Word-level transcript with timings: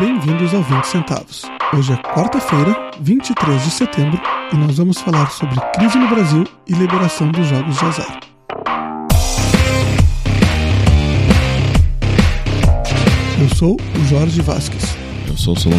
Bem-vindos 0.00 0.54
ao 0.54 0.62
20 0.62 0.84
Centavos. 0.84 1.42
Hoje 1.74 1.92
é 1.92 1.96
quarta-feira, 1.98 2.74
23 3.02 3.62
de 3.62 3.70
setembro, 3.70 4.18
e 4.50 4.56
nós 4.56 4.78
vamos 4.78 4.98
falar 4.98 5.30
sobre 5.30 5.60
crise 5.74 5.98
no 5.98 6.08
Brasil 6.08 6.44
e 6.66 6.72
liberação 6.72 7.30
dos 7.30 7.46
jogos 7.46 7.78
de 7.78 7.84
azar. 7.84 8.20
Eu 13.38 13.54
sou 13.54 13.76
o 13.76 14.04
Jorge 14.06 14.40
Vasques. 14.40 14.96
Eu 15.28 15.36
sou 15.36 15.52
o 15.52 15.60
Solon. 15.60 15.76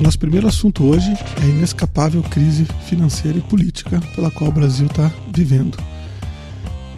Nosso 0.00 0.16
primeiro 0.16 0.46
assunto 0.46 0.84
hoje 0.84 1.10
é 1.40 1.42
a 1.42 1.46
inescapável 1.46 2.22
crise 2.22 2.64
financeira 2.86 3.36
e 3.36 3.40
política 3.40 4.00
pela 4.14 4.30
qual 4.30 4.48
o 4.48 4.52
Brasil 4.52 4.86
está 4.86 5.12
vivendo. 5.34 5.76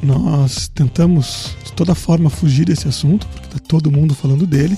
Nós 0.02 0.68
tentamos 0.68 1.56
de 1.64 1.72
toda 1.72 1.94
forma 1.94 2.28
fugir 2.28 2.66
desse 2.66 2.86
assunto, 2.86 3.26
porque 3.28 3.46
está 3.46 3.58
todo 3.58 3.90
mundo 3.90 4.14
falando 4.14 4.46
dele, 4.46 4.76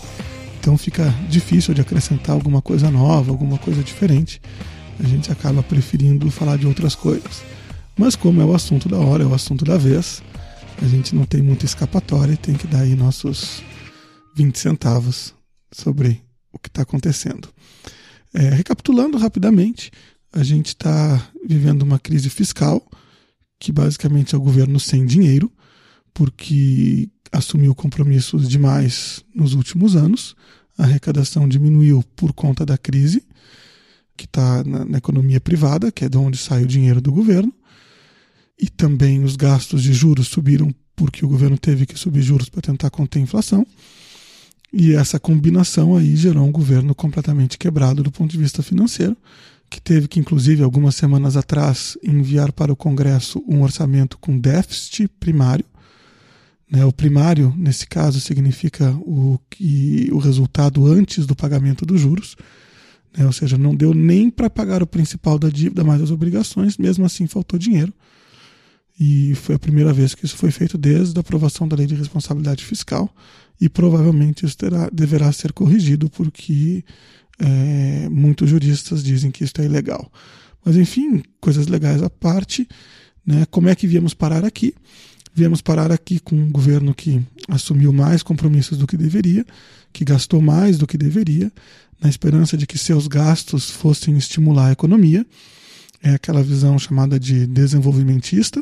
então 0.61 0.79
fica 0.79 1.13
difícil 1.29 1.75
de 1.75 1.80
acrescentar 1.80 2.37
alguma 2.37 2.63
coisa 2.63 2.93
nova, 2.93 3.33
alguma 3.33 3.59
coisa 3.59 3.83
diferente. 3.83 4.41
A 5.01 5.07
gente 5.07 5.33
acaba 5.33 5.61
preferindo 5.61 6.30
falar 6.30 6.57
de 6.57 6.66
outras 6.66 6.95
coisas. 6.95 7.43
Mas 7.99 8.15
como 8.15 8.41
é 8.41 8.45
o 8.45 8.55
assunto 8.55 8.89
da 8.89 8.99
hora, 8.99 9.25
é 9.25 9.27
o 9.27 9.35
assunto 9.35 9.65
da 9.65 9.77
vez, 9.77 10.23
a 10.80 10.87
gente 10.87 11.13
não 11.16 11.25
tem 11.25 11.43
muita 11.43 11.65
escapatória 11.65 12.35
e 12.35 12.37
tem 12.37 12.55
que 12.55 12.69
dar 12.69 12.83
aí 12.83 12.95
nossos 12.95 13.65
20 14.37 14.57
centavos 14.57 15.35
sobre 15.73 16.23
o 16.52 16.59
que 16.59 16.69
está 16.69 16.83
acontecendo. 16.83 17.49
É, 18.35 18.49
recapitulando 18.49 19.19
rapidamente, 19.19 19.91
a 20.33 20.43
gente 20.43 20.69
está 20.69 21.30
vivendo 21.47 21.83
uma 21.83 21.99
crise 21.99 22.30
fiscal, 22.30 22.83
que 23.59 23.71
basicamente 23.71 24.35
é 24.35 24.39
o 24.39 24.41
governo 24.41 24.80
sem 24.80 25.05
dinheiro, 25.05 25.52
porque 26.15 27.09
assumiu 27.30 27.74
compromissos 27.74 28.49
demais 28.49 29.24
nos 29.35 29.55
últimos 29.55 29.97
anos, 29.97 30.35
a 30.77 30.85
arrecadação 30.85 31.49
diminuiu 31.49 32.02
por 32.16 32.33
conta 32.33 32.65
da 32.65 32.79
crise, 32.79 33.24
que 34.16 34.24
está 34.24 34.65
na, 34.65 34.85
na, 34.85 34.99
economia 34.99 35.41
privada, 35.41 35.91
que 35.91 36.05
é 36.05 36.09
de 36.09 36.17
onde 36.17 36.37
sai 36.37 36.63
o 36.65 36.67
dinheiro 36.67 37.01
do 37.01 37.13
governo, 37.13 37.52
e 38.59 38.69
também 38.69 39.23
os 39.24 39.37
gastos 39.37 39.83
de 39.83 39.93
juros 39.93 40.29
subiram 40.29 40.74
porque 40.95 41.24
o 41.24 41.29
governo 41.29 41.59
teve 41.59 41.87
que 41.87 41.99
subir 41.99 42.23
juros 42.23 42.49
para 42.49 42.63
tentar 42.63 42.91
conter 42.91 43.19
a 43.19 43.23
inflação. 43.23 43.67
E 44.73 44.95
essa 44.95 45.20
combinação 45.20 45.95
aí 45.96 46.16
gerou 46.16 46.45
um 46.45 46.51
governo 46.51 46.95
completamente 46.95 47.59
quebrado 47.59 48.02
do 48.02 48.10
ponto 48.10 48.30
de 48.30 48.38
vista 48.38 48.62
financeiro, 48.62 49.16
que 49.68 49.80
teve 49.80 50.09
que, 50.09 50.18
inclusive, 50.18 50.62
algumas 50.62 50.95
semanas 50.95 51.37
atrás, 51.37 51.98
enviar 52.02 52.52
para 52.52 52.73
o 52.73 52.76
Congresso 52.76 53.43
um 53.46 53.62
orçamento 53.62 54.16
com 54.18 54.38
déficit 54.38 55.09
primário. 55.20 55.65
Né? 56.70 56.84
O 56.87 56.93
primário, 56.93 57.54
nesse 57.56 57.87
caso, 57.87 58.18
significa 58.18 58.90
o, 59.00 59.38
que, 59.50 60.09
o 60.10 60.18
resultado 60.18 60.87
antes 60.87 61.26
do 61.26 61.37
pagamento 61.37 61.84
dos 61.84 62.00
juros. 62.00 62.34
Né? 63.16 63.26
Ou 63.26 63.32
seja, 63.32 63.59
não 63.59 63.74
deu 63.74 63.93
nem 63.93 64.31
para 64.31 64.48
pagar 64.48 64.82
o 64.82 64.87
principal 64.87 65.38
da 65.38 65.50
dívida, 65.50 65.84
mais 65.84 66.00
as 66.00 66.10
obrigações, 66.10 66.78
mesmo 66.78 67.04
assim 67.04 67.26
faltou 67.26 67.59
dinheiro. 67.59 67.93
E 68.98 69.34
foi 69.34 69.54
a 69.54 69.59
primeira 69.59 69.93
vez 69.93 70.15
que 70.15 70.25
isso 70.25 70.37
foi 70.37 70.50
feito 70.50 70.78
desde 70.78 71.19
a 71.19 71.20
aprovação 71.20 71.69
da 71.69 71.76
Lei 71.76 71.87
de 71.87 71.94
Responsabilidade 71.94 72.65
Fiscal 72.65 73.12
e 73.62 73.69
provavelmente 73.69 74.44
isso 74.44 74.59
terá, 74.59 74.91
deverá 74.93 75.31
ser 75.31 75.53
corrigido 75.53 76.10
porque 76.10 76.84
é, 77.38 78.09
muitos 78.09 78.50
juristas 78.50 79.05
dizem 79.05 79.31
que 79.31 79.44
isso 79.44 79.53
é 79.59 79.65
ilegal. 79.65 80.10
Mas 80.65 80.77
enfim, 80.77 81.22
coisas 81.41 81.69
legais 81.69 82.03
à 82.03 82.10
parte, 82.10 82.66
né? 83.25 83.47
Como 83.53 83.69
é 83.69 83.77
que 83.77 83.87
viemos 83.87 84.15
parar 84.15 84.45
aqui? 84.45 84.75
Viemos 85.33 85.62
parar 85.62 85.93
aqui 85.93 86.19
com 86.19 86.34
um 86.34 86.50
governo 86.50 86.93
que 86.93 87.23
assumiu 87.49 87.93
mais 87.93 88.21
compromissos 88.21 88.78
do 88.78 88.87
que 88.87 88.97
deveria, 88.97 89.47
que 89.93 90.05
gastou 90.05 90.43
mais 90.43 90.77
do 90.77 90.84
que 90.84 90.99
deveria, 90.99 91.50
na 92.03 92.09
esperança 92.11 92.56
de 92.56 92.67
que 92.67 92.77
seus 92.77 93.06
gastos 93.06 93.71
fossem 93.71 94.17
estimular 94.17 94.71
a 94.71 94.73
economia. 94.73 95.25
É 96.03 96.15
aquela 96.15 96.43
visão 96.43 96.77
chamada 96.81 97.17
de 97.17 97.47
desenvolvimentista, 97.47 98.61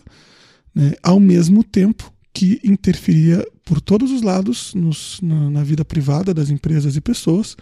né? 0.75 0.93
ao 1.03 1.19
mesmo 1.19 1.65
tempo 1.65 2.12
que 2.33 2.61
interferia 2.65 3.45
por 3.65 3.81
todos 3.81 4.11
os 4.11 4.23
lados 4.23 4.75
nos, 4.75 5.21
na, 5.23 5.51
na, 5.51 5.65
vida 5.65 5.85
privada 5.85 6.33
das 6.33 6.49
empresas 6.51 6.97
e 6.97 7.01
pessoas, 7.01 7.57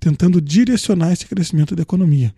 tentando 0.00 0.40
direcionar 0.40 1.12
esse 1.12 1.26
crescimento 1.26 1.74
da 1.76 1.82
economia. 1.82 2.34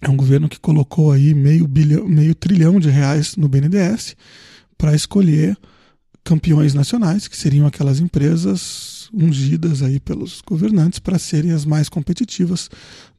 É 0.00 0.08
um 0.08 0.16
governo 0.16 0.48
que 0.48 0.60
colocou 0.60 1.12
aí 1.12 1.34
meio, 1.34 1.66
bilhão, 1.66 2.06
meio 2.06 2.34
trilhão 2.34 2.78
de 2.78 2.90
reais 2.90 3.36
no 3.36 3.48
BNDES 3.48 4.16
para 4.76 4.94
escolher 4.94 5.56
campeões 6.24 6.74
nacionais, 6.74 7.26
que 7.28 7.36
seriam 7.36 7.66
aquelas 7.66 7.98
empresas 7.98 9.08
ungidas 9.12 9.82
aí 9.82 9.98
pelos 9.98 10.40
governantes 10.40 10.98
para 10.98 11.18
serem 11.18 11.52
as 11.52 11.64
mais 11.64 11.88
competitivas 11.88 12.68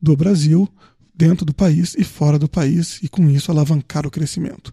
do 0.02 0.16
Brasil, 0.16 0.68
dentro 1.16 1.46
do 1.46 1.54
país 1.54 1.96
e 1.98 2.04
fora 2.04 2.40
do 2.40 2.50
país, 2.50 3.00
e 3.04 3.08
com 3.08 3.30
isso 3.30 3.52
alavancar 3.52 4.08
o 4.08 4.12
crescimento. 4.12 4.72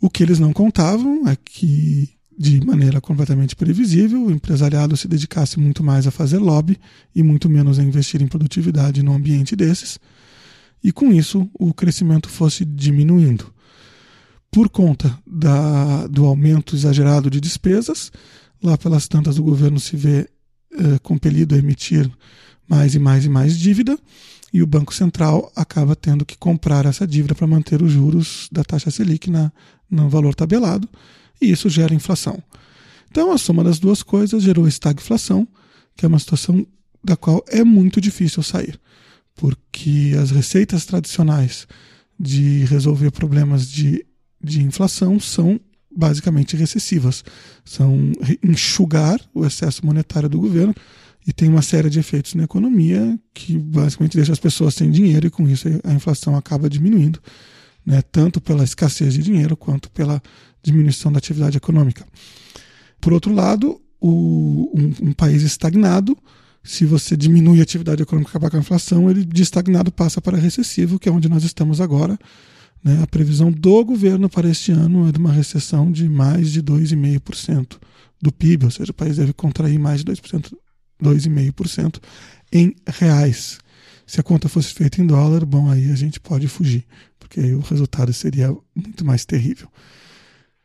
O 0.00 0.10
que 0.10 0.22
eles 0.22 0.38
não 0.38 0.52
contavam 0.52 1.26
é 1.28 1.36
que 1.36 2.19
de 2.40 2.58
maneira 2.64 3.02
completamente 3.02 3.54
previsível, 3.54 4.24
o 4.24 4.30
empresariado 4.30 4.96
se 4.96 5.06
dedicasse 5.06 5.60
muito 5.60 5.84
mais 5.84 6.06
a 6.06 6.10
fazer 6.10 6.38
lobby 6.38 6.80
e 7.14 7.22
muito 7.22 7.50
menos 7.50 7.78
a 7.78 7.82
investir 7.82 8.22
em 8.22 8.26
produtividade 8.26 9.02
num 9.02 9.12
ambiente 9.12 9.54
desses, 9.54 9.98
e 10.82 10.90
com 10.90 11.12
isso 11.12 11.50
o 11.52 11.74
crescimento 11.74 12.30
fosse 12.30 12.64
diminuindo. 12.64 13.52
Por 14.50 14.70
conta 14.70 15.18
da, 15.26 16.06
do 16.06 16.24
aumento 16.24 16.74
exagerado 16.74 17.28
de 17.28 17.42
despesas, 17.42 18.10
lá 18.62 18.78
pelas 18.78 19.06
tantas 19.06 19.38
o 19.38 19.42
governo 19.42 19.78
se 19.78 19.94
vê 19.94 20.26
eh, 20.72 20.98
compelido 21.02 21.54
a 21.54 21.58
emitir 21.58 22.10
mais 22.66 22.94
e 22.94 22.98
mais 22.98 23.26
e 23.26 23.28
mais 23.28 23.58
dívida, 23.58 23.98
e 24.50 24.62
o 24.62 24.66
Banco 24.66 24.94
Central 24.94 25.52
acaba 25.54 25.94
tendo 25.94 26.24
que 26.24 26.38
comprar 26.38 26.86
essa 26.86 27.06
dívida 27.06 27.34
para 27.34 27.46
manter 27.46 27.82
os 27.82 27.92
juros 27.92 28.48
da 28.50 28.64
taxa 28.64 28.90
Selic 28.90 29.28
na, 29.28 29.52
no 29.90 30.08
valor 30.08 30.34
tabelado 30.34 30.88
e 31.40 31.50
isso 31.50 31.68
gera 31.68 31.94
inflação. 31.94 32.42
Então, 33.10 33.32
a 33.32 33.38
soma 33.38 33.64
das 33.64 33.78
duas 33.78 34.02
coisas 34.02 34.42
gerou 34.42 34.68
estagflação, 34.68 35.46
que 35.96 36.04
é 36.04 36.08
uma 36.08 36.18
situação 36.18 36.66
da 37.02 37.16
qual 37.16 37.44
é 37.48 37.64
muito 37.64 38.00
difícil 38.00 38.42
sair, 38.42 38.78
porque 39.34 40.14
as 40.20 40.30
receitas 40.30 40.84
tradicionais 40.84 41.66
de 42.18 42.64
resolver 42.66 43.10
problemas 43.10 43.68
de, 43.68 44.04
de 44.42 44.62
inflação 44.62 45.18
são 45.18 45.58
basicamente 45.94 46.56
recessivas, 46.56 47.24
são 47.64 48.12
enxugar 48.44 49.18
o 49.34 49.44
excesso 49.44 49.84
monetário 49.84 50.28
do 50.28 50.38
governo 50.38 50.74
e 51.26 51.32
tem 51.32 51.48
uma 51.48 51.62
série 51.62 51.90
de 51.90 51.98
efeitos 51.98 52.34
na 52.34 52.44
economia 52.44 53.18
que 53.34 53.58
basicamente 53.58 54.16
deixa 54.16 54.32
as 54.32 54.38
pessoas 54.38 54.74
sem 54.74 54.90
dinheiro 54.90 55.26
e 55.26 55.30
com 55.30 55.48
isso 55.48 55.68
a 55.82 55.92
inflação 55.92 56.36
acaba 56.36 56.70
diminuindo, 56.70 57.18
né, 57.84 58.02
tanto 58.02 58.40
pela 58.40 58.62
escassez 58.62 59.14
de 59.14 59.22
dinheiro 59.22 59.56
quanto 59.56 59.90
pela 59.90 60.22
diminuição 60.62 61.10
da 61.10 61.18
atividade 61.18 61.56
econômica. 61.56 62.06
Por 63.00 63.12
outro 63.12 63.32
lado, 63.32 63.80
o, 64.00 64.70
um, 64.74 65.08
um, 65.08 65.12
país 65.12 65.42
estagnado, 65.42 66.16
se 66.62 66.84
você 66.84 67.16
diminui 67.16 67.60
a 67.60 67.62
atividade 67.62 68.02
econômica 68.02 68.30
e 68.30 68.32
acabar 68.32 68.50
com 68.50 68.56
a 68.56 68.60
inflação, 68.60 69.10
ele 69.10 69.24
de 69.24 69.42
estagnado 69.42 69.90
passa 69.90 70.20
para 70.20 70.36
recessivo, 70.36 70.98
que 70.98 71.08
é 71.08 71.12
onde 71.12 71.28
nós 71.28 71.44
estamos 71.44 71.80
agora. 71.80 72.18
Né? 72.82 73.00
A 73.02 73.06
previsão 73.06 73.50
do 73.50 73.84
governo 73.84 74.28
para 74.28 74.48
este 74.48 74.72
ano 74.72 75.08
é 75.08 75.12
de 75.12 75.18
uma 75.18 75.32
recessão 75.32 75.90
de 75.90 76.08
mais 76.08 76.50
de 76.50 76.62
2,5% 76.62 77.78
do 78.20 78.32
PIB, 78.32 78.66
ou 78.66 78.70
seja, 78.70 78.90
o 78.90 78.94
país 78.94 79.16
deve 79.16 79.32
contrair 79.32 79.78
mais 79.78 80.04
de 80.04 80.12
2%, 80.12 80.52
2,5% 81.02 82.00
em 82.52 82.74
reais. 82.86 83.58
Se 84.06 84.20
a 84.20 84.22
conta 84.22 84.48
fosse 84.48 84.74
feita 84.74 85.00
em 85.00 85.06
dólar, 85.06 85.46
bom, 85.46 85.70
aí 85.70 85.90
a 85.90 85.94
gente 85.94 86.18
pode 86.18 86.48
fugir, 86.48 86.84
porque 87.18 87.40
aí 87.40 87.54
o 87.54 87.60
resultado 87.60 88.12
seria 88.12 88.54
muito 88.74 89.04
mais 89.04 89.24
terrível. 89.24 89.68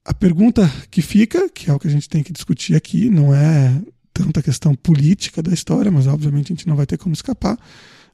A 0.06 0.14
pergunta 0.14 0.72
que 0.92 1.02
fica, 1.02 1.50
que 1.50 1.68
é 1.68 1.74
o 1.74 1.80
que 1.80 1.88
a 1.88 1.92
gente 1.92 2.08
tem 2.08 2.22
que 2.22 2.32
discutir 2.32 2.76
aqui, 2.76 3.10
não 3.10 3.34
é 3.34 3.82
tanta 4.14 4.42
questão 4.42 4.76
política 4.76 5.42
da 5.42 5.52
história, 5.52 5.92
mas 5.92 6.06
obviamente 6.06 6.54
a 6.54 6.56
gente 6.56 6.68
não 6.68 6.76
vai 6.76 6.86
ter 6.86 6.96
como 6.96 7.14
escapar. 7.14 7.58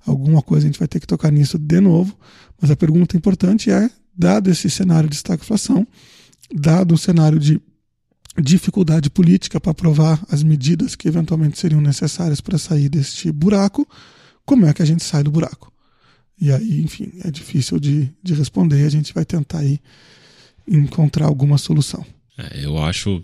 Alguma 0.06 0.42
coisa 0.42 0.66
a 0.66 0.70
gente 0.70 0.80
vai 0.80 0.88
ter 0.88 1.02
que 1.02 1.06
tocar 1.06 1.30
nisso 1.32 1.60
de 1.60 1.82
novo. 1.82 2.18
Mas 2.60 2.72
a 2.72 2.78
pergunta 2.78 3.18
importante 3.18 3.70
é: 3.70 3.90
dado 4.18 4.50
esse 4.50 4.70
cenário 4.70 5.10
de 5.10 5.16
estagflação, 5.16 5.86
dado 6.56 6.96
o 6.96 6.98
cenário 6.98 7.38
de 7.38 7.62
dificuldade 8.42 9.10
política 9.10 9.60
para 9.60 9.72
aprovar 9.72 10.24
as 10.32 10.42
medidas 10.44 10.96
que 10.96 11.10
eventualmente 11.10 11.60
seriam 11.60 11.82
necessárias 11.82 12.40
para 12.40 12.58
sair 12.58 12.88
deste 12.88 13.30
buraco, 13.34 13.86
como 14.46 14.66
é 14.66 14.74
que 14.74 14.82
a 14.82 14.86
gente 14.86 15.04
sai 15.04 15.24
do 15.24 15.30
buraco? 15.30 15.72
E 16.40 16.52
aí, 16.52 16.82
enfim, 16.82 17.12
é 17.24 17.30
difícil 17.30 17.80
de, 17.80 18.10
de 18.24 18.34
responder. 18.34 18.86
A 18.86 18.90
gente 18.90 19.14
vai 19.14 19.26
tentar 19.26 19.60
aí 19.60 19.80
encontrar 20.77 21.25
alguma 21.25 21.57
solução. 21.57 22.06
É, 22.38 22.65
eu 22.65 22.77
acho 22.77 23.23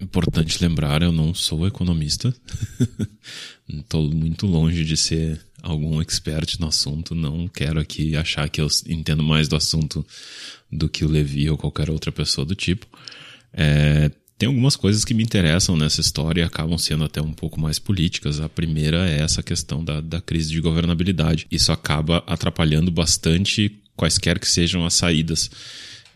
importante 0.00 0.62
lembrar, 0.62 1.02
eu 1.02 1.12
não 1.12 1.34
sou 1.34 1.66
economista, 1.66 2.34
estou 3.68 4.08
muito 4.12 4.46
longe 4.46 4.84
de 4.84 4.96
ser 4.96 5.40
algum 5.62 6.00
expert 6.00 6.58
no 6.58 6.68
assunto, 6.68 7.14
não 7.14 7.48
quero 7.48 7.80
aqui 7.80 8.16
achar 8.16 8.48
que 8.48 8.60
eu 8.60 8.68
entendo 8.88 9.22
mais 9.22 9.48
do 9.48 9.56
assunto 9.56 10.04
do 10.70 10.88
que 10.88 11.04
o 11.04 11.08
Levi 11.08 11.50
ou 11.50 11.58
qualquer 11.58 11.90
outra 11.90 12.10
pessoa 12.10 12.44
do 12.44 12.54
tipo. 12.54 12.86
É, 13.52 14.10
tem 14.38 14.48
algumas 14.48 14.74
coisas 14.74 15.04
que 15.04 15.14
me 15.14 15.22
interessam 15.22 15.76
nessa 15.76 16.00
história 16.00 16.40
e 16.40 16.44
acabam 16.44 16.76
sendo 16.76 17.04
até 17.04 17.22
um 17.22 17.32
pouco 17.32 17.60
mais 17.60 17.78
políticas. 17.78 18.40
A 18.40 18.48
primeira 18.48 19.08
é 19.08 19.20
essa 19.20 19.40
questão 19.40 19.84
da, 19.84 20.00
da 20.00 20.20
crise 20.20 20.50
de 20.50 20.60
governabilidade. 20.60 21.46
Isso 21.48 21.70
acaba 21.70 22.24
atrapalhando 22.26 22.90
bastante 22.90 23.80
quaisquer 23.94 24.40
que 24.40 24.48
sejam 24.48 24.84
as 24.84 24.94
saídas. 24.94 25.48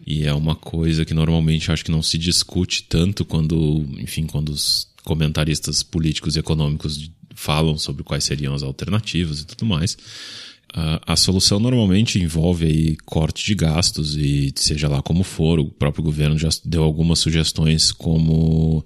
E 0.04 0.24
é 0.24 0.32
uma 0.32 0.54
coisa 0.54 1.04
que 1.04 1.14
normalmente 1.14 1.70
acho 1.70 1.84
que 1.84 1.90
não 1.90 2.02
se 2.02 2.18
discute 2.18 2.82
tanto 2.84 3.24
quando, 3.24 3.86
enfim, 3.98 4.26
quando 4.26 4.50
os 4.50 4.88
comentaristas 5.04 5.82
políticos 5.82 6.36
e 6.36 6.40
econômicos 6.40 7.10
falam 7.34 7.78
sobre 7.78 8.02
quais 8.02 8.24
seriam 8.24 8.54
as 8.54 8.62
alternativas 8.62 9.40
e 9.40 9.46
tudo 9.46 9.66
mais. 9.66 9.96
A, 11.06 11.16
solução 11.16 11.58
normalmente 11.58 12.20
envolve 12.20 12.66
aí 12.66 12.96
corte 13.06 13.46
de 13.46 13.54
gastos 13.54 14.14
e 14.14 14.52
seja 14.56 14.86
lá 14.88 15.00
como 15.00 15.24
for, 15.24 15.58
o 15.58 15.70
próprio 15.70 16.04
governo 16.04 16.36
já 16.36 16.50
deu 16.66 16.82
algumas 16.82 17.18
sugestões 17.18 17.90
como 17.90 18.84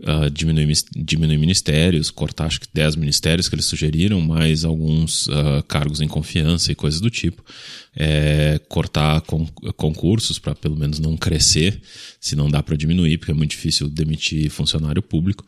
uh, 0.00 0.28
diminuir, 0.32 0.76
diminuir 0.96 1.38
ministérios, 1.38 2.10
cortar 2.10 2.46
acho 2.46 2.62
que 2.62 2.66
10 2.74 2.96
ministérios 2.96 3.48
que 3.48 3.54
eles 3.54 3.66
sugeriram, 3.66 4.20
mais 4.20 4.64
alguns 4.64 5.28
uh, 5.28 5.62
cargos 5.68 6.00
em 6.00 6.08
confiança 6.08 6.72
e 6.72 6.74
coisas 6.74 7.00
do 7.00 7.08
tipo. 7.08 7.44
É, 7.94 8.60
cortar 8.68 9.20
con 9.20 9.46
concursos 9.76 10.40
para 10.40 10.56
pelo 10.56 10.76
menos 10.76 10.98
não 10.98 11.16
crescer, 11.16 11.80
se 12.20 12.34
não 12.34 12.50
dá 12.50 12.64
para 12.64 12.76
diminuir, 12.76 13.16
porque 13.16 13.30
é 13.30 13.34
muito 13.34 13.52
difícil 13.52 13.88
demitir 13.88 14.50
funcionário 14.50 15.02
público. 15.02 15.46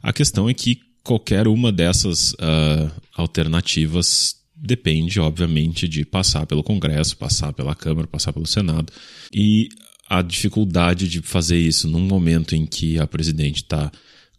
A 0.00 0.12
questão 0.12 0.48
é 0.48 0.54
que 0.54 0.80
qualquer 1.02 1.48
uma 1.48 1.72
dessas 1.72 2.32
uh, 2.34 2.90
alternativas 3.16 4.40
depende, 4.62 5.18
obviamente, 5.18 5.88
de 5.88 6.04
passar 6.04 6.46
pelo 6.46 6.62
Congresso, 6.62 7.16
passar 7.16 7.52
pela 7.52 7.74
Câmara, 7.74 8.06
passar 8.06 8.32
pelo 8.32 8.46
Senado. 8.46 8.92
E 9.34 9.68
a 10.08 10.22
dificuldade 10.22 11.08
de 11.08 11.20
fazer 11.20 11.58
isso 11.58 11.88
num 11.88 12.00
momento 12.00 12.54
em 12.54 12.64
que 12.64 12.98
a 12.98 13.06
presidente 13.06 13.56
está 13.56 13.90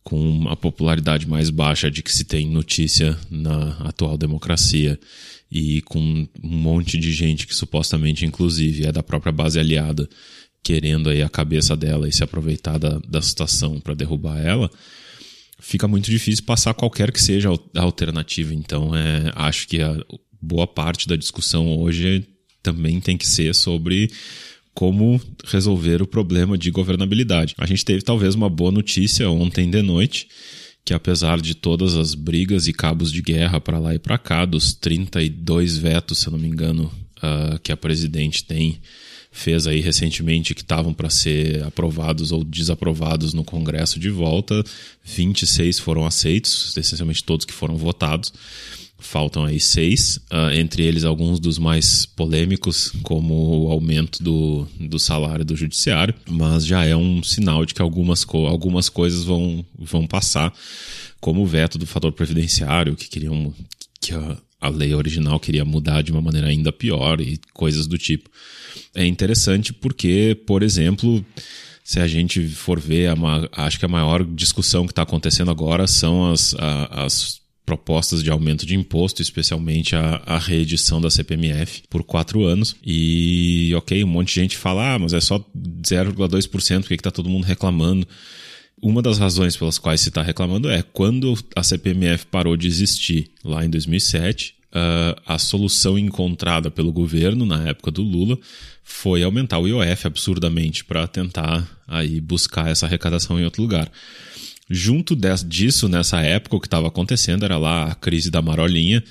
com 0.01 0.17
uma 0.19 0.55
popularidade 0.55 1.27
mais 1.27 1.49
baixa 1.49 1.91
de 1.91 2.01
que 2.01 2.11
se 2.11 2.23
tem 2.23 2.49
notícia 2.49 3.17
na 3.29 3.77
atual 3.79 4.17
democracia 4.17 4.99
e 5.51 5.81
com 5.81 5.99
um 5.99 6.57
monte 6.57 6.97
de 6.97 7.11
gente 7.11 7.45
que 7.45 7.55
supostamente, 7.55 8.25
inclusive, 8.25 8.85
é 8.85 8.91
da 8.91 9.03
própria 9.03 9.31
base 9.31 9.59
aliada, 9.59 10.09
querendo 10.63 11.09
aí 11.09 11.21
a 11.21 11.29
cabeça 11.29 11.75
dela 11.75 12.07
e 12.07 12.13
se 12.13 12.23
aproveitar 12.23 12.77
da, 12.77 12.99
da 13.07 13.21
situação 13.21 13.79
para 13.79 13.93
derrubar 13.93 14.39
ela, 14.39 14.69
fica 15.63 15.87
muito 15.87 16.11
difícil 16.11 16.43
passar 16.43 16.73
qualquer 16.73 17.11
que 17.11 17.21
seja 17.21 17.49
a 17.49 17.81
alternativa. 17.81 18.53
Então, 18.53 18.93
é, 18.93 19.31
acho 19.33 19.65
que 19.67 19.81
a 19.81 19.97
boa 20.41 20.67
parte 20.67 21.07
da 21.07 21.15
discussão 21.15 21.79
hoje 21.79 22.27
também 22.61 22.99
tem 22.99 23.17
que 23.17 23.25
ser 23.25 23.55
sobre 23.55 24.11
como 24.73 25.21
resolver 25.45 26.01
o 26.01 26.07
problema 26.07 26.57
de 26.57 26.69
governabilidade. 26.69 27.55
A 27.57 27.65
gente 27.65 27.85
teve 27.85 28.01
talvez 28.01 28.35
uma 28.35 28.49
boa 28.49 28.71
notícia 28.71 29.29
ontem 29.29 29.69
de 29.69 29.81
noite, 29.81 30.27
que 30.83 30.93
apesar 30.93 31.39
de 31.39 31.55
todas 31.55 31.95
as 31.95 32.13
brigas 32.13 32.67
e 32.67 32.73
cabos 32.73 33.09
de 33.09 33.21
guerra 33.21 33.61
para 33.61 33.79
lá 33.79 33.95
e 33.95 33.99
para 33.99 34.17
cá, 34.17 34.45
dos 34.45 34.73
32 34.73 35.77
vetos, 35.77 36.19
se 36.19 36.27
eu 36.27 36.31
não 36.31 36.39
me 36.39 36.47
engano, 36.49 36.91
uh, 37.19 37.57
que 37.59 37.71
a 37.71 37.77
presidente 37.77 38.43
tem 38.43 38.81
fez 39.33 39.65
aí 39.65 39.81
recentemente 39.81 40.53
que 40.53 40.61
estavam 40.61 40.93
para 40.93 41.09
ser 41.09 41.63
aprovados 41.63 42.31
ou 42.31 42.43
desaprovados 42.43 43.33
no 43.33 43.43
Congresso 43.43 43.99
de 43.99 44.09
volta, 44.09 44.63
26 45.03 45.79
foram 45.79 46.05
aceitos, 46.05 46.77
essencialmente 46.77 47.23
todos 47.23 47.45
que 47.45 47.51
foram 47.51 47.75
votados. 47.75 48.31
Faltam 48.99 49.43
aí 49.43 49.59
seis, 49.59 50.17
uh, 50.31 50.53
entre 50.53 50.83
eles 50.83 51.03
alguns 51.03 51.37
dos 51.39 51.57
mais 51.57 52.05
polêmicos, 52.05 52.93
como 53.01 53.65
o 53.65 53.71
aumento 53.71 54.23
do, 54.23 54.65
do 54.79 54.97
salário 54.97 55.43
do 55.43 55.57
judiciário, 55.57 56.13
mas 56.29 56.65
já 56.65 56.85
é 56.85 56.95
um 56.95 57.21
sinal 57.21 57.65
de 57.65 57.73
que 57.73 57.81
algumas, 57.81 58.23
co 58.23 58.45
algumas 58.45 58.87
coisas 58.87 59.25
vão, 59.25 59.65
vão 59.77 60.07
passar, 60.07 60.53
como 61.19 61.41
o 61.41 61.45
veto 61.45 61.77
do 61.77 61.85
fator 61.85 62.13
previdenciário, 62.13 62.95
que 62.95 63.09
queriam 63.09 63.53
que 63.99 64.13
a, 64.13 64.37
a 64.63 64.69
lei 64.69 64.93
original 64.93 65.39
queria 65.41 65.65
mudar 65.65 66.01
de 66.01 66.11
uma 66.11 66.21
maneira 66.21 66.47
ainda 66.47 66.71
pior 66.71 67.19
e 67.19 67.37
coisas 67.53 67.85
do 67.85 67.97
tipo. 67.97 68.29
É 68.95 69.05
interessante 69.05 69.73
porque, 69.73 70.39
por 70.47 70.63
exemplo, 70.63 71.23
se 71.83 71.99
a 71.99 72.07
gente 72.07 72.47
for 72.47 72.79
ver, 72.79 73.09
a, 73.09 73.15
acho 73.65 73.77
que 73.77 73.83
a 73.85 73.89
maior 73.89 74.23
discussão 74.23 74.85
que 74.85 74.93
está 74.93 75.01
acontecendo 75.01 75.51
agora 75.51 75.85
são 75.85 76.31
as, 76.31 76.55
a, 76.57 77.03
as 77.03 77.41
propostas 77.65 78.23
de 78.23 78.31
aumento 78.31 78.65
de 78.65 78.73
imposto, 78.73 79.21
especialmente 79.21 79.97
a, 79.97 80.21
a 80.25 80.37
reedição 80.37 81.01
da 81.01 81.09
CPMF 81.09 81.83
por 81.89 82.01
quatro 82.01 82.45
anos. 82.45 82.73
E, 82.85 83.73
ok, 83.75 84.01
um 84.01 84.07
monte 84.07 84.29
de 84.29 84.41
gente 84.41 84.57
fala, 84.57 84.93
ah, 84.93 84.99
mas 84.99 85.11
é 85.11 85.19
só 85.19 85.39
0,2%, 85.39 86.81
por 86.81 86.87
que 86.87 86.93
está 86.93 87.11
todo 87.11 87.29
mundo 87.29 87.43
reclamando? 87.43 88.07
Uma 88.83 89.01
das 89.01 89.17
razões 89.17 89.55
pelas 89.55 89.77
quais 89.77 90.01
se 90.01 90.09
está 90.09 90.21
reclamando 90.21 90.69
é 90.69 90.81
quando 90.81 91.33
a 91.55 91.63
CPMF 91.63 92.25
parou 92.25 92.57
de 92.57 92.67
existir 92.67 93.31
lá 93.41 93.63
em 93.63 93.69
2007, 93.69 94.55
uh, 94.73 95.15
ah, 95.25 95.35
a 95.35 95.39
solução 95.39 95.97
encontrada 95.97 96.69
pelo 96.69 96.91
governo 96.91 97.45
na 97.45 97.69
época 97.69 97.89
do 97.89 98.03
Lula 98.03 98.37
foi 98.83 99.23
aumentar 99.23 99.59
o 99.59 99.69
IOF 99.69 100.07
absurdamente 100.07 100.83
para 100.83 101.07
tentar 101.07 101.65
aí 101.87 102.19
buscar 102.19 102.69
essa 102.69 102.85
arrecadação 102.85 103.39
em 103.39 103.45
outro 103.45 103.61
lugar. 103.61 103.89
Junto 104.69 105.15
disso, 105.47 105.87
nessa 105.87 106.19
época, 106.19 106.57
o 106.57 106.59
que 106.59 106.67
estava 106.67 106.89
acontecendo 106.89 107.45
era 107.45 107.57
lá 107.57 107.85
a 107.85 107.95
crise 107.95 108.29
da 108.29 108.41
marolinha, 108.41 109.01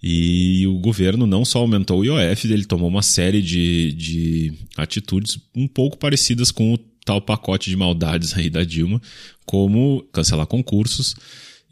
e 0.00 0.64
o 0.68 0.78
governo 0.78 1.26
não 1.26 1.44
só 1.44 1.58
aumentou 1.58 2.00
o 2.00 2.04
IOF, 2.04 2.44
ele 2.44 2.64
tomou 2.64 2.88
uma 2.88 3.02
série 3.02 3.42
de, 3.42 3.92
de 3.94 4.52
atitudes 4.76 5.40
um 5.56 5.66
pouco 5.66 5.98
parecidas 5.98 6.52
com 6.52 6.72
o 6.72 6.78
tal 7.08 7.22
pacote 7.22 7.70
de 7.70 7.76
maldades 7.76 8.36
aí 8.36 8.50
da 8.50 8.62
Dilma, 8.62 9.00
como 9.46 10.06
cancelar 10.12 10.46
concursos 10.46 11.16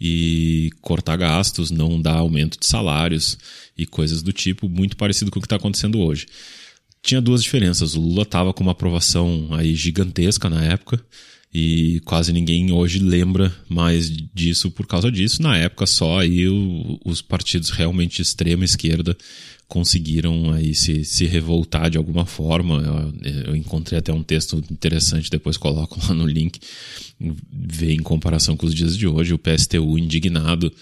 e 0.00 0.70
cortar 0.80 1.16
gastos, 1.16 1.70
não 1.70 2.00
dar 2.00 2.16
aumento 2.16 2.58
de 2.58 2.66
salários 2.66 3.36
e 3.76 3.84
coisas 3.84 4.22
do 4.22 4.32
tipo, 4.32 4.66
muito 4.66 4.96
parecido 4.96 5.30
com 5.30 5.38
o 5.38 5.42
que 5.42 5.46
está 5.46 5.56
acontecendo 5.56 6.00
hoje. 6.00 6.26
Tinha 7.02 7.20
duas 7.20 7.42
diferenças. 7.42 7.94
O 7.94 8.00
Lula 8.00 8.22
estava 8.22 8.54
com 8.54 8.62
uma 8.62 8.72
aprovação 8.72 9.48
aí 9.50 9.74
gigantesca 9.74 10.48
na 10.48 10.64
época 10.64 11.04
e 11.52 12.00
quase 12.06 12.32
ninguém 12.32 12.72
hoje 12.72 12.98
lembra 12.98 13.54
mais 13.68 14.10
disso 14.34 14.70
por 14.70 14.86
causa 14.86 15.12
disso. 15.12 15.42
Na 15.42 15.54
época 15.58 15.84
só 15.86 16.20
aí 16.20 16.46
os 17.04 17.20
partidos 17.20 17.68
realmente 17.68 18.16
de 18.16 18.22
extrema 18.22 18.64
esquerda 18.64 19.14
conseguiram 19.68 20.52
aí 20.52 20.74
se, 20.74 21.04
se 21.04 21.26
revoltar 21.26 21.90
de 21.90 21.98
alguma 21.98 22.24
forma. 22.24 23.12
Eu, 23.22 23.48
eu, 23.48 23.56
encontrei 23.56 23.98
até 23.98 24.12
um 24.12 24.22
texto 24.22 24.62
interessante, 24.70 25.30
depois 25.30 25.56
coloco 25.56 25.98
lá 26.06 26.14
no 26.14 26.26
link, 26.26 26.60
ver 27.52 27.92
em 27.92 28.02
comparação 28.02 28.56
com 28.56 28.66
os 28.66 28.74
dias 28.74 28.96
de 28.96 29.06
hoje, 29.06 29.34
o 29.34 29.38
PSTU 29.38 29.98
indignado 29.98 30.72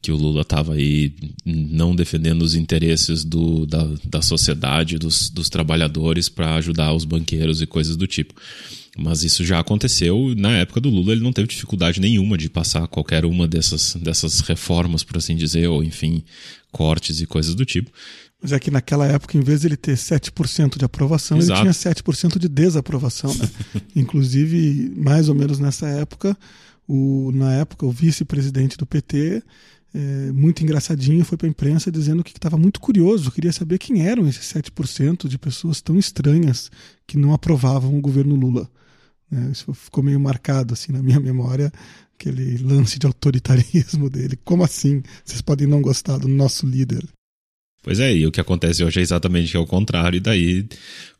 que 0.00 0.12
o 0.12 0.16
Lula 0.16 0.42
estava 0.42 0.74
aí 0.74 1.12
não 1.44 1.94
defendendo 1.94 2.42
os 2.42 2.54
interesses 2.54 3.24
do, 3.24 3.66
da, 3.66 3.84
da 4.04 4.22
sociedade, 4.22 4.96
dos, 4.96 5.28
dos 5.28 5.48
trabalhadores 5.48 6.28
para 6.28 6.54
ajudar 6.54 6.94
os 6.94 7.04
banqueiros 7.04 7.60
e 7.60 7.66
coisas 7.66 7.96
do 7.96 8.06
tipo. 8.06 8.32
Mas 8.96 9.22
isso 9.22 9.44
já 9.44 9.58
aconteceu. 9.58 10.34
Na 10.36 10.58
época 10.58 10.80
do 10.80 10.88
Lula, 10.88 11.12
ele 11.12 11.22
não 11.22 11.32
teve 11.32 11.48
dificuldade 11.48 12.00
nenhuma 12.00 12.38
de 12.38 12.48
passar 12.48 12.86
qualquer 12.86 13.24
uma 13.24 13.46
dessas, 13.46 13.94
dessas 13.94 14.40
reformas, 14.40 15.02
por 15.02 15.18
assim 15.18 15.36
dizer, 15.36 15.68
ou 15.68 15.82
enfim, 15.82 16.22
cortes 16.72 17.20
e 17.20 17.26
coisas 17.26 17.54
do 17.54 17.64
tipo. 17.64 17.90
Mas 18.40 18.52
é 18.52 18.58
que 18.58 18.70
naquela 18.70 19.06
época, 19.06 19.36
em 19.36 19.40
vez 19.40 19.62
de 19.62 19.68
ele 19.68 19.76
ter 19.76 19.96
7% 19.96 20.78
de 20.78 20.84
aprovação, 20.84 21.38
Exato. 21.38 21.60
ele 21.60 21.72
tinha 21.72 21.92
7% 21.92 22.38
de 22.38 22.48
desaprovação. 22.48 23.34
Né? 23.34 23.48
Inclusive, 23.96 24.92
mais 24.96 25.28
ou 25.28 25.34
menos 25.34 25.58
nessa 25.58 25.88
época, 25.88 26.36
o, 26.86 27.32
na 27.32 27.52
época, 27.54 27.84
o 27.84 27.90
vice-presidente 27.90 28.76
do 28.76 28.86
PT, 28.86 29.42
é, 29.92 30.32
muito 30.32 30.62
engraçadinho, 30.62 31.24
foi 31.24 31.36
para 31.36 31.48
a 31.48 31.50
imprensa 31.50 31.90
dizendo 31.90 32.22
que 32.22 32.30
estava 32.30 32.56
muito 32.56 32.78
curioso, 32.80 33.32
queria 33.32 33.52
saber 33.52 33.78
quem 33.78 34.06
eram 34.06 34.28
esses 34.28 34.52
7% 34.52 35.26
de 35.26 35.36
pessoas 35.36 35.80
tão 35.80 35.98
estranhas 35.98 36.70
que 37.06 37.18
não 37.18 37.32
aprovavam 37.32 37.96
o 37.96 38.00
governo 38.00 38.36
Lula. 38.36 38.70
É, 39.30 39.50
isso 39.50 39.74
ficou 39.74 40.02
meio 40.02 40.20
marcado 40.20 40.72
assim 40.72 40.92
na 40.92 41.02
minha 41.02 41.20
memória, 41.20 41.72
aquele 42.18 42.58
lance 42.58 42.98
de 42.98 43.06
autoritarismo 43.06 44.10
dele. 44.10 44.36
Como 44.44 44.64
assim? 44.64 45.02
Vocês 45.24 45.40
podem 45.40 45.68
não 45.68 45.80
gostar 45.80 46.18
do 46.18 46.26
nosso 46.26 46.66
líder? 46.66 47.04
Pois 47.80 48.00
é, 48.00 48.12
e 48.14 48.26
o 48.26 48.32
que 48.32 48.40
acontece 48.40 48.82
hoje 48.82 48.98
é 48.98 49.02
exatamente 49.02 49.56
o 49.56 49.64
contrário, 49.64 50.16
e 50.16 50.20
daí 50.20 50.68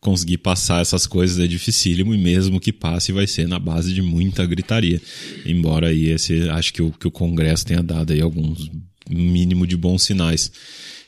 conseguir 0.01 0.39
passar 0.39 0.83
essas 0.83 1.07
coisas 1.07 1.39
é 1.39 1.47
dificílimo, 1.47 2.13
e 2.13 2.19
mesmo 2.19 2.61
que 2.61 2.73
passe 2.73 3.13
vai 3.13 3.29
ser 3.29 3.47
na 3.47 3.61
base 3.61 3.95
de 3.95 4.03
muita 4.03 4.45
gritaria. 4.45 5.01
Embora 5.47 5.89
aí 5.89 6.07
esse, 6.07 6.49
acho 6.51 6.75
que 6.75 6.83
o, 6.83 6.91
que 6.91 7.07
o 7.07 7.13
Congresso 7.13 7.65
tenha 7.65 7.83
dado 7.83 8.13
aí 8.13 8.21
alguns 8.21 8.71
mínimo 9.09 9.67
de 9.67 9.77
bons 9.77 10.03
sinais. 10.03 10.51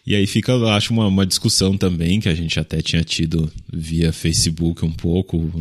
E 0.07 0.15
aí 0.15 0.27
fica, 0.27 0.57
acho, 0.75 0.95
uma, 0.95 1.09
uma 1.09 1.27
discussão 1.27 1.77
também 1.77 2.21
que 2.21 2.29
a 2.29 2.35
gente 2.35 2.59
até 2.59 2.81
tinha 2.81 3.03
tido 3.03 3.53
via 3.71 4.13
Facebook 4.13 4.85
um 4.85 4.93
pouco, 4.93 5.53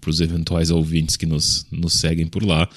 para 0.00 0.10
os 0.10 0.20
eventuais 0.20 0.70
ouvintes 0.70 1.16
que 1.16 1.26
nos, 1.26 1.66
nos 1.70 1.94
seguem 1.94 2.26
por 2.26 2.42
lá, 2.42 2.68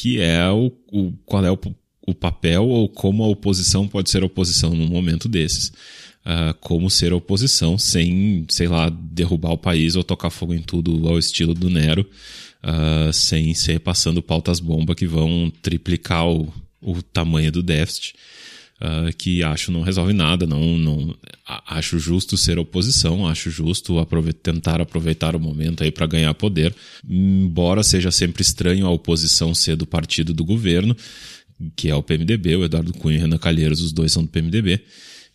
que 0.00 0.20
é 0.20 0.48
o, 0.50 0.72
o 0.90 1.12
qual 1.26 1.44
é 1.44 1.50
o 1.50 1.58
o 2.06 2.14
papel 2.14 2.66
ou 2.66 2.88
como 2.88 3.22
a 3.22 3.28
oposição 3.28 3.86
pode 3.86 4.10
ser 4.10 4.24
oposição 4.24 4.74
num 4.74 4.88
momento 4.88 5.28
desses. 5.28 5.68
Uh, 6.20 6.52
como 6.60 6.90
ser 6.90 7.12
oposição 7.12 7.78
sem, 7.78 8.44
sei 8.48 8.66
lá, 8.66 8.90
derrubar 8.90 9.52
o 9.52 9.58
país 9.58 9.96
ou 9.96 10.02
tocar 10.02 10.30
fogo 10.30 10.52
em 10.52 10.60
tudo 10.60 11.08
ao 11.08 11.18
estilo 11.18 11.54
do 11.54 11.70
Nero, 11.70 12.06
uh, 12.64 13.12
sem 13.12 13.54
ser 13.54 13.80
passando 13.80 14.22
pautas 14.22 14.58
bomba 14.58 14.94
que 14.94 15.06
vão 15.06 15.52
triplicar 15.62 16.26
o, 16.26 16.52
o 16.80 17.02
tamanho 17.02 17.52
do 17.52 17.62
déficit 17.62 18.14
uh, 18.80 19.14
que 19.16 19.42
acho 19.42 19.70
não 19.70 19.82
resolve 19.82 20.12
nada, 20.12 20.46
não, 20.46 20.78
não 20.78 21.16
acho 21.66 21.98
justo 21.98 22.36
ser 22.36 22.58
oposição, 22.58 23.26
acho 23.26 23.50
justo 23.50 23.98
aproveitar, 23.98 24.52
tentar 24.52 24.80
aproveitar 24.80 25.36
o 25.36 25.40
momento 25.40 25.82
aí 25.82 25.90
para 25.90 26.06
ganhar 26.06 26.32
poder, 26.34 26.74
embora 27.08 27.82
seja 27.82 28.10
sempre 28.10 28.42
estranho 28.42 28.86
a 28.86 28.90
oposição 28.90 29.54
ser 29.54 29.76
do 29.76 29.86
partido 29.86 30.32
do 30.32 30.44
governo, 30.44 30.96
que 31.76 31.88
é 31.88 31.94
o 31.94 32.02
PMDB, 32.02 32.56
o 32.56 32.64
Eduardo 32.64 32.92
Cunha 32.94 33.18
e 33.18 33.20
Renan 33.20 33.38
Calheiros, 33.38 33.82
os 33.82 33.92
dois 33.92 34.12
são 34.12 34.22
do 34.22 34.30
PMDB. 34.30 34.80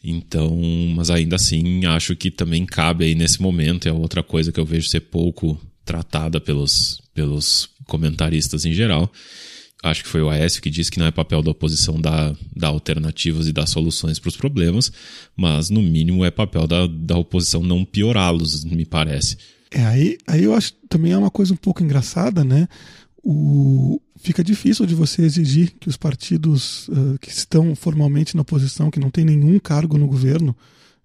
Então, 0.03 0.55
mas 0.95 1.09
ainda 1.09 1.35
assim, 1.35 1.85
acho 1.85 2.15
que 2.15 2.29
também 2.29 2.65
cabe 2.65 3.05
aí 3.05 3.15
nesse 3.15 3.41
momento, 3.41 3.87
é 3.87 3.91
outra 3.91 4.21
coisa 4.21 4.51
que 4.51 4.59
eu 4.59 4.65
vejo 4.65 4.87
ser 4.87 4.99
pouco 5.01 5.59
tratada 5.83 6.39
pelos, 6.39 7.01
pelos 7.13 7.69
comentaristas 7.87 8.65
em 8.65 8.73
geral, 8.73 9.11
acho 9.83 10.03
que 10.03 10.09
foi 10.09 10.21
o 10.21 10.29
Aécio 10.29 10.61
que 10.61 10.69
disse 10.69 10.91
que 10.91 10.99
não 10.99 11.05
é 11.05 11.11
papel 11.11 11.41
da 11.41 11.51
oposição 11.51 11.99
dar, 11.99 12.35
dar 12.55 12.69
alternativas 12.69 13.47
e 13.47 13.53
dar 13.53 13.67
soluções 13.67 14.19
para 14.19 14.29
os 14.29 14.37
problemas, 14.37 14.91
mas 15.35 15.69
no 15.69 15.81
mínimo 15.81 16.25
é 16.25 16.31
papel 16.31 16.67
da, 16.67 16.87
da 16.87 17.17
oposição 17.17 17.61
não 17.61 17.85
piorá-los, 17.85 18.63
me 18.65 18.85
parece. 18.85 19.37
É, 19.71 19.85
aí, 19.85 20.17
aí 20.27 20.43
eu 20.43 20.53
acho 20.53 20.73
também 20.87 21.11
é 21.11 21.17
uma 21.17 21.31
coisa 21.31 21.53
um 21.53 21.57
pouco 21.57 21.83
engraçada, 21.83 22.43
né? 22.43 22.67
O, 23.23 23.99
fica 24.17 24.43
difícil 24.43 24.85
de 24.85 24.95
você 24.95 25.23
exigir 25.23 25.73
que 25.79 25.89
os 25.89 25.97
partidos 25.97 26.87
uh, 26.89 27.17
que 27.19 27.29
estão 27.29 27.75
formalmente 27.75 28.35
na 28.35 28.41
oposição, 28.41 28.91
que 28.91 28.99
não 28.99 29.09
tem 29.09 29.25
nenhum 29.25 29.59
cargo 29.59 29.97
no 29.97 30.07
governo, 30.07 30.55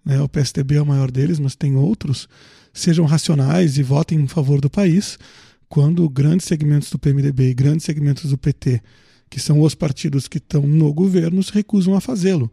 né, 0.05 0.21
o 0.21 0.29
PSDB 0.29 0.75
é 0.75 0.81
o 0.81 0.85
maior 0.85 1.11
deles, 1.11 1.39
mas 1.39 1.55
tem 1.55 1.75
outros, 1.75 2.27
sejam 2.73 3.05
racionais 3.05 3.77
e 3.77 3.83
votem 3.83 4.19
em 4.19 4.27
favor 4.27 4.61
do 4.61 4.69
país 4.69 5.17
quando 5.71 6.09
grandes 6.09 6.47
segmentos 6.47 6.91
do 6.91 6.99
PMDB 6.99 7.51
e 7.51 7.53
grandes 7.53 7.85
segmentos 7.85 8.29
do 8.29 8.37
PT, 8.37 8.81
que 9.29 9.39
são 9.39 9.61
os 9.61 9.73
partidos 9.73 10.27
que 10.27 10.37
estão 10.37 10.63
no 10.63 10.93
governo, 10.93 11.41
se 11.41 11.53
recusam 11.53 11.95
a 11.95 12.01
fazê-lo. 12.01 12.51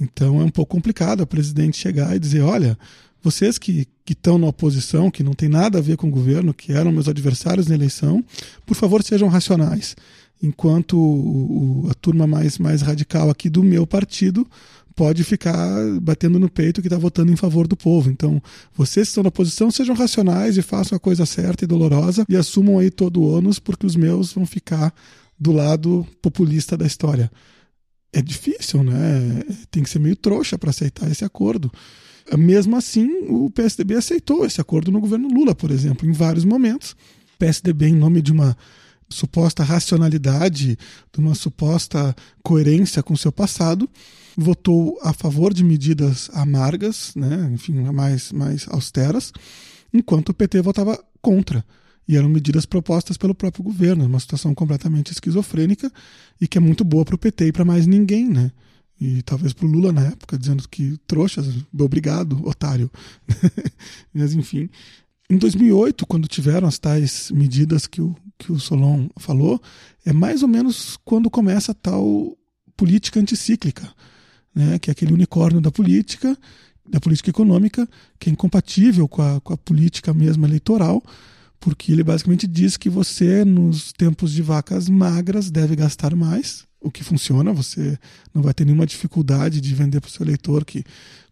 Então 0.00 0.40
é 0.40 0.44
um 0.44 0.50
pouco 0.50 0.74
complicado 0.74 1.22
a 1.22 1.26
presidente 1.26 1.76
chegar 1.78 2.16
e 2.16 2.18
dizer: 2.18 2.40
olha, 2.40 2.76
vocês 3.22 3.58
que 3.58 3.86
estão 4.04 4.38
na 4.38 4.48
oposição, 4.48 5.08
que 5.08 5.22
não 5.22 5.34
tem 5.34 5.48
nada 5.48 5.78
a 5.78 5.80
ver 5.80 5.96
com 5.96 6.08
o 6.08 6.10
governo, 6.10 6.52
que 6.52 6.72
eram 6.72 6.90
meus 6.90 7.06
adversários 7.06 7.68
na 7.68 7.76
eleição, 7.76 8.24
por 8.66 8.74
favor 8.74 9.04
sejam 9.04 9.28
racionais. 9.28 9.94
Enquanto 10.42 10.96
o, 10.96 11.84
o, 11.86 11.90
a 11.90 11.94
turma 11.94 12.26
mais, 12.26 12.58
mais 12.58 12.82
radical 12.82 13.28
aqui 13.30 13.50
do 13.50 13.62
meu 13.62 13.86
partido 13.86 14.46
pode 14.98 15.22
ficar 15.22 15.54
batendo 16.02 16.40
no 16.40 16.50
peito 16.50 16.80
que 16.80 16.88
está 16.88 16.98
votando 16.98 17.30
em 17.30 17.36
favor 17.36 17.68
do 17.68 17.76
povo. 17.76 18.10
Então, 18.10 18.42
vocês 18.74 19.06
que 19.06 19.10
estão 19.10 19.22
na 19.22 19.28
oposição, 19.28 19.70
sejam 19.70 19.94
racionais 19.94 20.56
e 20.56 20.62
façam 20.62 20.96
a 20.96 20.98
coisa 20.98 21.24
certa 21.24 21.64
e 21.64 21.68
dolorosa 21.68 22.24
e 22.28 22.36
assumam 22.36 22.80
aí 22.80 22.90
todo 22.90 23.20
o 23.20 23.36
ônus, 23.36 23.60
porque 23.60 23.86
os 23.86 23.94
meus 23.94 24.32
vão 24.32 24.44
ficar 24.44 24.92
do 25.38 25.52
lado 25.52 26.04
populista 26.20 26.76
da 26.76 26.84
história. 26.84 27.30
É 28.12 28.20
difícil, 28.20 28.82
né? 28.82 29.44
Tem 29.70 29.84
que 29.84 29.90
ser 29.90 30.00
meio 30.00 30.16
trouxa 30.16 30.58
para 30.58 30.70
aceitar 30.70 31.08
esse 31.08 31.24
acordo. 31.24 31.70
Mesmo 32.36 32.76
assim, 32.76 33.08
o 33.28 33.48
PSDB 33.50 33.94
aceitou 33.94 34.44
esse 34.44 34.60
acordo 34.60 34.90
no 34.90 35.00
governo 35.00 35.28
Lula, 35.28 35.54
por 35.54 35.70
exemplo, 35.70 36.08
em 36.08 36.12
vários 36.12 36.44
momentos. 36.44 36.92
O 37.34 37.38
PSDB, 37.38 37.86
em 37.86 37.94
nome 37.94 38.20
de 38.20 38.32
uma 38.32 38.56
suposta 39.08 39.62
racionalidade, 39.64 40.78
de 41.12 41.20
uma 41.20 41.34
suposta 41.34 42.14
coerência 42.42 43.02
com 43.02 43.16
seu 43.16 43.32
passado, 43.32 43.88
votou 44.36 44.98
a 45.02 45.12
favor 45.12 45.52
de 45.52 45.64
medidas 45.64 46.30
amargas, 46.32 47.12
né, 47.16 47.50
enfim, 47.52 47.72
mais, 47.92 48.30
mais 48.32 48.66
austeras, 48.68 49.32
enquanto 49.92 50.28
o 50.28 50.34
PT 50.34 50.62
votava 50.62 51.02
contra. 51.20 51.64
E 52.06 52.16
eram 52.16 52.28
medidas 52.28 52.64
propostas 52.64 53.16
pelo 53.16 53.34
próprio 53.34 53.64
governo, 53.64 54.06
uma 54.06 54.20
situação 54.20 54.54
completamente 54.54 55.12
esquizofrênica 55.12 55.92
e 56.40 56.48
que 56.48 56.56
é 56.56 56.60
muito 56.60 56.84
boa 56.84 57.04
para 57.04 57.16
o 57.16 57.18
PT 57.18 57.48
e 57.48 57.52
para 57.52 57.64
mais 57.64 57.86
ninguém, 57.86 58.26
né? 58.26 58.50
E 59.00 59.22
talvez 59.22 59.52
para 59.52 59.66
o 59.66 59.68
Lula 59.68 59.92
na 59.92 60.06
época, 60.06 60.38
dizendo 60.38 60.66
que 60.68 60.96
trouxas, 61.06 61.46
obrigado, 61.78 62.40
otário. 62.46 62.90
Mas 64.12 64.34
enfim. 64.34 64.70
Em 65.30 65.36
2008, 65.36 66.06
quando 66.06 66.26
tiveram 66.26 66.66
as 66.66 66.78
tais 66.78 67.30
medidas 67.30 67.86
que 67.86 68.00
o, 68.00 68.16
que 68.38 68.52
o 68.52 68.60
Solon 68.60 69.08
falou, 69.18 69.60
é 70.06 70.12
mais 70.12 70.42
ou 70.42 70.48
menos 70.48 70.96
quando 71.04 71.28
começa 71.28 71.72
a 71.72 71.74
tal 71.74 72.36
política 72.76 73.18
anticíclica 73.18 73.92
né, 74.58 74.76
que 74.78 74.90
é 74.90 74.92
aquele 74.92 75.12
unicórnio 75.12 75.60
da 75.60 75.70
política, 75.70 76.36
da 76.88 76.98
política 76.98 77.30
econômica, 77.30 77.88
que 78.18 78.28
é 78.28 78.32
incompatível 78.32 79.06
com 79.06 79.22
a, 79.22 79.40
com 79.40 79.52
a 79.52 79.56
política 79.56 80.12
mesmo 80.12 80.44
eleitoral, 80.44 81.00
porque 81.60 81.92
ele 81.92 82.02
basicamente 82.02 82.46
diz 82.46 82.76
que 82.76 82.90
você, 82.90 83.44
nos 83.44 83.92
tempos 83.92 84.32
de 84.32 84.42
vacas 84.42 84.88
magras, 84.88 85.48
deve 85.48 85.76
gastar 85.76 86.14
mais, 86.16 86.66
o 86.80 86.90
que 86.90 87.04
funciona, 87.04 87.52
você 87.52 87.98
não 88.34 88.42
vai 88.42 88.52
ter 88.52 88.64
nenhuma 88.64 88.86
dificuldade 88.86 89.60
de 89.60 89.74
vender 89.74 90.00
para 90.00 90.08
o 90.08 90.10
seu 90.10 90.24
eleitor 90.24 90.64
que 90.64 90.84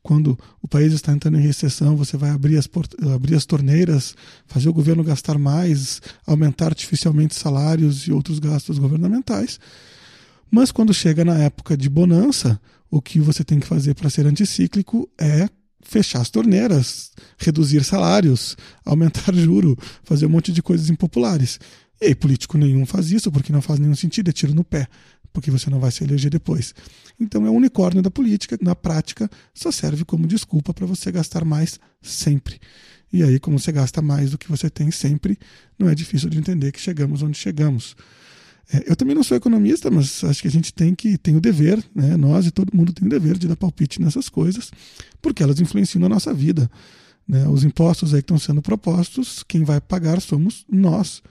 quando 0.07 0.39
o 0.63 0.69
país 0.69 0.93
está 0.93 1.11
entrando 1.11 1.37
em 1.37 1.43
recessão, 1.43 1.97
você 1.97 2.17
vai 2.17 2.31
abrir 2.31 2.57
as, 2.57 2.71
abrir 3.13 3.35
as 3.35 3.45
torneiras, 3.45 4.15
fazer 4.47 4.69
o 4.69 4.73
governo 4.73 5.03
gastar 5.03 5.37
mais, 5.37 6.01
aumentar 6.25 6.67
artificialmente 6.67 7.35
salários 7.35 8.07
e 8.07 8.13
outros 8.13 8.39
gastos 8.39 8.79
governamentais. 8.79 9.59
Mas 10.49 10.71
quando 10.71 10.95
chega 10.95 11.25
na 11.25 11.37
época 11.39 11.77
de 11.77 11.89
bonança, 11.89 12.61
o 12.89 13.03
que 13.03 13.19
você 13.19 13.43
tem 13.43 13.59
que 13.59 13.67
fazer 13.67 13.95
para 13.95 14.09
ser 14.09 14.27
anticíclico 14.27 15.11
é 15.21 15.49
fechar 15.83 16.21
as 16.21 16.31
torneiras, 16.31 17.11
reduzir 17.37 17.83
salários, 17.83 18.57
aumentar 18.87 19.35
juro, 19.35 19.77
fazer 20.05 20.27
um 20.27 20.31
monte 20.31 20.53
de 20.53 20.63
coisas 20.63 20.89
impopulares. 20.89 21.59
E 22.01 22.07
aí, 22.07 22.15
político 22.15 22.57
nenhum 22.57 22.87
faz 22.87 23.11
isso 23.11 23.33
porque 23.33 23.53
não 23.53 23.61
faz 23.61 23.81
nenhum 23.81 23.97
sentido, 23.97 24.29
é 24.29 24.33
tiro 24.33 24.55
no 24.55 24.63
pé, 24.63 24.87
porque 25.37 25.51
você 25.51 25.69
não 25.69 25.79
vai 25.79 25.91
se 25.91 26.03
eleger 26.03 26.31
depois. 26.31 26.75
Então 27.21 27.45
é 27.47 27.51
o 27.51 27.53
unicórnio 27.53 28.03
da 28.03 28.11
política, 28.11 28.57
na 28.63 28.75
prática, 28.75 29.31
só 29.53 29.71
serve 29.71 30.03
como 30.03 30.27
desculpa 30.27 30.73
para 30.73 30.87
você 30.87 31.13
gastar 31.13 31.45
mais 31.45 31.79
sempre. 32.01 32.59
E 33.13 33.23
aí, 33.23 33.39
como 33.39 33.59
você 33.59 33.71
gasta 33.71 34.01
mais 34.01 34.31
do 34.31 34.39
que 34.39 34.49
você 34.49 34.71
tem 34.71 34.91
sempre, 34.91 35.39
não 35.79 35.91
é 35.91 35.95
difícil 35.95 36.31
de 36.31 36.39
entender 36.39 36.73
que 36.73 36.81
chegamos 36.81 37.23
onde 37.23 37.37
chegamos. 37.37 37.95
É, 38.73 38.91
eu 38.91 38.97
também 38.97 39.15
não 39.15 39.23
sou 39.23 39.37
economista, 39.37 39.91
mas 39.91 40.25
acho 40.25 40.41
que 40.41 40.49
a 40.49 40.51
gente 40.51 40.73
tem 40.73 40.95
que 40.95 41.19
tem 41.19 41.37
o 41.37 41.41
dever, 41.41 41.85
né? 41.95 42.17
nós 42.17 42.47
e 42.47 42.51
todo 42.51 42.75
mundo 42.75 42.95
tem 42.95 43.07
o 43.07 43.11
dever 43.11 43.37
de 43.37 43.47
dar 43.47 43.57
palpite 43.57 44.01
nessas 44.01 44.31
coisas, 44.31 44.71
porque 45.21 45.43
elas 45.43 45.61
influenciam 45.61 46.01
na 46.01 46.09
nossa 46.09 46.33
vida. 46.33 46.71
Né? 47.29 47.47
Os 47.47 47.63
impostos 47.63 48.15
aí 48.15 48.23
que 48.23 48.25
estão 48.25 48.39
sendo 48.39 48.63
propostos, 48.63 49.45
quem 49.47 49.65
vai 49.65 49.83
pagar 49.83 50.19
somos 50.23 50.65
nós. 50.67 51.23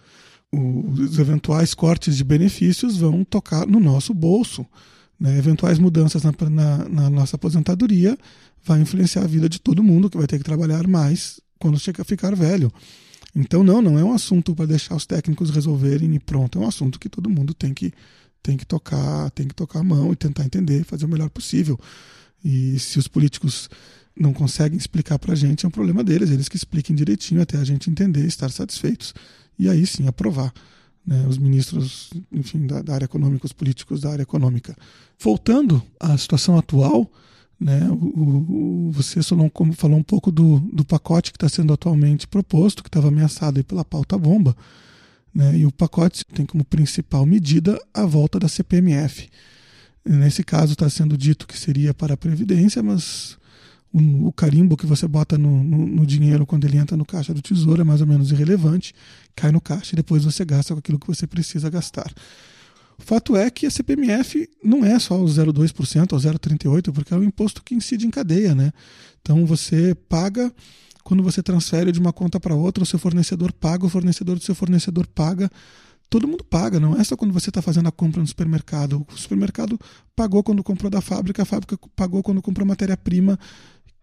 Os 0.56 1.20
eventuais 1.20 1.74
cortes 1.74 2.16
de 2.16 2.24
benefícios 2.24 2.98
vão 2.98 3.24
tocar 3.24 3.68
no 3.68 3.80
nosso 3.80 4.14
bolso. 4.14 4.66
Né? 5.20 5.38
Eventuais 5.38 5.80
mudanças 5.80 6.24
na, 6.24 6.32
na, 6.50 6.90
na 6.90 7.10
nossa 7.10 7.36
aposentadoria 7.36 8.18
vai 8.64 8.82
influenciar 8.82 9.24
a 9.24 9.28
vida 9.28 9.50
de 9.50 9.60
todo 9.60 9.84
mundo 9.84 10.10
que 10.10 10.18
vai 10.18 10.28
ter 10.28 10.38
que 10.38 10.44
trabalhar 10.44 10.88
mais 10.88 11.40
quando 11.60 11.80
chegar 11.80 12.02
a 12.02 12.06
ficar 12.06 12.36
velho. 12.36 12.72
Então, 13.36 13.64
não, 13.64 13.82
não 13.82 14.00
é 14.00 14.04
um 14.04 14.14
assunto 14.14 14.56
para 14.56 14.66
deixar 14.66 14.96
os 14.96 15.06
técnicos 15.06 15.50
resolverem 15.50 16.16
e 16.16 16.20
pronto. 16.20 16.58
É 16.58 16.62
um 16.62 16.68
assunto 16.68 16.98
que 16.98 17.10
todo 17.10 17.30
mundo 17.30 17.54
tem 17.54 17.74
que, 17.74 17.92
tem 18.42 18.56
que 18.56 18.66
tocar, 18.66 19.30
tem 19.32 19.48
que 19.48 19.54
tocar 19.54 19.80
a 19.80 19.84
mão 19.84 20.14
e 20.14 20.16
tentar 20.16 20.46
entender, 20.46 20.86
fazer 20.86 21.06
o 21.06 21.10
melhor 21.10 21.30
possível. 21.30 21.78
E 22.44 22.80
se 22.80 22.98
os 22.98 23.10
políticos 23.10 23.70
não 24.18 24.32
conseguem 24.32 24.78
explicar 24.78 25.20
para 25.20 25.34
a 25.34 25.36
gente, 25.36 25.66
é 25.66 25.68
um 25.68 25.72
problema 25.72 26.02
deles. 26.02 26.32
Eles 26.32 26.48
que 26.48 26.56
expliquem 26.56 26.96
direitinho 26.96 27.42
até 27.42 27.58
a 27.58 27.64
gente 27.66 27.90
entender, 27.90 28.26
estar 28.26 28.50
satisfeitos 28.50 29.14
e 29.58 29.70
aí 29.70 29.86
sim 29.86 30.08
aprovar. 30.08 30.54
Né, 31.06 31.24
os 31.28 31.38
ministros, 31.38 32.10
enfim, 32.32 32.66
da, 32.66 32.82
da 32.82 32.96
área 32.96 33.06
econômica, 33.06 33.46
os 33.46 33.54
políticos 33.54 34.02
da 34.02 34.12
área 34.12 34.24
econômica. 34.24 34.76
Voltando 35.20 35.82
à 36.00 36.18
situação 36.18 36.58
atual, 36.58 37.12
né? 37.60 37.88
O, 37.90 38.88
o, 38.90 38.92
você 38.92 39.20
não 39.36 39.52
falou 39.74 39.98
um 39.98 40.04
pouco 40.04 40.32
do, 40.32 40.60
do 40.74 40.84
pacote 40.84 41.32
que 41.32 41.38
está 41.38 41.48
sendo 41.48 41.74
atualmente 41.74 42.28
proposto, 42.28 42.84
que 42.84 42.90
estava 42.90 43.08
ameaçado 43.08 43.64
pela 43.64 43.86
pauta 43.86 44.18
bomba. 44.18 44.56
Né? 45.34 45.60
E 45.60 45.66
o 45.66 45.72
pacote 45.72 46.26
tem 46.26 46.46
como 46.46 46.64
principal 46.66 47.26
medida 47.26 47.80
a 47.94 48.06
volta 48.06 48.40
da 48.40 48.48
CPMF. 48.48 49.30
Nesse 50.04 50.44
caso 50.44 50.74
está 50.74 50.90
sendo 50.90 51.18
dito 51.18 51.48
que 51.48 51.58
seria 51.58 51.94
para 51.94 52.14
a 52.14 52.18
Previdência, 52.18 52.84
mas 52.84 53.38
o, 53.98 54.32
carimbo 54.34 54.76
que 54.76 54.86
você 54.86 55.08
bota 55.08 55.38
no, 55.38 55.64
no, 55.64 55.86
no, 55.86 56.06
dinheiro 56.06 56.46
quando 56.46 56.66
ele 56.66 56.78
entra 56.78 56.98
no 56.98 57.06
caixa 57.06 57.34
do 57.34 57.42
Tesouro 57.42 57.82
é 57.82 57.84
mais 57.86 58.02
ou 58.02 58.08
menos 58.08 58.30
irrelevante, 58.30 58.94
cai 59.34 59.52
no 59.52 59.62
caixa 59.62 59.94
e 59.94 59.96
depois 59.96 60.26
você 60.26 60.44
gasta 60.44 60.74
com 60.74 60.80
aquilo 60.80 61.00
que 61.00 61.08
você 61.08 61.26
precisa 61.26 61.70
gastar. 61.70 62.14
O 62.98 63.04
fato 63.04 63.36
é 63.36 63.50
que 63.50 63.66
a 63.66 63.72
CPMF 63.72 64.50
não 64.64 64.84
é 64.84 65.00
só 65.00 65.20
o 65.20 65.26
0,2% 65.26 66.14
ou 66.14 66.20
0,38%, 66.20 66.94
porque 66.94 67.14
é 67.14 67.18
um 67.18 67.24
imposto 67.24 67.64
que 67.64 67.76
incide 67.76 68.06
em 68.06 68.10
cadeia, 68.10 68.54
né? 68.54 68.72
Então 69.22 69.46
você 69.46 69.96
paga 70.10 70.52
quando 71.04 71.22
você 71.22 71.42
transfere 71.42 71.92
de 71.92 72.00
uma 72.00 72.12
conta 72.12 72.40
para 72.40 72.56
outra, 72.56 72.84
o 72.84 72.86
seu 72.86 73.00
fornecedor 73.00 73.54
paga, 73.54 73.86
o 73.86 73.90
fornecedor 73.90 74.38
do 74.38 74.44
seu 74.44 74.56
fornecedor 74.56 75.08
paga. 75.08 75.50
todo 76.10 76.28
mundo 76.28 76.44
paga, 76.44 76.80
não 76.80 76.98
é 77.00 77.04
só 77.04 77.16
quando 77.16 77.34
você 77.34 77.50
está 77.50 77.62
fazendo 77.62 77.88
a 77.88 77.92
compra 77.92 78.22
no 78.22 78.28
supermercado. 78.28 79.06
O 79.12 79.18
supermercado 79.18 79.80
pagou 80.16 80.44
quando 80.44 80.64
comprou 80.64 80.90
da 80.90 81.02
fábrica, 81.02 81.44
a 81.44 81.46
fábrica 81.46 81.78
pagou 81.96 82.24
quando 82.24 82.42
comprou 82.42 82.66
matéria-prima, 82.66 83.38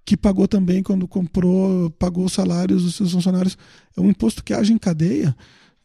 que 0.05 0.17
pagou 0.17 0.49
também 0.49 0.83
quando 0.83 1.07
comprou, 1.07 1.91
pagou 1.91 2.25
os 2.25 2.33
salários 2.33 2.83
dos 2.83 2.97
seus 2.97 3.13
funcionários. 3.13 3.57
É 3.97 4.01
um 4.01 4.11
imposto 4.11 4.43
que 4.43 4.53
age 4.53 4.73
em 4.73 4.79
cadeia 4.79 5.35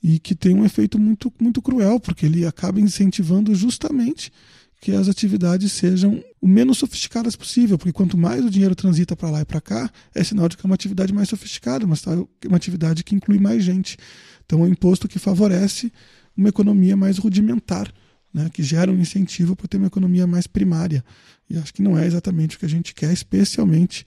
e 0.02 0.20
que 0.20 0.36
tem 0.36 0.56
um 0.56 0.66
efeito 0.66 0.98
muito, 1.00 1.32
muito 1.40 1.62
cruel, 1.62 2.00
porque 2.00 2.26
ele 2.26 2.46
acaba 2.46 2.80
incentivando 2.80 3.54
justamente 3.54 4.32
que 4.80 4.92
as 4.92 5.08
atividades 5.08 5.72
sejam 5.72 6.24
o 6.40 6.48
menos 6.48 6.78
sofisticadas 6.78 7.36
possível, 7.36 7.78
porque 7.78 7.92
quanto 7.92 8.18
mais 8.18 8.46
o 8.46 8.50
dinheiro 8.50 8.76
transita 8.76 9.16
para 9.16 9.30
lá 9.30 9.42
e 9.42 9.46
para 9.46 9.60
cá, 9.60 9.90
é 10.14 10.24
sinal 10.24 10.48
de 10.48 10.56
que 10.56 10.66
é 10.66 10.68
uma 10.68 10.76
atividade 10.76 11.12
mais 11.12 11.30
sofisticada, 11.30 11.86
mas 11.88 12.06
é 12.06 12.48
uma 12.48 12.58
atividade 12.58 13.04
que 13.04 13.16
inclui 13.16 13.40
mais 13.40 13.64
gente. 13.64 13.98
Então 14.46 14.60
é 14.60 14.64
um 14.64 14.68
imposto 14.68 15.08
que 15.08 15.18
favorece 15.18 15.92
uma 16.36 16.50
economia 16.50 16.96
mais 16.96 17.18
rudimentar, 17.18 17.92
né, 18.38 18.52
que 18.54 18.62
gera 18.62 18.92
um 18.92 19.00
incentivo 19.00 19.56
para 19.56 19.68
ter 19.68 19.78
uma 19.78 19.88
economia 19.88 20.28
mais 20.28 20.46
primária. 20.46 21.04
E 21.50 21.58
acho 21.58 21.74
que 21.74 21.82
não 21.82 21.98
é 21.98 22.06
exatamente 22.06 22.56
o 22.56 22.60
que 22.60 22.68
a 22.68 22.70
gente 22.70 22.94
quer, 22.94 23.12
especialmente 23.12 24.06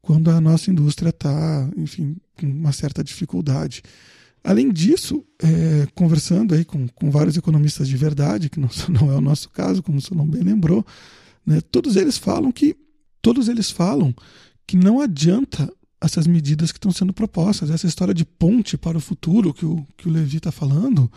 quando 0.00 0.30
a 0.30 0.40
nossa 0.40 0.70
indústria 0.70 1.08
está, 1.08 1.68
enfim, 1.76 2.16
com 2.38 2.46
uma 2.46 2.70
certa 2.70 3.02
dificuldade. 3.02 3.82
Além 4.44 4.70
disso, 4.70 5.24
é, 5.42 5.88
conversando 5.92 6.54
aí 6.54 6.64
com, 6.64 6.86
com 6.86 7.10
vários 7.10 7.36
economistas 7.36 7.88
de 7.88 7.96
verdade, 7.96 8.48
que 8.48 8.60
não, 8.60 8.68
não 8.88 9.10
é 9.10 9.16
o 9.16 9.20
nosso 9.20 9.50
caso, 9.50 9.82
como 9.82 9.98
o 9.98 10.00
senhor 10.00 10.24
bem 10.24 10.42
lembrou, 10.42 10.86
né, 11.44 11.60
todos 11.60 11.96
eles 11.96 12.16
falam 12.16 12.52
que 12.52 12.76
todos 13.20 13.48
eles 13.48 13.70
falam 13.70 14.14
que 14.66 14.76
não 14.76 15.00
adianta 15.00 15.68
essas 16.00 16.28
medidas 16.28 16.70
que 16.70 16.78
estão 16.78 16.92
sendo 16.92 17.12
propostas, 17.12 17.70
essa 17.70 17.88
história 17.88 18.14
de 18.14 18.24
ponte 18.24 18.76
para 18.76 18.98
o 18.98 19.00
futuro 19.00 19.52
que 19.52 19.66
o, 19.66 19.84
que 19.96 20.06
o 20.06 20.12
Levi 20.12 20.36
está 20.36 20.52
falando, 20.52 21.10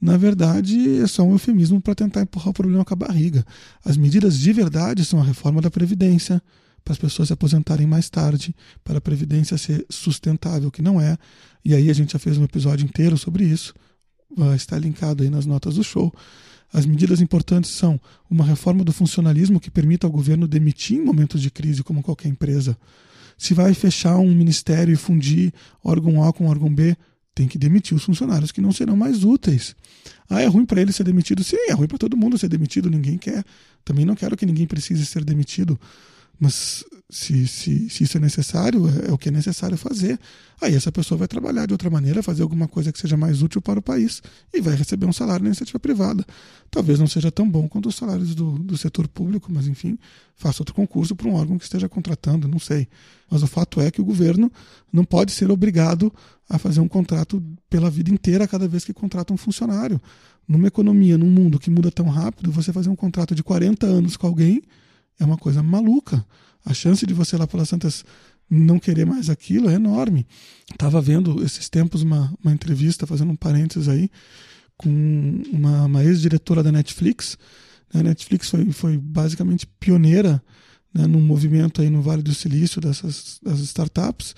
na 0.00 0.16
verdade 0.16 0.98
é 1.00 1.06
só 1.06 1.22
um 1.22 1.32
eufemismo 1.32 1.80
para 1.80 1.94
tentar 1.94 2.22
empurrar 2.22 2.48
o 2.48 2.54
problema 2.54 2.84
com 2.84 2.94
a 2.94 2.96
barriga. 2.96 3.44
As 3.84 3.96
medidas 3.96 4.38
de 4.38 4.52
verdade 4.52 5.04
são 5.04 5.20
a 5.20 5.24
reforma 5.24 5.60
da 5.60 5.70
Previdência, 5.70 6.42
para 6.82 6.92
as 6.92 6.98
pessoas 6.98 7.28
se 7.28 7.32
aposentarem 7.34 7.86
mais 7.86 8.08
tarde, 8.08 8.54
para 8.82 8.98
a 8.98 9.00
Previdência 9.00 9.58
ser 9.58 9.84
sustentável, 9.90 10.70
que 10.70 10.80
não 10.80 11.00
é. 11.00 11.18
E 11.62 11.74
aí 11.74 11.90
a 11.90 11.92
gente 11.92 12.14
já 12.14 12.18
fez 12.18 12.38
um 12.38 12.44
episódio 12.44 12.84
inteiro 12.84 13.18
sobre 13.18 13.44
isso, 13.44 13.74
estar 14.56 14.78
linkado 14.78 15.22
aí 15.22 15.28
nas 15.28 15.44
notas 15.44 15.74
do 15.74 15.84
show. 15.84 16.12
As 16.72 16.86
medidas 16.86 17.20
importantes 17.20 17.70
são 17.70 18.00
uma 18.30 18.44
reforma 18.44 18.82
do 18.84 18.92
funcionalismo 18.92 19.60
que 19.60 19.70
permita 19.70 20.06
ao 20.06 20.10
governo 20.10 20.48
demitir 20.48 20.96
em 20.96 21.04
momentos 21.04 21.42
de 21.42 21.50
crise, 21.50 21.82
como 21.82 22.02
qualquer 22.02 22.28
empresa. 22.28 22.78
Se 23.36 23.52
vai 23.52 23.74
fechar 23.74 24.16
um 24.16 24.34
ministério 24.34 24.92
e 24.92 24.96
fundir 24.96 25.52
órgão 25.82 26.22
A 26.22 26.32
com 26.32 26.46
órgão 26.46 26.72
B, 26.72 26.96
tem 27.40 27.48
que 27.48 27.56
demitir 27.56 27.96
os 27.96 28.04
funcionários 28.04 28.52
que 28.52 28.60
não 28.60 28.70
serão 28.70 28.94
mais 28.94 29.24
úteis. 29.24 29.74
Ah, 30.28 30.42
é 30.42 30.46
ruim 30.46 30.66
para 30.66 30.82
ele 30.82 30.92
ser 30.92 31.04
demitido? 31.04 31.42
Sim, 31.42 31.56
é 31.70 31.72
ruim 31.72 31.88
para 31.88 31.96
todo 31.96 32.14
mundo 32.14 32.36
ser 32.36 32.50
demitido, 32.50 32.90
ninguém 32.90 33.16
quer. 33.16 33.42
Também 33.82 34.04
não 34.04 34.14
quero 34.14 34.36
que 34.36 34.44
ninguém 34.44 34.66
precise 34.66 35.06
ser 35.06 35.24
demitido. 35.24 35.80
Mas 36.38 36.84
se, 37.08 37.46
se, 37.46 37.88
se 37.88 38.04
isso 38.04 38.16
é 38.18 38.20
necessário, 38.20 38.86
é, 38.88 39.08
é, 39.08 39.12
o 39.12 39.16
que 39.16 39.30
é 39.30 39.32
necessário 39.32 39.78
fazer. 39.78 40.20
Aí 40.60 40.74
essa 40.74 40.92
pessoa 40.92 41.18
vai 41.18 41.26
trabalhar 41.26 41.64
de 41.64 41.72
outra 41.72 41.88
maneira, 41.88 42.22
fazer 42.22 42.42
alguma 42.42 42.68
coisa 42.68 42.92
que 42.92 42.98
seja 42.98 43.16
mais 43.16 43.42
útil 43.42 43.62
para 43.62 43.78
o 43.78 43.82
país 43.82 44.22
e 44.52 44.60
vai 44.60 44.74
receber 44.74 45.06
um 45.06 45.12
salário 45.12 45.42
na 45.42 45.48
iniciativa 45.48 45.78
privada. 45.80 46.24
Talvez 46.70 46.98
não 46.98 47.06
seja 47.06 47.32
tão 47.32 47.48
bom 47.48 47.66
quanto 47.66 47.88
os 47.88 47.94
salários 47.94 48.34
do, 48.34 48.58
do 48.58 48.76
setor 48.76 49.08
público, 49.08 49.50
mas 49.50 49.66
enfim, 49.66 49.98
faça 50.36 50.60
outro 50.60 50.74
concurso 50.74 51.16
para 51.16 51.26
um 51.26 51.34
órgão 51.34 51.56
que 51.56 51.64
esteja 51.64 51.88
contratando, 51.88 52.46
não 52.46 52.58
sei. 52.58 52.86
Mas 53.30 53.42
o 53.42 53.46
fato 53.46 53.80
é 53.80 53.90
que 53.90 54.00
o 54.00 54.04
governo 54.04 54.52
não 54.92 55.04
pode 55.04 55.32
ser 55.32 55.50
obrigado 55.50 56.12
a 56.50 56.58
fazer 56.58 56.80
um 56.80 56.88
contrato 56.88 57.40
pela 57.70 57.88
vida 57.88 58.10
inteira 58.10 58.46
cada 58.48 58.66
vez 58.66 58.84
que 58.84 58.92
contrata 58.92 59.32
um 59.32 59.36
funcionário. 59.36 60.00
Numa 60.48 60.66
economia, 60.66 61.16
num 61.16 61.30
mundo 61.30 61.60
que 61.60 61.70
muda 61.70 61.92
tão 61.92 62.08
rápido, 62.08 62.50
você 62.50 62.72
fazer 62.72 62.88
um 62.88 62.96
contrato 62.96 63.36
de 63.36 63.42
40 63.44 63.86
anos 63.86 64.16
com 64.16 64.26
alguém 64.26 64.60
é 65.20 65.24
uma 65.24 65.38
coisa 65.38 65.62
maluca. 65.62 66.26
A 66.64 66.74
chance 66.74 67.06
de 67.06 67.14
você 67.14 67.36
lá 67.36 67.46
pelas 67.46 67.68
Santas 67.68 68.04
não 68.50 68.80
querer 68.80 69.06
mais 69.06 69.30
aquilo 69.30 69.70
é 69.70 69.74
enorme. 69.74 70.26
Estava 70.72 71.00
vendo 71.00 71.40
esses 71.44 71.68
tempos 71.68 72.02
uma, 72.02 72.34
uma 72.42 72.52
entrevista, 72.52 73.06
fazendo 73.06 73.30
um 73.30 73.36
parênteses 73.36 73.88
aí, 73.88 74.10
com 74.76 74.90
uma, 75.52 75.84
uma 75.84 76.02
ex-diretora 76.02 76.64
da 76.64 76.72
Netflix. 76.72 77.38
A 77.94 78.02
Netflix 78.02 78.50
foi, 78.50 78.72
foi 78.72 78.98
basicamente 78.98 79.68
pioneira 79.78 80.42
né, 80.92 81.06
num 81.06 81.20
movimento 81.20 81.80
aí 81.80 81.88
no 81.88 82.02
Vale 82.02 82.22
do 82.22 82.34
Silício 82.34 82.80
dessas 82.80 83.38
das 83.40 83.60
startups 83.60 84.34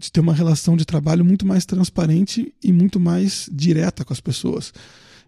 de 0.00 0.10
ter 0.10 0.20
uma 0.20 0.34
relação 0.34 0.76
de 0.76 0.84
trabalho 0.84 1.24
muito 1.24 1.46
mais 1.46 1.66
transparente 1.66 2.52
e 2.62 2.72
muito 2.72 2.98
mais 2.98 3.48
direta 3.52 4.04
com 4.04 4.12
as 4.12 4.20
pessoas. 4.20 4.72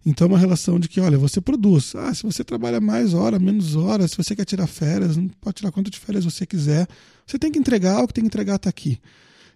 Então, 0.04 0.26
é 0.26 0.30
uma 0.30 0.38
relação 0.38 0.80
de 0.80 0.88
que, 0.88 1.00
olha, 1.00 1.16
você 1.16 1.40
produz. 1.40 1.94
Ah, 1.94 2.12
se 2.12 2.24
você 2.24 2.42
trabalha 2.42 2.80
mais 2.80 3.14
hora, 3.14 3.38
menos 3.38 3.76
hora, 3.76 4.08
se 4.08 4.16
você 4.16 4.34
quer 4.34 4.44
tirar 4.44 4.66
férias, 4.66 5.16
pode 5.40 5.56
tirar 5.56 5.70
quanto 5.70 5.90
de 5.90 5.98
férias 5.98 6.24
você 6.24 6.44
quiser. 6.44 6.88
Você 7.24 7.38
tem 7.38 7.52
que 7.52 7.58
entregar, 7.58 8.02
o 8.02 8.08
que 8.08 8.14
tem 8.14 8.24
que 8.24 8.28
entregar 8.28 8.56
está 8.56 8.68
aqui. 8.68 8.98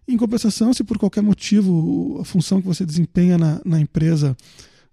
Em 0.07 0.16
compensação, 0.16 0.72
se 0.72 0.85
por 0.85 0.98
qualquer 0.98 1.22
motivo 1.22 2.18
a 2.20 2.24
função 2.24 2.61
que 2.61 2.68
você 2.68 2.87
desempenha 2.87 3.37
na, 3.37 3.61
na 3.64 3.81
empresa 3.81 4.37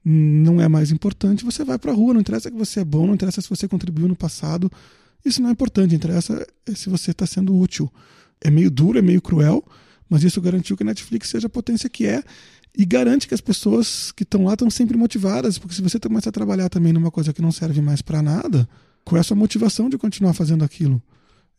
não 0.03 0.59
é 0.59 0.67
mais 0.67 0.91
importante, 0.91 1.45
você 1.45 1.63
vai 1.63 1.77
para 1.77 1.91
a 1.91 1.95
rua. 1.95 2.13
Não 2.13 2.21
interessa 2.21 2.49
que 2.49 2.57
você 2.57 2.79
é 2.79 2.85
bom, 2.85 3.05
não 3.05 3.13
interessa 3.13 3.39
se 3.41 3.49
você 3.49 3.67
contribuiu 3.67 4.07
no 4.07 4.15
passado. 4.15 4.71
Isso 5.23 5.41
não 5.41 5.49
é 5.49 5.51
importante, 5.51 5.93
interessa 5.93 6.45
se 6.73 6.89
você 6.89 7.11
está 7.11 7.27
sendo 7.27 7.55
útil. 7.55 7.91
É 8.41 8.49
meio 8.49 8.71
duro, 8.71 8.97
é 8.97 9.01
meio 9.01 9.21
cruel, 9.21 9.63
mas 10.09 10.23
isso 10.23 10.41
garantiu 10.41 10.75
que 10.75 10.83
a 10.83 10.85
Netflix 10.85 11.29
seja 11.29 11.47
a 11.47 11.49
potência 11.49 11.89
que 11.89 12.05
é 12.05 12.23
e 12.75 12.85
garante 12.85 13.27
que 13.27 13.33
as 13.33 13.41
pessoas 13.41 14.11
que 14.11 14.23
estão 14.23 14.45
lá 14.45 14.53
estão 14.53 14.69
sempre 14.69 14.97
motivadas, 14.97 15.57
porque 15.57 15.75
se 15.75 15.81
você 15.81 15.99
começa 15.99 16.29
a 16.29 16.31
trabalhar 16.31 16.69
também 16.69 16.91
numa 16.91 17.11
coisa 17.11 17.31
que 17.31 17.41
não 17.41 17.51
serve 17.51 17.81
mais 17.81 18.01
para 18.01 18.21
nada, 18.21 18.67
qual 19.05 19.17
é 19.17 19.21
a 19.21 19.23
sua 19.23 19.37
motivação 19.37 19.89
de 19.89 19.97
continuar 19.97 20.33
fazendo 20.33 20.63
aquilo? 20.63 21.01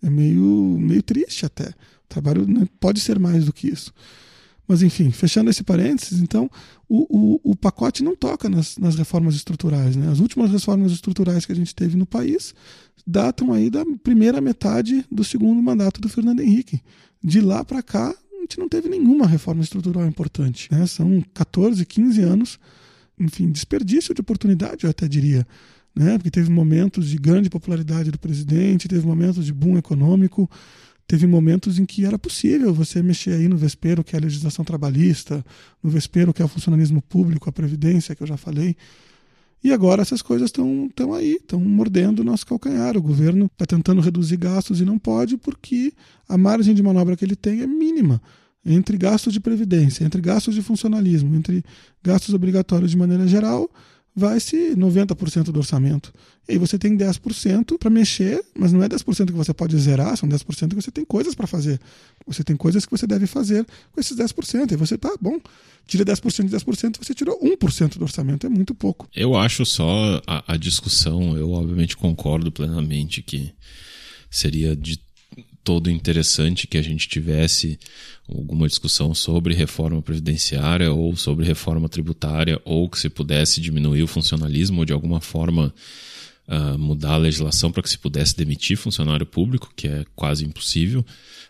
É 0.03 0.11
meio, 0.11 0.77
meio 0.81 1.03
triste 1.03 1.47
até. 1.47 1.69
O 1.69 2.09
trabalho 2.09 2.47
pode 2.81 3.01
ser 3.01 3.19
mais 3.19 3.45
do 3.47 3.53
que 3.53 3.69
isso. 3.69 3.93
Mas, 4.67 4.83
enfim, 4.83 5.11
fechando 5.11 5.51
esse 5.51 5.63
parênteses, 5.63 6.21
então, 6.21 6.51
o, 6.89 7.41
o, 7.45 7.53
o 7.53 7.57
pacote 7.57 8.03
não 8.03 8.17
toca 8.17 8.49
nas, 8.49 8.79
nas 8.79 8.97
reformas 8.97 9.35
estruturais. 9.35 9.95
Né? 9.95 10.11
As 10.11 10.21
últimas 10.21 10.51
reformas 10.51 10.91
estruturais 10.91 11.45
que 11.45 11.53
a 11.53 11.57
gente 11.57 11.75
teve 11.75 11.97
no 11.97 12.07
país 12.07 12.55
datam 13.07 13.53
aí 13.53 13.69
da 13.69 13.85
primeira 14.03 14.41
metade 14.41 15.05
do 15.13 15.23
segundo 15.23 15.63
mandato 15.63 16.01
do 16.01 16.09
Fernando 16.09 16.41
Henrique. 16.41 16.81
De 17.23 17.41
lá 17.41 17.63
para 17.65 17.83
cá, 17.83 18.15
gente 18.45 18.59
não 18.59 18.69
teve 18.69 18.89
nenhuma 18.89 19.27
reforma 19.27 19.63
estrutural 19.63 20.07
importante. 20.07 20.69
Né? 20.71 20.87
São 20.87 21.23
14, 21.35 21.85
15 21.85 22.23
anos, 22.23 22.59
enfim, 23.19 23.51
desperdício 23.51 24.15
de 24.15 24.21
oportunidade, 24.21 24.85
eu 24.85 24.91
até 24.91 25.09
diria. 25.09 25.47
Né? 25.95 26.17
Porque 26.19 26.31
teve 26.31 26.51
momentos 26.51 27.09
de 27.09 27.17
grande 27.17 27.49
popularidade 27.51 28.11
do 28.11 28.19
presidente, 28.19 28.89
teve 28.89 29.07
momentos 29.07 29.45
de 29.45 29.53
boom 29.53 29.79
econômico, 29.79 30.51
teve 31.07 31.27
momentos 31.27 31.79
em 31.79 31.87
que 31.87 32.05
era 32.05 32.19
possível 32.19 32.73
você 32.73 33.03
mexer 33.03 33.35
aí 33.35 33.49
no 33.49 33.57
vespeiro, 33.57 34.03
que 34.03 34.17
é 34.17 34.19
a 34.19 34.23
legislação 34.23 34.65
trabalhista, 34.65 35.45
no 35.83 35.91
vespeiro, 35.91 36.33
que 36.33 36.43
é 36.43 36.45
o 36.45 36.49
funcionalismo 36.49 37.01
público, 37.03 37.49
a 37.49 37.53
previdência, 37.53 38.15
que 38.15 38.23
eu 38.23 38.27
já 38.27 38.37
falei. 38.37 38.77
E 39.65 39.73
agora 39.73 40.03
essas 40.03 40.21
coisas 40.21 40.51
estão 40.51 41.15
aí, 41.15 41.37
estão 41.37 41.59
mordendo 41.59 42.21
o 42.21 42.25
nosso 42.25 42.47
calcanhar. 42.47 42.99
O 42.99 43.03
governo 43.03 43.47
está 43.47 43.65
tentando 43.65 44.03
reduzir 44.03 44.37
gastos 44.37 44.79
e 44.79 44.85
não 44.85 44.99
pode 44.99 45.39
porque 45.39 45.95
a 46.29 46.37
margem 46.37 46.75
de 46.75 46.83
manobra 46.83 47.17
que 47.17 47.25
ele 47.25 47.35
tem 47.35 47.63
é 47.63 47.67
mínima. 47.67 48.21
Entre 48.63 48.99
gastos 48.99 49.33
de 49.33 49.41
previdência, 49.41 50.05
entre 50.05 50.21
gastos 50.21 50.55
de 50.55 50.61
funcionalismo, 50.61 51.35
entre 51.35 51.65
gastos 52.03 52.35
obrigatórios 52.35 52.91
de 52.91 52.97
maneira 52.99 53.27
geral, 53.27 53.71
vai-se 54.15 54.75
90% 54.77 55.45
do 55.45 55.59
orçamento. 55.59 56.13
E 56.49 56.53
aí 56.53 56.59
você 56.59 56.79
tem 56.79 56.97
10% 56.97 57.79
para 57.79 57.91
mexer, 57.91 58.45
mas 58.55 58.73
não 58.73 58.83
é 58.83 58.89
10% 58.89 59.27
que 59.27 59.33
você 59.33 59.53
pode 59.53 59.77
zerar, 59.79 60.17
são 60.17 60.29
10% 60.29 60.69
que 60.69 60.75
você 60.75 60.91
tem 60.91 61.05
coisas 61.05 61.35
para 61.35 61.47
fazer. 61.47 61.81
Você 62.27 62.45
tem 62.45 62.55
coisas 62.57 62.85
que 62.85 62.91
você 62.91 63.07
deve 63.07 63.27
fazer 63.27 63.67
com 63.93 64.01
esses 64.01 64.17
10%. 64.17 64.73
E 64.73 64.77
você 64.77 64.97
tá 64.97 65.13
bom, 65.21 65.41
tira 65.87 66.05
10% 66.05 66.49
de 66.49 66.57
10%, 66.57 66.99
você 66.99 67.15
tirou 67.15 67.41
1% 67.41 67.99
do 67.99 68.03
orçamento, 68.03 68.47
é 68.47 68.51
muito 68.51 68.75
pouco. 68.75 69.09
Eu 69.15 69.35
acho 69.35 69.65
só 69.67 70.23
a, 70.27 70.53
a 70.55 70.57
discussão, 70.57 71.37
eu 71.37 71.51
obviamente 71.51 71.97
concordo 71.97 72.53
plenamente 72.53 73.23
que 73.23 73.53
seria 74.31 74.77
de 74.77 75.01
todo 75.65 75.91
interessante 75.91 76.67
que 76.67 76.77
a 76.77 76.83
gente 76.83 77.09
tivesse 77.09 77.79
alguma 78.29 78.69
discussão 78.69 79.15
sobre 79.15 79.55
reforma 79.55 80.01
previdenciária 80.03 80.93
ou 80.93 81.17
sobre 81.17 81.47
reforma 81.47 81.89
tributária 81.89 82.61
ou 82.65 82.89
que 82.89 82.99
se 82.99 83.09
pudesse 83.09 83.61
diminuir 83.61 84.03
o 84.03 84.07
funcionalismo 84.07 84.81
ou 84.81 84.85
de 84.85 84.93
alguma 84.93 85.21
forma 85.21 85.75
uh, 86.47 86.79
mudar 86.79 87.15
a 87.15 87.19
legislação 87.19 87.73
para 87.73 87.83
que 87.83 87.89
se 87.89 87.99
pudesse 87.99 88.37
demitir 88.37 88.77
funcionário 88.77 89.27
público, 89.27 89.73
que 89.75 89.89
é 89.89 90.05
quase 90.15 90.45
impossível. 90.45 91.05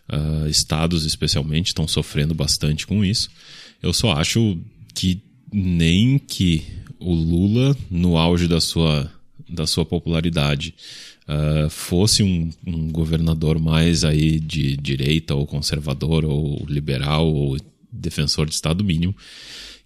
Uh, 0.09 0.48
estados, 0.48 1.05
especialmente, 1.05 1.68
estão 1.68 1.88
sofrendo 1.88 2.35
bastante 2.35 2.87
com 2.87 3.05
isso. 3.05 3.31
Eu 3.83 3.92
só 3.92 4.12
acho 4.12 4.59
que 4.94 5.20
nem 5.53 6.18
que 6.18 6.64
o 7.00 7.12
Lula, 7.12 7.77
no 7.90 8.16
auge 8.16 8.46
da 8.46 8.61
sua, 8.61 9.11
da 9.48 9.66
sua 9.66 9.85
popularidade, 9.85 10.74
uh, 11.29 11.69
fosse 11.71 12.23
um, 12.23 12.51
um, 12.67 12.91
governador 12.91 13.59
mais 13.59 14.05
aí 14.05 14.39
de 14.39 14.77
direita 14.77 15.35
ou 15.35 15.47
conservador 15.47 16.25
ou 16.25 16.65
liberal 16.69 17.27
ou 17.27 17.57
defensor 17.91 18.47
de 18.47 18.55
Estado 18.55 18.85
mínimo, 18.85 19.15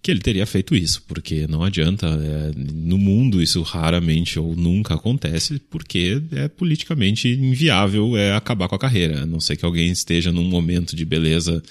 que 0.01 0.09
ele 0.09 0.21
teria 0.21 0.45
feito 0.45 0.75
isso, 0.75 1.03
porque 1.07 1.45
não 1.47 1.63
adianta. 1.63 2.07
É, 2.07 2.51
no 2.55 2.97
mundo 2.97 3.41
isso 3.41 3.61
raramente 3.61 4.39
ou 4.39 4.55
nunca 4.55 4.95
acontece, 4.95 5.61
porque 5.69 6.21
é 6.31 6.47
politicamente 6.47 7.27
inviável 7.27 8.15
é 8.15 8.33
acabar 8.33 8.67
com 8.67 8.75
a 8.75 8.79
carreira, 8.79 9.23
a 9.23 9.25
não 9.25 9.39
ser 9.39 9.57
que 9.57 9.65
alguém 9.65 9.91
esteja 9.91 10.31
num 10.31 10.45
momento 10.45 10.95
de 10.95 11.03
beleza. 11.05 11.61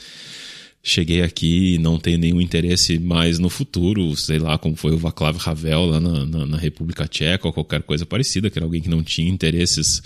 Cheguei 0.83 1.23
aqui 1.23 1.75
e 1.75 1.79
não 1.79 1.99
tenho 1.99 2.19
nenhum 2.19 2.41
interesse 2.41 2.99
mais 2.99 3.39
no 3.39 3.51
futuro, 3.51 4.17
sei 4.17 4.39
lá, 4.39 4.57
como 4.57 4.77
foi 4.77 4.93
o 4.93 4.99
Václav 4.99 5.37
Havel 5.45 5.87
lá 5.87 6.01
na, 6.01 6.25
na, 6.25 6.47
na 6.47 6.57
República 6.57 7.07
Tcheca 7.07 7.47
ou 7.47 7.53
qualquer 7.53 7.83
coisa 7.83 8.07
parecida, 8.07 8.49
que 8.49 8.59
era 8.59 8.65
alguém 8.65 8.81
que 8.81 8.89
não 8.89 9.03
tinha 9.03 9.29
interesses 9.29 10.01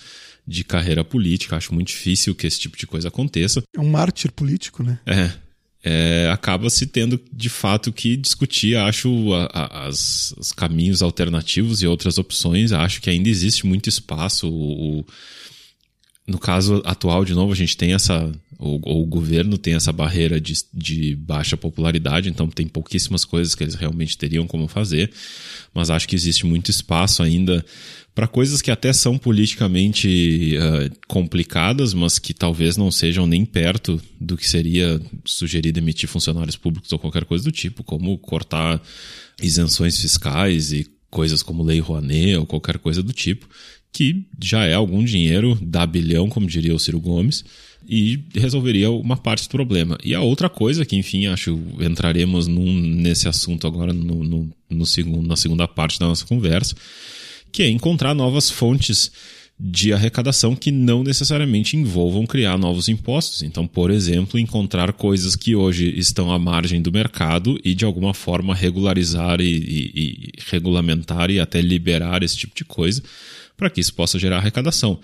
de 0.46 0.64
carreira 0.64 1.04
política. 1.04 1.56
Acho 1.56 1.74
muito 1.74 1.88
difícil 1.88 2.34
que 2.34 2.46
esse 2.46 2.58
tipo 2.58 2.76
de 2.76 2.86
coisa 2.86 3.08
aconteça. 3.08 3.62
É 3.74 3.80
um 3.80 3.88
mártir 3.88 4.32
político, 4.32 4.82
né? 4.82 4.98
É, 5.06 5.30
é, 5.84 6.30
acaba 6.32 6.70
se 6.70 6.86
tendo 6.86 7.20
de 7.32 7.48
fato 7.48 7.92
que 7.92 8.16
discutir, 8.16 8.76
acho, 8.76 9.32
a, 9.34 9.44
a, 9.52 9.86
as, 9.86 10.32
os 10.38 10.52
caminhos 10.52 11.02
alternativos 11.02 11.82
e 11.82 11.86
outras 11.86 12.18
opções. 12.18 12.72
Acho 12.72 13.00
que 13.00 13.10
ainda 13.10 13.28
existe 13.28 13.66
muito 13.66 13.88
espaço. 13.88 14.48
O, 14.48 15.04
no 16.26 16.38
caso 16.38 16.82
atual, 16.84 17.24
de 17.24 17.34
novo, 17.34 17.52
a 17.52 17.56
gente 17.56 17.76
tem 17.76 17.94
essa. 17.94 18.30
O, 18.58 19.00
o 19.00 19.06
governo 19.06 19.58
tem 19.58 19.74
essa 19.74 19.92
barreira 19.92 20.40
de, 20.40 20.54
de 20.72 21.16
baixa 21.16 21.56
popularidade, 21.56 22.28
então 22.28 22.48
tem 22.48 22.68
pouquíssimas 22.68 23.24
coisas 23.24 23.56
que 23.56 23.64
eles 23.64 23.74
realmente 23.74 24.16
teriam 24.16 24.46
como 24.46 24.68
fazer, 24.68 25.10
mas 25.74 25.90
acho 25.90 26.06
que 26.06 26.14
existe 26.14 26.46
muito 26.46 26.70
espaço 26.70 27.24
ainda 27.24 27.64
para 28.14 28.28
coisas 28.28 28.62
que 28.62 28.70
até 28.70 28.92
são 28.92 29.18
politicamente 29.18 30.54
uh, 30.58 30.96
complicadas, 31.08 31.94
mas 31.94 32.18
que 32.18 32.34
talvez 32.34 32.76
não 32.76 32.90
sejam 32.90 33.26
nem 33.26 33.44
perto 33.44 34.00
do 34.20 34.36
que 34.36 34.48
seria 34.48 35.00
sugerido 35.24 35.80
emitir 35.80 36.08
funcionários 36.08 36.56
públicos 36.56 36.92
ou 36.92 36.98
qualquer 36.98 37.24
coisa 37.24 37.42
do 37.42 37.50
tipo, 37.50 37.82
como 37.82 38.16
cortar 38.18 38.80
isenções 39.42 39.98
fiscais 39.98 40.72
e 40.72 40.86
coisas 41.12 41.42
como 41.42 41.62
Lei 41.62 41.78
Rouanet 41.78 42.38
ou 42.38 42.46
qualquer 42.46 42.78
coisa 42.78 43.02
do 43.02 43.12
tipo, 43.12 43.46
que 43.92 44.24
já 44.42 44.64
é 44.64 44.72
algum 44.72 45.04
dinheiro, 45.04 45.56
dá 45.60 45.86
bilhão, 45.86 46.30
como 46.30 46.46
diria 46.46 46.74
o 46.74 46.78
Ciro 46.78 46.98
Gomes, 46.98 47.44
e 47.86 48.24
resolveria 48.34 48.90
uma 48.90 49.16
parte 49.16 49.46
do 49.46 49.50
problema. 49.50 49.98
E 50.02 50.14
a 50.14 50.22
outra 50.22 50.48
coisa, 50.48 50.86
que 50.86 50.96
enfim, 50.96 51.26
acho 51.26 51.60
entraremos 51.78 52.46
num, 52.46 52.72
nesse 52.72 53.28
assunto 53.28 53.66
agora 53.66 53.92
no, 53.92 54.24
no, 54.24 54.50
no 54.70 54.86
segundo, 54.86 55.28
na 55.28 55.36
segunda 55.36 55.68
parte 55.68 55.98
da 55.98 56.06
nossa 56.06 56.24
conversa, 56.24 56.74
que 57.52 57.62
é 57.62 57.68
encontrar 57.68 58.14
novas 58.14 58.50
fontes 58.50 59.12
de 59.64 59.92
arrecadação 59.92 60.56
que 60.56 60.72
não 60.72 61.04
necessariamente 61.04 61.76
envolvam 61.76 62.26
criar 62.26 62.58
novos 62.58 62.88
impostos. 62.88 63.44
Então, 63.44 63.64
por 63.64 63.92
exemplo, 63.92 64.40
encontrar 64.40 64.92
coisas 64.92 65.36
que 65.36 65.54
hoje 65.54 65.96
estão 65.96 66.32
à 66.32 66.38
margem 66.38 66.82
do 66.82 66.90
mercado 66.90 67.56
e 67.64 67.72
de 67.72 67.84
alguma 67.84 68.12
forma 68.12 68.56
regularizar 68.56 69.40
e, 69.40 69.44
e, 69.44 69.92
e 69.94 70.32
regulamentar 70.50 71.30
e 71.30 71.38
até 71.38 71.60
liberar 71.60 72.24
esse 72.24 72.36
tipo 72.36 72.56
de 72.56 72.64
coisa 72.64 73.00
para 73.56 73.70
que 73.70 73.80
isso 73.80 73.94
possa 73.94 74.18
gerar 74.18 74.38
arrecadação. 74.38 74.98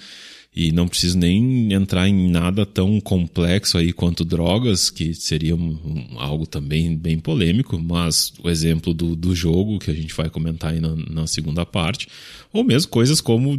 E 0.54 0.72
não 0.72 0.88
preciso 0.88 1.16
nem 1.16 1.72
entrar 1.72 2.08
em 2.08 2.28
nada 2.30 2.66
tão 2.66 3.00
complexo 3.00 3.78
aí 3.78 3.92
quanto 3.92 4.24
drogas, 4.24 4.90
que 4.90 5.14
seria 5.14 5.54
um, 5.54 5.78
um, 5.84 6.18
algo 6.18 6.46
também 6.46 6.96
bem 6.96 7.18
polêmico, 7.18 7.78
mas 7.78 8.32
o 8.42 8.50
exemplo 8.50 8.92
do, 8.92 9.14
do 9.14 9.34
jogo, 9.36 9.78
que 9.78 9.90
a 9.90 9.94
gente 9.94 10.12
vai 10.14 10.28
comentar 10.28 10.72
aí 10.72 10.80
na, 10.80 10.96
na 10.96 11.26
segunda 11.26 11.64
parte, 11.64 12.08
ou 12.52 12.64
mesmo 12.64 12.90
coisas 12.90 13.20
como, 13.20 13.56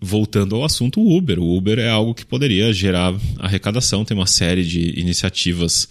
voltando 0.00 0.56
ao 0.56 0.64
assunto, 0.64 1.00
o 1.00 1.16
Uber. 1.16 1.38
O 1.38 1.56
Uber 1.56 1.78
é 1.78 1.88
algo 1.88 2.12
que 2.12 2.26
poderia 2.26 2.72
gerar 2.72 3.14
arrecadação, 3.38 4.04
tem 4.04 4.16
uma 4.16 4.26
série 4.26 4.64
de 4.64 5.00
iniciativas 5.00 5.88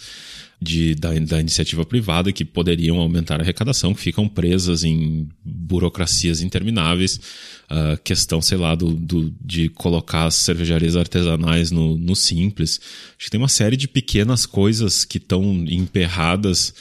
de, 0.64 0.96
da, 0.96 1.12
da, 1.14 1.40
iniciativa 1.40 1.86
privada 1.86 2.32
que 2.32 2.46
poderiam 2.46 3.00
aumentar 3.00 3.40
a 3.40 3.44
arrecadação, 3.44 3.94
que 3.94 4.02
ficam 4.02 4.28
presas 4.30 4.84
em 4.84 5.28
burocracias 5.44 6.42
intermináveis. 6.42 7.20
A 7.70 7.98
questão, 7.98 8.42
sei 8.42 8.58
lá, 8.58 8.76
do, 8.76 8.94
do, 8.94 9.34
de 9.42 9.70
colocar 9.70 10.26
as 10.26 10.36
cervejarias 10.36 10.96
artesanais 10.96 11.72
no, 11.72 11.98
no 11.98 12.16
simples. 12.16 12.80
Acho 13.18 13.26
que 13.26 13.32
tem 13.32 13.40
uma 13.40 13.48
série 13.48 13.78
de 13.78 13.88
pequenas 13.88 14.46
coisas 14.46 15.06
que 15.06 15.18
estão 15.18 15.44
emperradas 15.68 16.74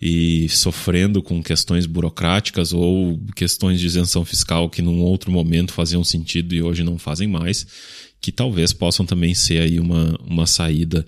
e 0.00 0.48
sofrendo 0.50 1.22
com 1.22 1.42
questões 1.42 1.86
burocráticas 1.86 2.72
ou 2.72 3.18
questões 3.34 3.80
de 3.80 3.86
isenção 3.86 4.24
fiscal 4.24 4.68
que 4.68 4.82
num 4.82 5.00
outro 5.00 5.30
momento 5.30 5.72
faziam 5.72 6.04
sentido 6.04 6.54
e 6.54 6.62
hoje 6.62 6.84
não 6.84 6.98
fazem 6.98 7.26
mais, 7.26 7.66
que 8.20 8.30
talvez 8.30 8.72
possam 8.72 9.06
também 9.06 9.34
ser 9.34 9.62
aí 9.62 9.80
uma, 9.80 10.18
uma 10.22 10.46
saída 10.46 11.06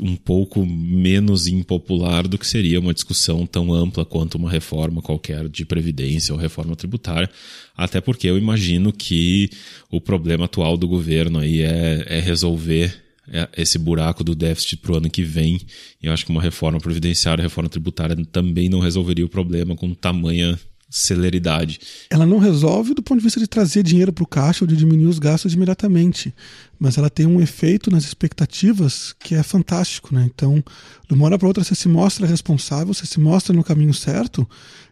um 0.00 0.14
pouco 0.14 0.64
menos 0.64 1.46
impopular 1.46 2.28
do 2.28 2.38
que 2.38 2.46
seria 2.46 2.78
uma 2.78 2.94
discussão 2.94 3.44
tão 3.46 3.72
ampla 3.72 4.04
quanto 4.04 4.36
uma 4.36 4.50
reforma 4.50 5.02
qualquer 5.02 5.48
de 5.48 5.64
previdência 5.64 6.32
ou 6.32 6.38
reforma 6.38 6.76
tributária, 6.76 7.28
até 7.76 8.00
porque 8.00 8.28
eu 8.28 8.38
imagino 8.38 8.92
que 8.92 9.50
o 9.90 10.00
problema 10.00 10.44
atual 10.44 10.76
do 10.76 10.86
governo 10.86 11.40
aí 11.40 11.62
é, 11.62 12.04
é 12.06 12.20
resolver 12.20 12.94
é, 13.28 13.48
esse 13.56 13.78
buraco 13.78 14.22
do 14.22 14.36
déficit 14.36 14.76
para 14.76 14.92
o 14.92 14.96
ano 14.98 15.10
que 15.10 15.22
vem. 15.22 15.60
E 16.00 16.06
eu 16.06 16.12
acho 16.12 16.24
que 16.24 16.30
uma 16.30 16.42
reforma 16.42 16.78
previdenciária, 16.78 17.42
reforma 17.42 17.68
tributária 17.68 18.16
também 18.30 18.68
não 18.68 18.78
resolveria 18.78 19.26
o 19.26 19.28
problema 19.28 19.74
com 19.74 19.92
tamanha 19.94 20.58
celeridade. 20.88 21.80
Ela 22.08 22.24
não 22.24 22.38
resolve 22.38 22.94
do 22.94 23.02
ponto 23.02 23.18
de 23.18 23.24
vista 23.24 23.40
de 23.40 23.46
trazer 23.46 23.82
dinheiro 23.82 24.12
para 24.12 24.22
o 24.22 24.26
caixa 24.26 24.64
ou 24.64 24.68
de 24.68 24.76
diminuir 24.76 25.06
os 25.06 25.18
gastos 25.18 25.52
imediatamente, 25.52 26.32
mas 26.78 26.98
ela 26.98 27.08
tem 27.08 27.26
um 27.26 27.40
efeito 27.40 27.90
nas 27.90 28.04
expectativas 28.04 29.14
que 29.18 29.34
é 29.34 29.42
fantástico, 29.42 30.14
né? 30.14 30.28
Então, 30.32 30.62
de 31.08 31.14
uma 31.14 31.24
hora 31.26 31.38
para 31.38 31.48
outra 31.48 31.64
você 31.64 31.74
se 31.74 31.88
mostra 31.88 32.26
responsável, 32.26 32.92
você 32.92 33.06
se 33.06 33.18
mostra 33.18 33.54
no 33.54 33.64
caminho 33.64 33.94
certo, 33.94 34.48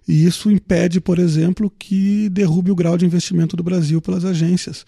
e 0.07 0.25
isso 0.25 0.51
impede, 0.51 1.01
por 1.01 1.19
exemplo, 1.19 1.71
que 1.79 2.29
derrube 2.29 2.71
o 2.71 2.75
grau 2.75 2.97
de 2.97 3.07
investimento 3.07 3.57
do 3.57 3.63
Brasil 3.63 4.01
pelas 4.01 4.25
agências. 4.25 4.85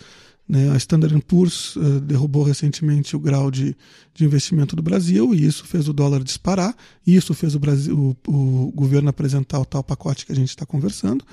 Né? 0.48 0.70
A 0.70 0.76
Standard 0.76 1.20
Poor's 1.22 1.74
uh, 1.76 2.00
derrubou 2.00 2.44
recentemente 2.44 3.16
o 3.16 3.18
grau 3.18 3.50
de, 3.50 3.76
de 4.14 4.24
investimento 4.24 4.76
do 4.76 4.82
Brasil 4.82 5.34
e 5.34 5.44
isso 5.44 5.64
fez 5.66 5.88
o 5.88 5.92
dólar 5.92 6.22
disparar. 6.22 6.74
E 7.06 7.16
isso 7.16 7.34
fez 7.34 7.54
o, 7.54 7.58
Brasil, 7.58 8.16
o, 8.26 8.66
o 8.66 8.72
governo 8.72 9.08
apresentar 9.08 9.58
o 9.58 9.64
tal 9.64 9.82
pacote 9.82 10.24
que 10.24 10.32
a 10.32 10.36
gente 10.36 10.50
está 10.50 10.64
conversando. 10.64 11.24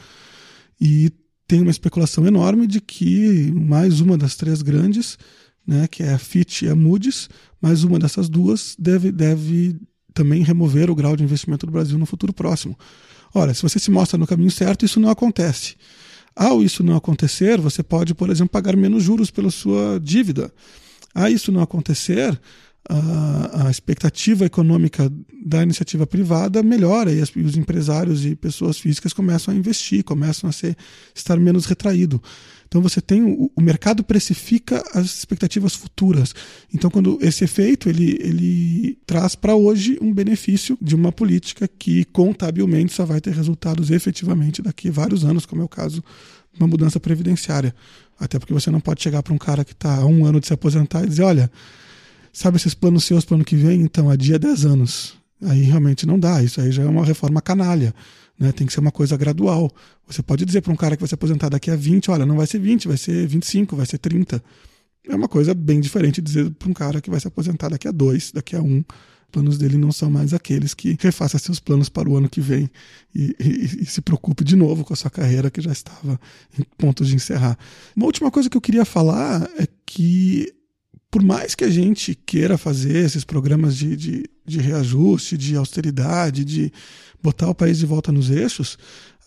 E 0.81 1.11
tem 1.47 1.61
uma 1.61 1.71
especulação 1.71 2.25
enorme 2.25 2.65
de 2.65 2.81
que 2.81 3.51
mais 3.51 4.01
uma 4.01 4.17
das 4.17 4.35
três 4.35 4.61
grandes, 4.61 5.17
né, 5.65 5.87
que 5.87 6.03
é 6.03 6.13
a 6.13 6.17
Fitch 6.17 6.63
e 6.63 6.69
a 6.69 6.75
Moody's, 6.75 7.29
mais 7.61 7.83
uma 7.83 7.97
dessas 7.97 8.29
duas 8.29 8.75
deve, 8.77 9.11
deve 9.11 9.75
também 10.13 10.43
remover 10.43 10.89
o 10.89 10.95
grau 10.95 11.15
de 11.15 11.23
investimento 11.23 11.65
do 11.65 11.71
Brasil 11.71 11.97
no 11.97 12.05
futuro 12.05 12.33
próximo. 12.33 12.77
Ora, 13.33 13.53
se 13.53 13.61
você 13.61 13.79
se 13.79 13.89
mostra 13.89 14.17
no 14.17 14.27
caminho 14.27 14.51
certo, 14.51 14.85
isso 14.85 14.99
não 14.99 15.09
acontece. 15.09 15.75
Ao 16.35 16.63
isso 16.63 16.83
não 16.83 16.95
acontecer, 16.95 17.59
você 17.59 17.81
pode, 17.81 18.13
por 18.13 18.29
exemplo, 18.29 18.51
pagar 18.51 18.75
menos 18.75 19.03
juros 19.03 19.31
pela 19.31 19.49
sua 19.49 19.99
dívida. 20.01 20.51
A 21.13 21.29
isso 21.29 21.51
não 21.51 21.61
acontecer, 21.61 22.39
a, 22.89 23.67
a 23.67 23.71
expectativa 23.71 24.45
econômica 24.45 25.11
da 25.45 25.63
iniciativa 25.63 26.05
privada 26.05 26.61
melhora 26.61 27.11
e, 27.11 27.21
as, 27.21 27.29
e, 27.29 27.41
os 27.41 27.55
empresários 27.55 28.25
e 28.25 28.35
pessoas 28.35 28.77
físicas 28.77 29.13
começam 29.13 29.53
a 29.53 29.57
investir, 29.57 30.03
começam 30.03 30.49
a 30.49 30.53
ser, 30.53 30.75
estar 31.13 31.39
menos 31.39 31.65
retraído. 31.65 32.21
Então 32.73 32.81
você 32.81 32.99
tem 32.99 33.21
o, 33.21 33.51
o 33.55 33.61
mercado 33.61 34.03
precifica 34.03 34.83
as 34.95 35.05
expectativas 35.05 35.75
futuras. 35.75 36.33
Então 36.73 36.89
quando 36.89 37.19
esse 37.21 37.43
efeito 37.43 37.87
ele, 37.87 38.17
ele 38.19 38.97
traz 39.05 39.35
para 39.35 39.55
hoje 39.55 39.95
um 40.01 40.11
benefício 40.11 40.75
de 40.81 40.95
uma 40.95 41.11
política 41.11 41.67
que 41.67 42.03
contabilmente 42.05 42.91
só 42.91 43.05
vai 43.05 43.21
ter 43.21 43.31
resultados 43.31 43.91
efetivamente 43.91 44.59
daqui 44.59 44.89
a 44.89 44.91
vários 44.91 45.23
anos, 45.23 45.45
como 45.45 45.61
é 45.61 45.65
o 45.65 45.69
caso 45.69 46.03
uma 46.59 46.67
mudança 46.67 46.99
previdenciária. 46.99 47.75
Até 48.19 48.39
porque 48.39 48.53
você 48.53 48.71
não 48.71 48.79
pode 48.79 49.03
chegar 49.03 49.21
para 49.21 49.33
um 49.33 49.37
cara 49.37 49.63
que 49.63 49.73
está 49.73 49.97
há 49.97 50.05
um 50.07 50.25
ano 50.25 50.39
de 50.39 50.47
se 50.47 50.53
aposentar 50.53 51.03
e 51.03 51.07
dizer, 51.07 51.23
olha, 51.23 51.51
sabe 52.31 52.57
esses 52.57 52.73
planos 52.73 53.03
seus 53.03 53.23
para 53.23 53.33
o 53.33 53.35
ano 53.35 53.45
que 53.45 53.55
vem? 53.55 53.81
Então, 53.81 54.09
a 54.09 54.15
dia 54.15 54.39
10 54.39 54.65
anos. 54.65 55.13
Aí 55.43 55.61
realmente 55.61 56.05
não 56.05 56.17
dá, 56.17 56.41
isso 56.41 56.59
aí 56.61 56.71
já 56.71 56.83
é 56.83 56.87
uma 56.87 57.05
reforma 57.05 57.41
canalha. 57.41 57.93
Né? 58.39 58.51
Tem 58.51 58.65
que 58.65 58.73
ser 58.73 58.79
uma 58.79 58.91
coisa 58.91 59.15
gradual. 59.15 59.71
Você 60.07 60.21
pode 60.21 60.45
dizer 60.45 60.61
para 60.61 60.73
um 60.73 60.75
cara 60.75 60.95
que 60.95 61.01
vai 61.01 61.07
se 61.07 61.15
aposentar 61.15 61.49
daqui 61.49 61.69
a 61.71 61.75
20, 61.75 62.11
olha, 62.11 62.25
não 62.25 62.37
vai 62.37 62.47
ser 62.47 62.59
20, 62.59 62.87
vai 62.87 62.97
ser 62.97 63.27
25, 63.27 63.75
vai 63.75 63.85
ser 63.85 63.97
30. 63.97 64.43
É 65.07 65.15
uma 65.15 65.27
coisa 65.27 65.53
bem 65.53 65.79
diferente 65.79 66.21
dizer 66.21 66.49
para 66.51 66.69
um 66.69 66.73
cara 66.73 67.01
que 67.01 67.09
vai 67.09 67.19
se 67.19 67.27
aposentar 67.27 67.69
daqui 67.69 67.87
a 67.87 67.91
2, 67.91 68.31
daqui 68.31 68.55
a 68.55 68.61
1. 68.61 68.65
Um. 68.65 68.83
Planos 69.31 69.57
dele 69.57 69.77
não 69.77 69.91
são 69.91 70.11
mais 70.11 70.31
aqueles 70.31 70.75
que 70.75 70.95
refaça 70.99 71.39
seus 71.39 71.59
planos 71.59 71.89
para 71.89 72.07
o 72.07 72.15
ano 72.15 72.29
que 72.29 72.39
vem 72.39 72.69
e, 73.15 73.35
e, 73.39 73.81
e 73.81 73.85
se 73.87 73.99
preocupe 73.99 74.43
de 74.43 74.55
novo 74.55 74.83
com 74.83 74.93
a 74.93 74.95
sua 74.95 75.09
carreira 75.09 75.49
que 75.49 75.59
já 75.59 75.71
estava 75.71 76.19
em 76.57 76.61
ponto 76.77 77.03
de 77.03 77.15
encerrar. 77.15 77.57
Uma 77.95 78.05
última 78.05 78.29
coisa 78.29 78.47
que 78.47 78.55
eu 78.55 78.61
queria 78.61 78.85
falar 78.85 79.49
é 79.57 79.67
que 79.87 80.53
por 81.09 81.23
mais 81.23 81.53
que 81.53 81.63
a 81.63 81.69
gente 81.69 82.15
queira 82.15 82.57
fazer 82.57 82.97
esses 83.05 83.23
programas 83.23 83.75
de, 83.75 83.95
de, 83.95 84.23
de 84.43 84.59
reajuste, 84.59 85.37
de 85.37 85.55
austeridade, 85.55 86.43
de 86.43 86.71
botar 87.23 87.49
o 87.49 87.55
país 87.55 87.77
de 87.79 87.85
volta 87.85 88.11
nos 88.11 88.29
eixos, 88.29 88.77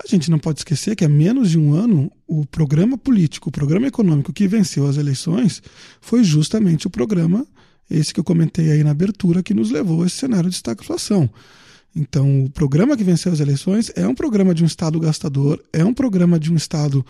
a 0.05 0.07
gente 0.07 0.31
não 0.31 0.39
pode 0.39 0.61
esquecer 0.61 0.95
que 0.95 1.05
há 1.05 1.09
menos 1.09 1.51
de 1.51 1.59
um 1.59 1.73
ano 1.73 2.13
o 2.27 2.45
programa 2.45 2.99
político, 2.99 3.49
o 3.49 3.53
programa 3.53 3.87
econômico 3.87 4.33
que 4.33 4.47
venceu 4.47 4.87
as 4.87 4.99
eleições 4.99 5.63
foi 6.01 6.23
justamente 6.23 6.87
o 6.87 6.91
programa 6.91 7.47
esse 7.91 8.13
que 8.13 8.21
eu 8.21 8.25
comentei 8.25 8.73
aí 8.73 8.83
na 8.83 8.91
abertura, 8.91 9.43
que 9.43 9.55
nos 9.55 9.71
levou 9.71 10.03
a 10.03 10.07
esse 10.07 10.17
cenário 10.17 10.51
de 10.51 10.57
estagflação. 10.57 11.31
Então, 11.95 12.45
o 12.45 12.51
programa 12.51 12.97
que 12.97 13.05
venceu 13.05 13.33
as 13.33 13.41
eleições 13.41 13.91
é 13.95 14.07
um 14.07 14.15
programa 14.15 14.55
de 14.55 14.63
um 14.63 14.67
Estado 14.67 15.01
gastador, 15.01 15.63
é 15.73 15.85
um 15.85 15.95
programa 15.95 16.39
de 16.39 16.53
um 16.53 16.57
Estado 16.57 17.05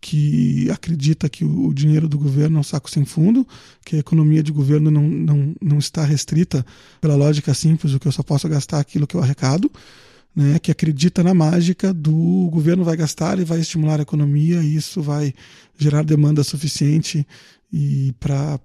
que 0.00 0.68
acredita 0.70 1.28
que 1.28 1.44
o 1.44 1.72
dinheiro 1.72 2.08
do 2.08 2.18
governo 2.18 2.56
é 2.56 2.60
um 2.60 2.64
saco 2.64 2.90
sem 2.90 3.04
fundo, 3.04 3.46
que 3.84 3.96
a 3.96 3.98
economia 3.98 4.42
de 4.42 4.50
governo 4.50 4.90
não, 4.90 5.06
não, 5.06 5.54
não 5.60 5.78
está 5.78 6.04
restrita 6.04 6.64
pela 7.00 7.14
lógica 7.14 7.54
simples, 7.54 7.94
o 7.94 8.00
que 8.00 8.08
eu 8.08 8.12
só 8.12 8.22
posso 8.22 8.48
gastar 8.48 8.80
aquilo 8.80 9.06
que 9.06 9.14
eu 9.14 9.22
arrecado, 9.22 9.70
né, 10.34 10.58
que 10.58 10.70
acredita 10.70 11.22
na 11.22 11.34
mágica 11.34 11.92
do 11.92 12.48
governo 12.50 12.84
vai 12.84 12.96
gastar 12.96 13.38
e 13.38 13.44
vai 13.44 13.60
estimular 13.60 13.98
a 13.98 14.02
economia 14.02 14.62
e 14.62 14.76
isso 14.76 15.02
vai 15.02 15.34
gerar 15.76 16.02
demanda 16.02 16.42
suficiente 16.42 17.26
e 17.72 18.14
para 18.20 18.58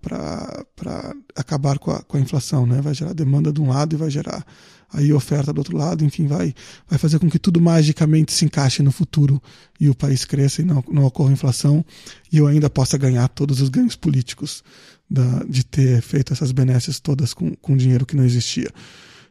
acabar 1.35 1.79
com 1.79 1.91
a, 1.91 2.01
com 2.01 2.17
a 2.17 2.19
inflação, 2.19 2.65
né? 2.65 2.81
vai 2.81 2.93
gerar 2.93 3.13
demanda 3.13 3.53
de 3.53 3.61
um 3.61 3.69
lado 3.69 3.95
e 3.95 3.97
vai 3.97 4.09
gerar 4.09 4.45
aí 4.91 5.11
oferta 5.11 5.51
do 5.51 5.59
outro 5.59 5.77
lado, 5.77 6.03
enfim, 6.03 6.27
vai, 6.27 6.53
vai 6.89 6.97
fazer 6.97 7.19
com 7.19 7.29
que 7.29 7.39
tudo 7.39 7.59
magicamente 7.59 8.31
se 8.31 8.45
encaixe 8.45 8.81
no 8.81 8.91
futuro 8.91 9.41
e 9.79 9.89
o 9.89 9.95
país 9.95 10.23
cresça 10.25 10.61
e 10.61 10.65
não, 10.65 10.83
não 10.89 11.03
ocorra 11.03 11.31
inflação 11.31 11.85
e 12.31 12.37
eu 12.37 12.47
ainda 12.47 12.69
possa 12.69 12.97
ganhar 12.97 13.27
todos 13.29 13.61
os 13.61 13.69
ganhos 13.69 13.95
políticos 13.95 14.63
da, 15.09 15.43
de 15.47 15.65
ter 15.65 16.01
feito 16.01 16.33
essas 16.33 16.51
benesses 16.51 16.99
todas 16.99 17.33
com, 17.33 17.55
com 17.55 17.77
dinheiro 17.77 18.05
que 18.05 18.15
não 18.15 18.25
existia. 18.25 18.69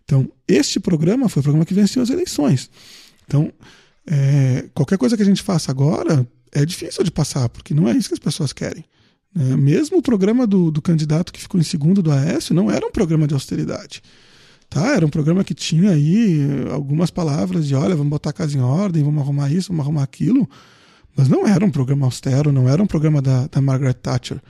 Então, 0.06 0.30
este 0.46 0.80
programa 0.80 1.28
foi 1.28 1.40
o 1.40 1.42
programa 1.42 1.66
que 1.66 1.74
venceu 1.74 2.00
as 2.00 2.10
eleições. 2.10 2.70
Então, 3.26 3.52
é, 4.06 4.66
qualquer 4.72 4.96
coisa 4.96 5.16
que 5.16 5.22
a 5.22 5.26
gente 5.26 5.42
faça 5.42 5.70
agora 5.70 6.26
é 6.52 6.64
difícil 6.64 7.02
de 7.02 7.10
passar, 7.10 7.48
porque 7.48 7.74
não 7.74 7.88
é 7.88 7.92
isso 7.92 8.08
que 8.08 8.14
as 8.14 8.20
pessoas 8.20 8.52
querem. 8.52 8.84
Né? 9.34 9.56
Mesmo 9.56 9.98
o 9.98 10.02
programa 10.02 10.46
do, 10.46 10.70
do 10.70 10.80
candidato 10.80 11.32
que 11.32 11.40
ficou 11.40 11.60
em 11.60 11.64
segundo 11.64 12.00
do 12.00 12.12
Aécio 12.12 12.54
não 12.54 12.70
era 12.70 12.86
um 12.86 12.90
programa 12.90 13.26
de 13.26 13.34
austeridade. 13.34 14.00
Tá, 14.70 14.94
era 14.94 15.04
um 15.04 15.10
programa 15.10 15.44
que 15.44 15.54
tinha 15.54 15.90
aí 15.90 16.40
algumas 16.72 17.10
palavras 17.10 17.66
de 17.66 17.74
olha, 17.74 17.94
vamos 17.94 18.10
botar 18.10 18.30
a 18.30 18.32
casa 18.32 18.56
em 18.56 18.60
ordem, 18.60 19.02
vamos 19.02 19.20
arrumar 19.22 19.50
isso, 19.50 19.68
vamos 19.68 19.84
arrumar 19.84 20.02
aquilo. 20.02 20.48
Mas 21.16 21.28
não 21.28 21.46
era 21.46 21.64
um 21.64 21.70
programa 21.70 22.06
austero, 22.06 22.52
não 22.52 22.68
era 22.68 22.82
um 22.82 22.86
programa 22.86 23.20
da, 23.20 23.46
da 23.46 23.60
Margaret 23.60 23.94
Thatcher. 23.94 24.40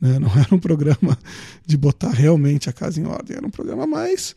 Né? 0.00 0.18
Não 0.20 0.30
era 0.38 0.54
um 0.54 0.58
programa 0.58 1.16
de 1.64 1.74
botar 1.76 2.10
realmente 2.10 2.68
a 2.68 2.72
casa 2.72 3.00
em 3.00 3.06
ordem. 3.06 3.34
Era 3.34 3.46
um 3.46 3.50
programa 3.50 3.86
mais. 3.86 4.36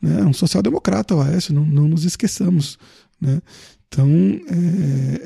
Né? 0.00 0.22
Um 0.24 0.32
social-democrata, 0.32 1.14
o 1.14 1.20
Aécio, 1.20 1.54
não, 1.54 1.64
não 1.64 1.88
nos 1.88 2.04
esqueçamos. 2.04 2.78
Né? 3.20 3.40
Então 3.88 4.08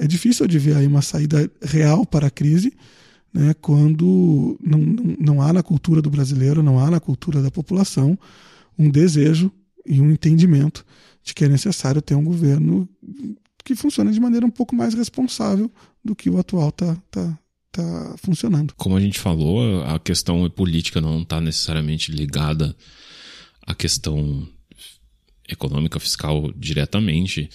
é, 0.00 0.04
é, 0.04 0.06
difícil 0.06 0.46
de 0.46 0.58
ver 0.58 0.76
aí 0.76 0.86
uma 0.86 1.02
saída 1.02 1.50
real 1.62 2.06
para 2.06 2.28
a 2.28 2.30
crise. 2.30 2.72
Né, 3.34 3.54
quando 3.62 4.58
não, 4.62 4.78
não, 4.78 5.16
não 5.18 5.42
há 5.42 5.54
na 5.54 5.62
cultura 5.62 6.02
do 6.02 6.10
brasileiro, 6.10 6.62
não 6.62 6.78
há 6.78 6.90
na 6.90 7.00
cultura 7.00 7.40
da 7.40 7.50
população 7.50 8.18
um 8.78 8.90
desejo 8.90 9.50
e 9.86 10.02
um 10.02 10.10
entendimento 10.10 10.84
de 11.24 11.32
que 11.32 11.46
é 11.46 11.48
necessário 11.48 12.02
ter 12.02 12.14
um 12.14 12.24
governo 12.24 12.86
que 13.64 13.74
funcione 13.74 14.12
de 14.12 14.20
maneira 14.20 14.44
um 14.44 14.50
pouco 14.50 14.74
mais 14.74 14.92
responsável 14.92 15.70
do 16.04 16.14
que 16.14 16.28
o 16.28 16.38
atual 16.38 16.68
está 16.68 16.94
tá, 17.10 17.38
tá 17.70 18.14
funcionando. 18.18 18.74
Como 18.76 18.96
a 18.96 19.00
gente 19.00 19.18
falou, 19.18 19.82
a 19.84 19.98
questão 19.98 20.48
política 20.50 21.00
não 21.00 21.22
está 21.22 21.40
necessariamente 21.40 22.12
ligada 22.12 22.76
à 23.66 23.74
questão 23.74 24.46
econômica 25.52 26.00
fiscal 26.00 26.52
diretamente. 26.56 27.48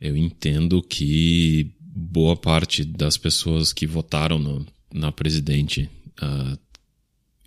Eu 0.00 0.16
entendo 0.16 0.82
que 0.82 1.72
boa 1.80 2.36
parte 2.36 2.84
das 2.84 3.16
pessoas 3.16 3.72
que 3.72 3.86
votaram 3.86 4.38
no, 4.38 4.66
na 4.92 5.10
presidente 5.10 5.88
uh, 6.22 6.58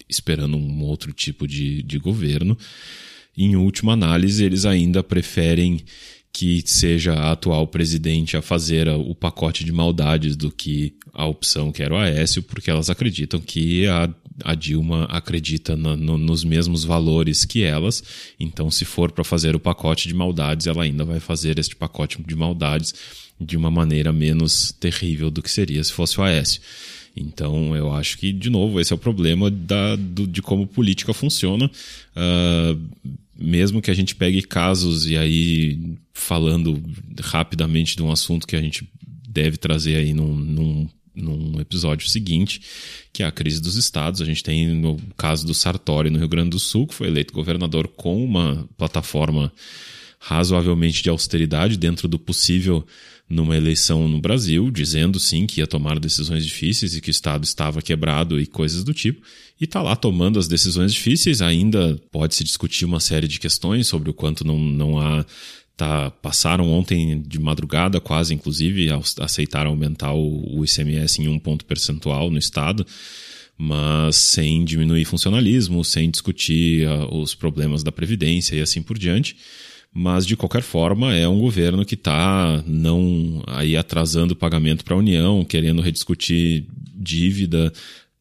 esperando 0.07 0.57
um 0.57 0.81
outro 0.81 1.13
tipo 1.13 1.47
de, 1.47 1.83
de 1.83 1.99
governo 1.99 2.57
em 3.37 3.55
última 3.55 3.93
análise, 3.93 4.43
eles 4.43 4.65
ainda 4.65 5.01
preferem 5.01 5.79
que 6.31 6.61
seja 6.65 7.13
a 7.13 7.31
atual 7.31 7.67
presidente 7.67 8.35
a 8.35 8.41
fazer 8.41 8.87
o 8.89 9.15
pacote 9.15 9.63
de 9.63 9.71
maldades 9.71 10.35
do 10.35 10.51
que 10.51 10.93
a 11.13 11.25
opção 11.25 11.71
que 11.71 11.81
era 11.81 11.93
o 11.93 11.97
Aécio, 11.97 12.43
porque 12.43 12.69
elas 12.69 12.89
acreditam 12.89 13.39
que 13.39 13.87
a, 13.87 14.13
a 14.43 14.55
Dilma 14.55 15.05
acredita 15.05 15.75
no, 15.75 15.95
no, 15.95 16.17
nos 16.17 16.43
mesmos 16.43 16.83
valores 16.83 17.45
que 17.45 17.63
elas. 17.63 18.03
Então, 18.39 18.69
se 18.71 18.85
for 18.85 19.11
para 19.11 19.23
fazer 19.23 19.55
o 19.55 19.59
pacote 19.59 20.07
de 20.07 20.13
maldades, 20.13 20.67
ela 20.67 20.83
ainda 20.83 21.03
vai 21.03 21.19
fazer 21.19 21.57
este 21.59 21.75
pacote 21.75 22.21
de 22.21 22.35
maldades 22.35 22.93
de 23.39 23.55
uma 23.55 23.71
maneira 23.71 24.11
menos 24.11 24.71
terrível 24.79 25.31
do 25.31 25.41
que 25.41 25.51
seria 25.51 25.83
se 25.83 25.93
fosse 25.93 26.19
o 26.19 26.23
Aécio. 26.23 26.61
Então, 27.15 27.75
eu 27.75 27.91
acho 27.91 28.17
que, 28.17 28.31
de 28.31 28.49
novo, 28.49 28.79
esse 28.79 28.93
é 28.93 28.95
o 28.95 28.99
problema 28.99 29.49
da, 29.49 29.95
do, 29.95 30.27
de 30.27 30.41
como 30.41 30.67
política 30.67 31.13
funciona. 31.13 31.69
Uh, 32.15 32.79
mesmo 33.37 33.81
que 33.81 33.89
a 33.89 33.93
gente 33.93 34.15
pegue 34.15 34.41
casos, 34.41 35.05
e 35.05 35.17
aí, 35.17 35.97
falando 36.13 36.81
rapidamente 37.21 37.95
de 37.95 38.03
um 38.03 38.11
assunto 38.11 38.45
que 38.45 38.55
a 38.55 38.61
gente 38.61 38.87
deve 39.27 39.57
trazer 39.57 39.95
aí 39.95 40.13
num, 40.13 40.35
num, 40.35 40.89
num 41.19 41.59
episódio 41.59 42.07
seguinte, 42.09 42.61
que 43.11 43.23
é 43.23 43.25
a 43.25 43.31
crise 43.31 43.61
dos 43.61 43.75
estados. 43.75 44.21
A 44.21 44.25
gente 44.25 44.43
tem 44.43 44.85
o 44.85 44.97
caso 45.17 45.45
do 45.45 45.53
Sartori 45.53 46.09
no 46.09 46.19
Rio 46.19 46.27
Grande 46.27 46.51
do 46.51 46.59
Sul, 46.59 46.87
que 46.87 46.95
foi 46.95 47.07
eleito 47.07 47.33
governador 47.33 47.87
com 47.87 48.23
uma 48.23 48.67
plataforma 48.77 49.51
razoavelmente 50.19 51.01
de 51.01 51.09
austeridade 51.09 51.77
dentro 51.77 52.07
do 52.07 52.19
possível 52.19 52.85
numa 53.29 53.55
eleição 53.55 54.07
no 54.07 54.19
Brasil, 54.19 54.71
dizendo 54.71 55.19
sim 55.19 55.45
que 55.45 55.61
ia 55.61 55.67
tomar 55.67 55.99
decisões 55.99 56.43
difíceis 56.43 56.95
e 56.95 57.01
que 57.01 57.09
o 57.09 57.11
Estado 57.11 57.43
estava 57.43 57.81
quebrado 57.81 58.39
e 58.41 58.47
coisas 58.47 58.83
do 58.83 58.93
tipo, 58.93 59.21
e 59.61 59.65
está 59.65 59.81
lá 59.81 59.95
tomando 59.95 60.39
as 60.39 60.47
decisões 60.47 60.93
difíceis. 60.93 61.41
Ainda 61.41 62.01
pode 62.11 62.33
se 62.33 62.43
discutir 62.43 62.85
uma 62.85 62.99
série 62.99 63.27
de 63.27 63.39
questões 63.39 63.87
sobre 63.87 64.09
o 64.09 64.13
quanto 64.13 64.45
não, 64.45 64.57
não 64.57 64.99
há. 64.99 65.25
Tá, 65.79 66.11
passaram 66.11 66.69
ontem 66.73 67.21
de 67.21 67.39
madrugada, 67.39 68.01
quase 68.01 68.33
inclusive, 68.33 68.89
aceitaram 69.21 69.71
aumentar 69.71 70.11
o, 70.11 70.61
ICMS 70.65 71.21
em 71.21 71.29
um 71.29 71.39
ponto 71.39 71.63
percentual 71.63 72.29
no 72.29 72.37
Estado 72.37 72.85
mas 73.61 74.15
sem 74.15 74.63
diminuir 74.63 75.03
funcionalismo, 75.03 75.83
sem 75.83 76.09
discutir 76.09 76.87
uh, 76.87 77.13
os 77.13 77.35
problemas 77.35 77.83
da 77.83 77.91
Previdência 77.91 78.55
e 78.55 78.61
assim 78.61 78.81
por 78.81 78.97
diante. 78.97 79.35
Mas 79.93 80.25
de 80.25 80.37
qualquer 80.37 80.61
forma 80.61 81.13
é 81.13 81.27
um 81.27 81.39
governo 81.39 81.85
que 81.85 81.95
está 81.95 82.63
não 82.65 83.43
aí 83.47 83.75
atrasando 83.75 84.33
o 84.33 84.37
pagamento 84.37 84.83
para 84.83 84.95
a 84.95 84.97
União, 84.97 85.43
querendo 85.43 85.81
rediscutir 85.81 86.65
dívida, 86.95 87.71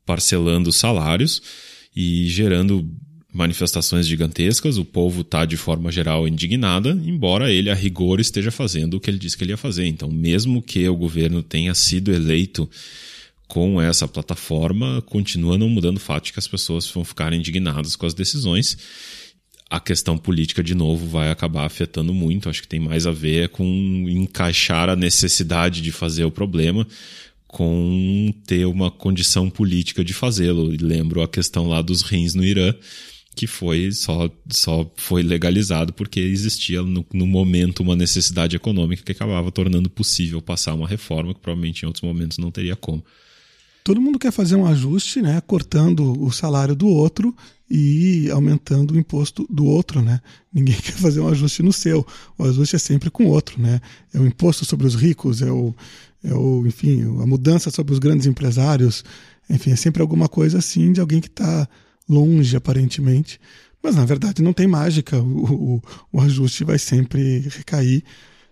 parcelando 0.05 0.73
salários 0.73 1.40
e 1.94 2.27
gerando 2.29 2.88
manifestações 3.38 4.07
gigantescas. 4.07 4.77
O 4.77 4.85
povo 4.85 5.20
está 5.20 5.44
de 5.44 5.57
forma 5.57 5.92
geral 5.92 6.27
indignada, 6.27 6.90
embora 6.90 7.53
ele 7.53 7.70
a 7.70 7.74
rigor 7.74 8.18
esteja 8.18 8.51
fazendo 8.51 8.94
o 8.94 9.01
que 9.01 9.09
ele 9.09 9.18
disse 9.18 9.37
que 9.37 9.44
ele 9.44 9.53
ia 9.53 9.57
fazer. 9.57 9.87
Então, 9.87 10.11
mesmo 10.11 10.61
que 10.61 10.88
o 10.88 10.96
governo 10.96 11.42
tenha 11.42 11.72
sido 11.74 12.12
eleito 12.12 12.68
com 13.46 13.81
essa 13.81 14.07
plataforma, 14.07 15.01
continua 15.03 15.57
não 15.57 15.68
mudando 15.68 15.96
o 15.96 16.01
fato 16.01 16.27
de 16.27 16.33
que 16.33 16.38
as 16.38 16.48
pessoas 16.48 16.87
vão 16.90 17.05
ficar 17.05 17.33
indignadas 17.33 17.96
com 17.96 18.05
as 18.05 18.12
decisões 18.12 18.77
a 19.70 19.79
questão 19.79 20.16
política, 20.16 20.62
de 20.62 20.74
novo, 20.74 21.07
vai 21.07 21.31
acabar 21.31 21.66
afetando 21.66 22.14
muito. 22.14 22.48
Acho 22.48 22.62
que 22.62 22.68
tem 22.68 22.81
mais 22.81 23.07
a 23.07 23.11
ver 23.11 23.51
com 23.51 23.64
encaixar 24.09 24.88
a 24.88 24.96
necessidade 24.96 25.83
de 25.83 25.92
fazer 25.92 26.24
o 26.24 26.31
problema 26.31 26.87
com 27.46 28.33
ter 28.46 28.66
uma 28.66 28.90
condição 28.90 29.51
política 29.51 30.05
de 30.05 30.14
fazê-lo. 30.14 30.70
Lembro 30.81 31.22
a 31.22 31.29
questão 31.29 31.66
lá 31.66 31.83
dos 31.83 32.03
rins 32.03 32.35
no 32.35 32.44
Irã, 32.44 32.74
que 33.38 33.46
foi 33.46 33.92
só, 33.92 34.29
só 34.51 34.90
foi 34.96 35.22
legalizado 35.22 35.92
porque 35.92 36.18
existia 36.18 36.83
no, 36.83 37.07
no 37.14 37.24
momento 37.24 37.85
uma 37.85 37.94
necessidade 37.94 38.57
econômica 38.57 39.05
que 39.05 39.12
acabava 39.12 39.53
tornando 39.53 39.88
possível 39.88 40.42
passar 40.42 40.74
uma 40.74 40.88
reforma 40.88 41.33
que 41.33 41.40
provavelmente 41.40 41.83
em 41.83 41.87
outros 41.87 42.03
momentos 42.03 42.37
não 42.37 42.51
teria 42.51 42.74
como 42.74 43.05
todo 43.85 44.03
mundo 44.03 44.18
quer 44.18 44.33
fazer 44.33 44.57
um 44.57 44.66
ajuste, 44.66 45.22
né, 45.22 45.40
cortando 45.46 46.20
o 46.20 46.33
salário 46.33 46.74
do 46.74 46.88
outro 46.88 47.35
e 47.70 48.29
aumentando 48.31 48.92
o 48.92 48.98
imposto 48.98 49.46
do 49.48 49.64
outro, 49.64 50.03
né? 50.03 50.20
Ninguém 50.53 50.74
quer 50.83 50.92
fazer 50.92 51.20
um 51.20 51.29
ajuste 51.29 51.62
no 51.62 51.72
seu. 51.72 52.05
O 52.37 52.44
ajuste 52.44 52.77
é 52.77 52.79
sempre 52.79 53.09
com 53.09 53.24
o 53.24 53.29
outro, 53.29 53.62
né? 53.62 53.81
É 54.12 54.18
o 54.18 54.27
imposto 54.27 54.64
sobre 54.64 54.87
os 54.87 54.94
ricos, 54.94 55.40
é 55.40 55.51
o, 55.51 55.74
é 56.24 56.35
o 56.35 56.66
enfim, 56.66 57.03
a 57.22 57.27
mudança 57.27 57.70
sobre 57.70 57.92
os 57.92 57.98
grandes 57.98 58.27
empresários. 58.27 59.05
Enfim, 59.48 59.70
é 59.70 59.77
sempre 59.77 60.03
alguma 60.03 60.29
coisa 60.29 60.59
assim 60.59 60.92
de 60.92 61.01
alguém 61.01 61.20
que 61.20 61.29
está 61.29 61.66
longe, 62.09 62.57
aparentemente. 62.57 63.40
Mas 63.83 63.94
na 63.94 64.05
verdade 64.05 64.42
não 64.42 64.53
tem 64.53 64.66
mágica. 64.66 65.21
O, 65.21 65.77
o, 65.77 65.83
o 66.12 66.21
ajuste 66.21 66.64
vai 66.64 66.79
sempre 66.79 67.40
recair, 67.40 68.03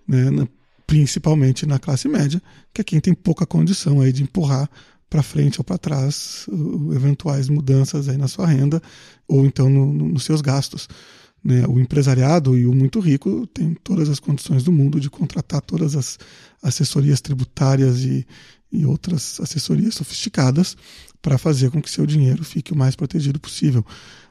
né, 0.07 0.31
na, 0.31 0.47
principalmente 0.87 1.66
na 1.66 1.79
classe 1.79 2.09
média, 2.09 2.40
que 2.73 2.81
é 2.81 2.85
quem 2.85 3.01
tem 3.01 3.14
pouca 3.14 3.45
condição 3.45 4.01
aí 4.01 4.12
de 4.12 4.23
empurrar 4.23 4.71
para 5.09 5.23
frente 5.23 5.61
ou 5.61 5.64
para 5.64 5.79
trás 5.79 6.47
eventuais 6.95 7.49
mudanças 7.49 8.09
aí 8.09 8.16
na 8.16 8.29
sua 8.29 8.47
renda 8.47 8.83
ou 9.27 9.47
então 9.47 9.69
no, 9.69 9.92
no, 9.92 10.09
nos 10.09 10.25
seus 10.25 10.40
gastos. 10.40 10.88
Né? 11.42 11.64
O 11.66 11.79
empresariado 11.79 12.57
e 12.59 12.66
o 12.66 12.75
muito 12.75 12.99
rico 12.99 13.47
tem 13.47 13.75
todas 13.75 14.09
as 14.09 14.19
condições 14.19 14.64
do 14.64 14.73
mundo 14.73 15.01
de 15.01 15.09
contratar 15.09 15.61
todas 15.61 15.95
as 15.95 16.19
assessorias 16.62 17.21
tributárias 17.21 18.01
e, 18.01 18.27
e 18.73 18.85
outras 18.85 19.38
assessorias 19.40 19.95
sofisticadas 19.95 20.77
para 21.26 21.38
fazer 21.38 21.72
com 21.72 21.82
que 21.82 21.90
seu 21.90 22.06
dinheiro 22.06 22.44
fique 22.44 22.72
o 22.72 22.76
mais 22.76 22.94
protegido 22.94 23.40
possível. 23.40 23.84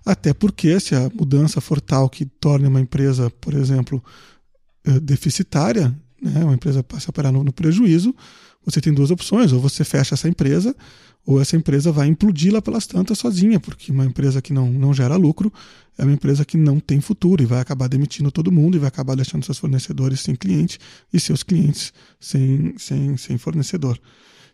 Até 0.06 0.34
porque, 0.34 0.80
se 0.80 0.96
a 0.96 1.12
mudança 1.14 1.60
for 1.60 1.82
tal 1.82 2.10
que 2.10 2.26
torne 2.26 2.68
uma 2.68 2.80
empresa, 2.80 3.30
por 3.30 3.54
exemplo, 3.54 4.02
eh, 4.86 4.98
deficitária, 5.02 5.94
né, 6.22 6.42
uma 6.46 6.54
empresa 6.54 6.82
passe 6.82 7.08
a 7.08 7.10
operar 7.10 7.34
no, 7.34 7.44
no 7.44 7.52
prejuízo, 7.52 8.16
você 8.64 8.80
tem 8.80 8.94
duas 8.94 9.12
opções: 9.12 9.52
ou 9.52 9.60
você 9.60 9.84
fecha 9.84 10.16
essa 10.16 10.30
empresa, 10.30 10.74
ou 11.26 11.42
essa 11.42 11.58
empresa 11.58 11.92
vai 11.92 12.08
implodir 12.08 12.54
lá 12.54 12.62
pelas 12.62 12.88
tantas 12.88 13.18
sozinha, 13.18 13.60
porque 13.60 13.92
uma 13.92 14.06
empresa 14.06 14.42
que 14.42 14.54
não, 14.54 14.72
não 14.72 14.94
gera 14.94 15.18
lucro 15.18 15.52
é 15.98 16.04
uma 16.06 16.14
empresa 16.14 16.46
que 16.46 16.56
não 16.56 16.80
tem 16.80 17.02
futuro 17.02 17.44
e 17.44 17.46
vai 17.46 17.60
acabar 17.60 17.90
demitindo 17.90 18.32
todo 18.32 18.54
mundo 18.54 18.78
e 18.78 18.80
vai 18.80 18.88
acabar 18.88 19.16
deixando 19.16 19.44
seus 19.44 19.58
fornecedores 19.58 20.22
sem 20.22 20.34
cliente 20.34 20.80
e 21.12 21.20
seus 21.20 21.44
clientes 21.44 21.92
sem, 22.22 22.74
sem, 22.78 23.18
sem 23.18 23.38
fornecedor. 23.38 24.00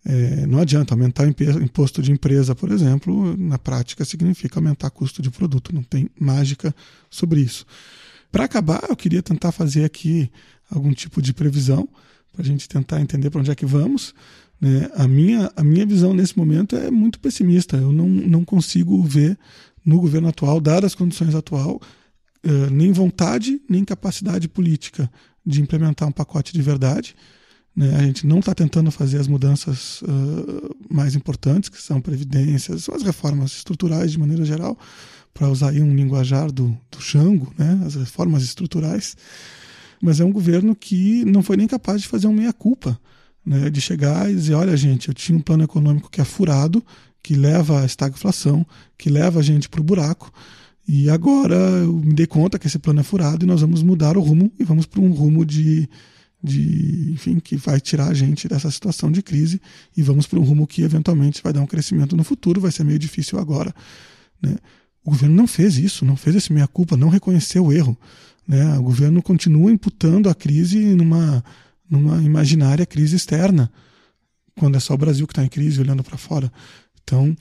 É, 0.03 0.47
não 0.47 0.59
adianta 0.59 0.93
aumentar 0.93 1.27
o 1.27 1.63
imposto 1.63 2.01
de 2.01 2.11
empresa, 2.11 2.55
por 2.55 2.71
exemplo, 2.71 3.37
na 3.37 3.59
prática 3.59 4.03
significa 4.03 4.59
aumentar 4.59 4.89
custo 4.89 5.21
de 5.21 5.29
produto, 5.29 5.73
não 5.73 5.83
tem 5.83 6.09
mágica 6.19 6.73
sobre 7.09 7.41
isso. 7.41 7.65
Para 8.31 8.45
acabar, 8.45 8.83
eu 8.89 8.95
queria 8.95 9.21
tentar 9.21 9.51
fazer 9.51 9.83
aqui 9.83 10.31
algum 10.69 10.91
tipo 10.91 11.21
de 11.21 11.33
previsão 11.33 11.87
para 12.31 12.41
a 12.41 12.45
gente 12.45 12.67
tentar 12.67 13.01
entender 13.01 13.29
para 13.29 13.41
onde 13.41 13.51
é 13.51 13.55
que 13.55 13.65
vamos. 13.65 14.15
Né? 14.59 14.89
A, 14.95 15.07
minha, 15.07 15.51
a 15.55 15.63
minha 15.63 15.85
visão 15.85 16.13
nesse 16.13 16.37
momento 16.37 16.75
é 16.75 16.89
muito 16.89 17.19
pessimista. 17.19 17.77
Eu 17.77 17.91
não, 17.91 18.07
não 18.07 18.45
consigo 18.45 19.03
ver 19.03 19.37
no 19.85 19.99
governo 19.99 20.29
atual, 20.29 20.61
dadas 20.61 20.91
as 20.91 20.95
condições 20.95 21.35
atual, 21.35 21.81
uh, 22.45 22.69
nem 22.71 22.91
vontade 22.91 23.61
nem 23.67 23.83
capacidade 23.83 24.47
política 24.47 25.11
de 25.45 25.61
implementar 25.61 26.07
um 26.07 26.11
pacote 26.11 26.53
de 26.53 26.61
verdade. 26.61 27.15
Né? 27.75 27.95
A 27.95 28.03
gente 28.03 28.27
não 28.27 28.39
está 28.39 28.53
tentando 28.53 28.91
fazer 28.91 29.19
as 29.19 29.27
mudanças 29.27 30.01
uh, 30.01 30.75
mais 30.89 31.15
importantes, 31.15 31.69
que 31.69 31.81
são 31.81 32.01
previdências, 32.01 32.83
são 32.83 32.95
as 32.95 33.03
reformas 33.03 33.51
estruturais 33.51 34.11
de 34.11 34.19
maneira 34.19 34.43
geral, 34.43 34.77
para 35.33 35.49
usar 35.49 35.69
aí 35.69 35.81
um 35.81 35.95
linguajar 35.95 36.51
do, 36.51 36.77
do 36.91 37.01
Xango, 37.01 37.53
né? 37.57 37.81
as 37.85 37.95
reformas 37.95 38.43
estruturais 38.43 39.15
mas 40.01 40.19
é 40.19 40.25
um 40.25 40.31
governo 40.31 40.75
que 40.75 41.23
não 41.25 41.43
foi 41.43 41.55
nem 41.55 41.67
capaz 41.67 42.01
de 42.01 42.07
fazer 42.07 42.25
uma 42.25 42.41
meia-culpa, 42.41 42.99
né, 43.45 43.69
de 43.69 43.79
chegar 43.79 44.29
e 44.29 44.35
dizer: 44.35 44.55
olha, 44.55 44.75
gente, 44.75 45.09
eu 45.09 45.13
tinha 45.13 45.37
um 45.37 45.41
plano 45.41 45.63
econômico 45.63 46.09
que 46.09 46.19
é 46.19 46.25
furado, 46.25 46.83
que 47.21 47.35
leva 47.35 47.81
à 47.81 47.85
estagflação, 47.85 48.65
que 48.97 49.09
leva 49.09 49.39
a 49.39 49.43
gente 49.43 49.69
para 49.69 49.79
o 49.79 49.83
buraco, 49.83 50.31
e 50.87 51.09
agora 51.09 51.55
eu 51.55 51.93
me 51.93 52.13
dei 52.13 52.25
conta 52.25 52.57
que 52.57 52.65
esse 52.65 52.79
plano 52.79 53.01
é 53.01 53.03
furado 53.03 53.45
e 53.45 53.47
nós 53.47 53.61
vamos 53.61 53.83
mudar 53.83 54.17
o 54.17 54.21
rumo 54.21 54.51
e 54.59 54.63
vamos 54.63 54.87
para 54.87 54.99
um 54.99 55.11
rumo 55.11 55.45
de, 55.45 55.87
de, 56.43 57.11
enfim, 57.11 57.39
que 57.39 57.55
vai 57.55 57.79
tirar 57.79 58.07
a 58.07 58.13
gente 58.13 58.47
dessa 58.47 58.71
situação 58.71 59.11
de 59.11 59.21
crise 59.21 59.61
e 59.95 60.01
vamos 60.01 60.25
para 60.25 60.39
um 60.39 60.43
rumo 60.43 60.65
que 60.65 60.81
eventualmente 60.81 61.41
vai 61.43 61.53
dar 61.53 61.61
um 61.61 61.67
crescimento 61.67 62.15
no 62.15 62.23
futuro, 62.23 62.59
vai 62.59 62.71
ser 62.71 62.83
meio 62.83 62.97
difícil 62.97 63.39
agora. 63.39 63.73
Né? 64.41 64.55
O 65.03 65.11
governo 65.11 65.35
não 65.35 65.47
fez 65.47 65.77
isso, 65.77 66.03
não 66.03 66.15
fez 66.15 66.35
esse 66.35 66.51
meia-culpa, 66.51 66.97
não 66.97 67.09
reconheceu 67.09 67.65
o 67.65 67.73
erro. 67.73 67.97
Né? 68.47 68.77
O 68.77 68.83
governo 68.83 69.21
continua 69.21 69.71
imputando 69.71 70.29
a 70.29 70.35
crise 70.35 70.79
numa, 70.95 71.43
numa 71.89 72.21
imaginária 72.21 72.85
crise 72.85 73.15
externa, 73.15 73.71
quando 74.57 74.75
é 74.75 74.79
só 74.79 74.93
o 74.93 74.97
Brasil 74.97 75.27
que 75.27 75.33
está 75.33 75.43
em 75.43 75.49
crise 75.49 75.79
olhando 75.79 76.03
para 76.03 76.17
fora. 76.17 76.51
Então, 77.03 77.35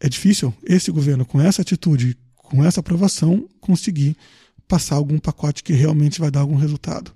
é 0.00 0.08
difícil 0.08 0.52
esse 0.64 0.90
governo, 0.90 1.24
com 1.24 1.40
essa 1.40 1.62
atitude, 1.62 2.16
com 2.34 2.64
essa 2.64 2.80
aprovação, 2.80 3.48
conseguir 3.60 4.16
passar 4.66 4.96
algum 4.96 5.18
pacote 5.18 5.62
que 5.62 5.72
realmente 5.72 6.18
vai 6.18 6.30
dar 6.30 6.40
algum 6.40 6.56
resultado. 6.56 7.12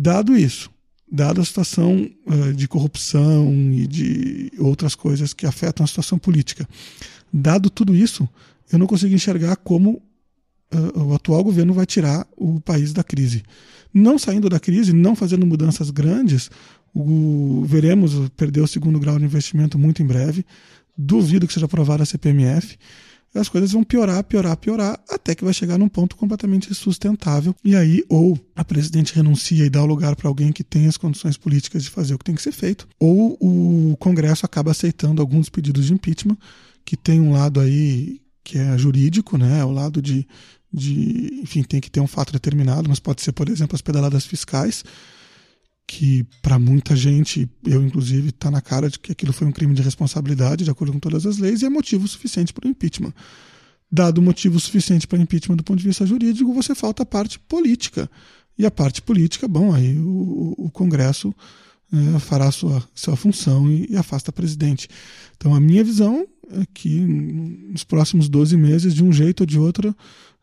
Dado 0.00 0.36
isso, 0.36 0.70
dada 1.10 1.40
a 1.40 1.44
situação 1.44 2.08
uh, 2.24 2.52
de 2.54 2.68
corrupção 2.68 3.52
e 3.72 3.84
de 3.84 4.52
outras 4.56 4.94
coisas 4.94 5.34
que 5.34 5.44
afetam 5.44 5.82
a 5.82 5.88
situação 5.88 6.16
política, 6.20 6.68
dado 7.32 7.68
tudo 7.68 7.96
isso, 7.96 8.28
eu 8.70 8.78
não 8.78 8.86
consigo 8.86 9.12
enxergar 9.12 9.56
como 9.56 10.00
uh, 10.72 11.02
o 11.02 11.14
atual 11.14 11.42
governo 11.42 11.74
vai 11.74 11.84
tirar 11.84 12.24
o 12.36 12.60
país 12.60 12.92
da 12.92 13.02
crise. 13.02 13.42
Não 13.92 14.20
saindo 14.20 14.48
da 14.48 14.60
crise, 14.60 14.92
não 14.92 15.16
fazendo 15.16 15.44
mudanças 15.44 15.90
grandes, 15.90 16.48
o, 16.94 17.64
veremos 17.66 18.14
perder 18.36 18.60
o 18.60 18.68
segundo 18.68 19.00
grau 19.00 19.18
de 19.18 19.24
investimento 19.24 19.76
muito 19.76 20.00
em 20.00 20.06
breve. 20.06 20.46
Duvido 20.96 21.44
que 21.44 21.52
seja 21.52 21.66
aprovada 21.66 22.04
a 22.04 22.06
CPMF. 22.06 22.78
As 23.34 23.48
coisas 23.48 23.72
vão 23.72 23.84
piorar, 23.84 24.22
piorar, 24.24 24.56
piorar, 24.56 24.98
até 25.08 25.34
que 25.34 25.44
vai 25.44 25.52
chegar 25.52 25.78
num 25.78 25.88
ponto 25.88 26.16
completamente 26.16 26.70
insustentável. 26.70 27.54
E 27.64 27.76
aí, 27.76 28.02
ou 28.08 28.38
a 28.56 28.64
presidente 28.64 29.14
renuncia 29.14 29.64
e 29.64 29.70
dá 29.70 29.82
o 29.82 29.86
lugar 29.86 30.16
para 30.16 30.28
alguém 30.28 30.50
que 30.50 30.64
tem 30.64 30.86
as 30.86 30.96
condições 30.96 31.36
políticas 31.36 31.84
de 31.84 31.90
fazer 31.90 32.14
o 32.14 32.18
que 32.18 32.24
tem 32.24 32.34
que 32.34 32.42
ser 32.42 32.52
feito, 32.52 32.88
ou 32.98 33.36
o 33.40 33.96
Congresso 33.98 34.46
acaba 34.46 34.70
aceitando 34.70 35.20
alguns 35.20 35.48
pedidos 35.48 35.86
de 35.86 35.94
impeachment, 35.94 36.36
que 36.84 36.96
tem 36.96 37.20
um 37.20 37.32
lado 37.32 37.60
aí 37.60 38.20
que 38.42 38.56
é 38.56 38.78
jurídico, 38.78 39.36
né? 39.36 39.62
O 39.64 39.70
lado 39.70 40.00
de 40.00 40.26
de, 40.72 41.40
enfim, 41.42 41.62
tem 41.62 41.80
que 41.80 41.90
ter 41.90 42.00
um 42.00 42.06
fato 42.06 42.32
determinado, 42.32 42.88
mas 42.88 43.00
pode 43.00 43.22
ser, 43.22 43.32
por 43.32 43.48
exemplo, 43.48 43.74
as 43.74 43.82
pedaladas 43.82 44.26
fiscais, 44.26 44.84
que 45.88 46.22
para 46.42 46.58
muita 46.58 46.94
gente, 46.94 47.48
eu 47.64 47.82
inclusive, 47.82 48.28
está 48.28 48.50
na 48.50 48.60
cara 48.60 48.90
de 48.90 48.98
que 48.98 49.10
aquilo 49.10 49.32
foi 49.32 49.46
um 49.46 49.52
crime 49.52 49.74
de 49.74 49.80
responsabilidade, 49.80 50.62
de 50.62 50.70
acordo 50.70 50.92
com 50.92 51.00
todas 51.00 51.24
as 51.24 51.38
leis, 51.38 51.62
e 51.62 51.64
é 51.64 51.70
motivo 51.70 52.06
suficiente 52.06 52.52
para 52.52 52.68
o 52.68 52.70
impeachment. 52.70 53.14
Dado 53.90 54.20
motivo 54.20 54.60
suficiente 54.60 55.06
para 55.06 55.18
impeachment 55.18 55.56
do 55.56 55.64
ponto 55.64 55.78
de 55.78 55.88
vista 55.88 56.04
jurídico, 56.04 56.52
você 56.52 56.74
falta 56.74 57.04
a 57.04 57.06
parte 57.06 57.38
política. 57.38 58.08
E 58.58 58.66
a 58.66 58.70
parte 58.70 59.00
política, 59.00 59.48
bom, 59.48 59.74
aí 59.74 59.96
o, 59.96 60.54
o 60.58 60.70
Congresso 60.70 61.34
é, 61.90 62.18
fará 62.18 62.52
sua, 62.52 62.86
sua 62.94 63.16
função 63.16 63.70
e, 63.70 63.86
e 63.90 63.96
afasta 63.96 64.30
presidente. 64.30 64.88
Então, 65.38 65.54
a 65.54 65.60
minha 65.60 65.82
visão 65.82 66.26
é 66.50 66.66
que 66.74 67.00
nos 67.00 67.82
próximos 67.82 68.28
12 68.28 68.58
meses, 68.58 68.94
de 68.94 69.02
um 69.02 69.10
jeito 69.10 69.40
ou 69.40 69.46
de 69.46 69.58
outro, 69.58 69.96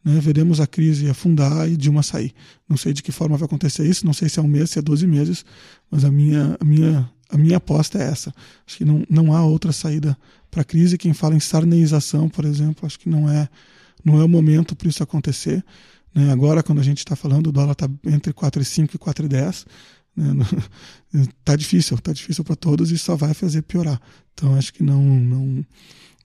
né, 0.05 0.19
veremos 0.19 0.61
a 0.61 0.67
crise 0.67 1.09
afundar 1.09 1.67
e 1.67 1.75
Dilma 1.75 2.03
sair. 2.03 2.31
Não 2.69 2.77
sei 2.77 2.93
de 2.93 3.01
que 3.01 3.11
forma 3.11 3.35
vai 3.35 3.47
acontecer 3.47 3.87
isso, 3.87 4.05
não 4.05 4.13
sei 4.13 4.29
se 4.29 4.39
é 4.39 4.41
um 4.41 4.47
mês, 4.47 4.69
se 4.69 4.77
é 4.77 4.81
12 4.81 5.07
meses, 5.07 5.43
mas 5.89 6.05
a 6.05 6.11
minha, 6.11 6.55
a 6.59 6.63
minha, 6.63 7.11
a 7.27 7.37
minha 7.37 7.57
aposta 7.57 7.97
é 7.97 8.03
essa. 8.03 8.31
Acho 8.67 8.77
que 8.77 8.85
não, 8.85 9.03
não 9.09 9.35
há 9.35 9.43
outra 9.43 9.71
saída 9.71 10.15
para 10.51 10.61
a 10.61 10.63
crise. 10.63 10.95
Quem 10.95 11.11
fala 11.11 11.35
em 11.35 11.39
sarneização, 11.39 12.29
por 12.29 12.45
exemplo, 12.45 12.85
acho 12.85 12.99
que 12.99 13.09
não 13.09 13.27
é, 13.27 13.49
não 14.03 14.21
é 14.21 14.23
o 14.23 14.29
momento 14.29 14.75
para 14.75 14.87
isso 14.87 15.01
acontecer. 15.01 15.65
Né? 16.13 16.31
Agora, 16.31 16.61
quando 16.61 16.79
a 16.79 16.83
gente 16.83 16.99
está 16.99 17.15
falando, 17.15 17.47
o 17.47 17.51
dólar 17.51 17.71
está 17.71 17.89
entre 18.05 18.31
4,5 18.31 18.93
e 18.93 18.97
4,10. 18.99 19.65
Né? 20.15 20.45
Tá 21.45 21.55
difícil, 21.55 21.97
tá 21.99 22.11
difícil 22.11 22.43
para 22.43 22.57
todos 22.57 22.91
e 22.91 22.97
só 22.97 23.15
vai 23.15 23.33
fazer 23.33 23.61
piorar. 23.61 24.01
Então 24.33 24.53
acho 24.55 24.73
que 24.73 24.83
não, 24.83 25.01
não, 25.01 25.65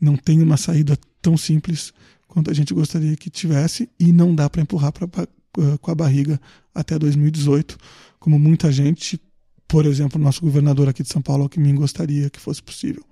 não 0.01 0.17
tem 0.17 0.43
uma 0.43 0.57
saída 0.57 0.99
tão 1.23 1.37
simples 1.37 1.93
quanto 2.31 2.49
a 2.49 2.55
gente 2.55 2.73
gostaria 2.73 3.17
que 3.17 3.29
tivesse 3.29 3.89
e 3.99 4.13
não 4.13 4.35
dá 4.35 4.49
para 4.49 4.63
empurrar 4.63 4.93
pra, 4.93 5.09
pra, 5.09 5.25
eh, 5.25 5.79
com 5.81 5.91
a 5.91 5.95
barriga 5.95 6.41
até 6.73 6.97
2018, 6.97 7.77
como 8.21 8.39
muita 8.39 8.71
gente, 8.71 9.21
por 9.67 9.85
exemplo, 9.85 10.21
nosso 10.21 10.41
governador 10.41 10.89
aqui 10.89 11.03
de 11.03 11.09
São 11.09 11.21
Paulo, 11.21 11.49
que 11.49 11.59
me 11.59 11.73
gostaria 11.73 12.31
que 12.31 12.39
fosse 12.39 12.63
possível. 12.63 13.05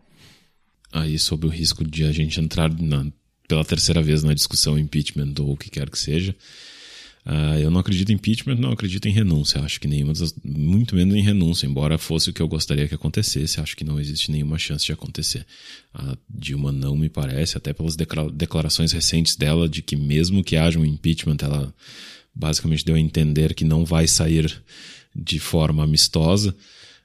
Aí, 0.92 1.18
sobre 1.18 1.48
o 1.48 1.50
risco 1.50 1.84
de 1.84 2.04
a 2.04 2.12
gente 2.12 2.40
entrar 2.40 2.72
na, 2.72 3.06
pela 3.48 3.64
terceira 3.64 4.00
vez 4.00 4.22
na 4.22 4.32
discussão 4.32 4.78
impeachment 4.78 5.34
ou 5.40 5.52
o 5.52 5.56
que 5.56 5.68
quer 5.68 5.90
que 5.90 5.98
seja, 5.98 6.34
Uh, 7.28 7.58
eu 7.60 7.70
não 7.70 7.80
acredito 7.80 8.10
em 8.10 8.14
impeachment, 8.14 8.54
não 8.54 8.72
acredito 8.72 9.06
em 9.06 9.12
renúncia. 9.12 9.60
Acho 9.60 9.78
que 9.78 9.86
nenhuma 9.86 10.14
das, 10.14 10.34
muito 10.42 10.96
menos 10.96 11.14
em 11.14 11.20
renúncia, 11.20 11.66
embora 11.66 11.98
fosse 11.98 12.30
o 12.30 12.32
que 12.32 12.40
eu 12.40 12.48
gostaria 12.48 12.88
que 12.88 12.94
acontecesse. 12.94 13.60
Acho 13.60 13.76
que 13.76 13.84
não 13.84 14.00
existe 14.00 14.32
nenhuma 14.32 14.58
chance 14.58 14.86
de 14.86 14.92
acontecer. 14.92 15.44
A 15.92 16.16
Dilma 16.26 16.72
não 16.72 16.96
me 16.96 17.10
parece, 17.10 17.58
até 17.58 17.74
pelas 17.74 17.96
declarações 18.32 18.92
recentes 18.92 19.36
dela 19.36 19.68
de 19.68 19.82
que 19.82 19.94
mesmo 19.94 20.42
que 20.42 20.56
haja 20.56 20.78
um 20.78 20.86
impeachment, 20.86 21.36
ela 21.42 21.74
basicamente 22.34 22.82
deu 22.82 22.94
a 22.94 23.00
entender 23.00 23.52
que 23.52 23.64
não 23.64 23.84
vai 23.84 24.06
sair 24.06 24.62
de 25.14 25.38
forma 25.38 25.84
amistosa. 25.84 26.56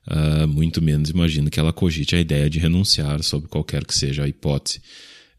Uh, 0.07 0.47
muito 0.47 0.81
menos 0.81 1.09
imagino 1.09 1.49
que 1.49 1.59
ela 1.59 1.73
cogite 1.73 2.15
a 2.15 2.21
ideia 2.21 2.49
de 2.49 2.59
renunciar 2.59 3.21
sobre 3.23 3.49
qualquer 3.49 3.83
que 3.83 3.93
seja 3.93 4.23
a 4.23 4.27
hipótese. 4.27 4.81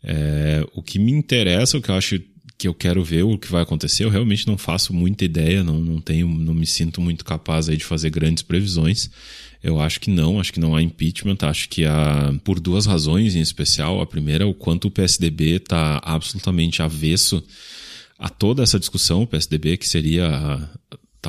É, 0.02 0.62
o 0.74 0.82
que 0.82 0.98
me 0.98 1.10
interessa, 1.10 1.78
o 1.78 1.80
que 1.80 1.90
eu 1.90 1.94
acho 1.94 2.20
que 2.56 2.68
eu 2.68 2.74
quero 2.74 3.02
ver 3.02 3.24
o 3.24 3.38
que 3.38 3.50
vai 3.50 3.62
acontecer. 3.62 4.04
Eu 4.04 4.10
realmente 4.10 4.46
não 4.46 4.56
faço 4.56 4.94
muita 4.94 5.24
ideia, 5.24 5.64
não, 5.64 5.78
não 5.80 6.00
tenho, 6.00 6.28
não 6.28 6.54
me 6.54 6.66
sinto 6.66 7.00
muito 7.00 7.24
capaz 7.24 7.68
aí 7.68 7.76
de 7.76 7.84
fazer 7.84 8.10
grandes 8.10 8.42
previsões. 8.42 9.10
Eu 9.62 9.80
acho 9.80 9.98
que 9.98 10.10
não, 10.10 10.38
acho 10.38 10.52
que 10.52 10.60
não 10.60 10.76
há 10.76 10.82
impeachment, 10.82 11.38
acho 11.42 11.68
que 11.68 11.84
há 11.84 12.34
por 12.44 12.60
duas 12.60 12.86
razões 12.86 13.34
em 13.34 13.40
especial. 13.40 14.00
A 14.00 14.06
primeira 14.06 14.44
é 14.44 14.46
o 14.46 14.54
quanto 14.54 14.88
o 14.88 14.90
PSDB 14.90 15.56
está 15.56 16.00
absolutamente 16.04 16.82
avesso 16.82 17.42
a 18.18 18.28
toda 18.28 18.62
essa 18.62 18.78
discussão, 18.78 19.22
o 19.22 19.26
PSDB 19.26 19.76
que 19.76 19.88
seria 19.88 20.28
a, 20.28 20.68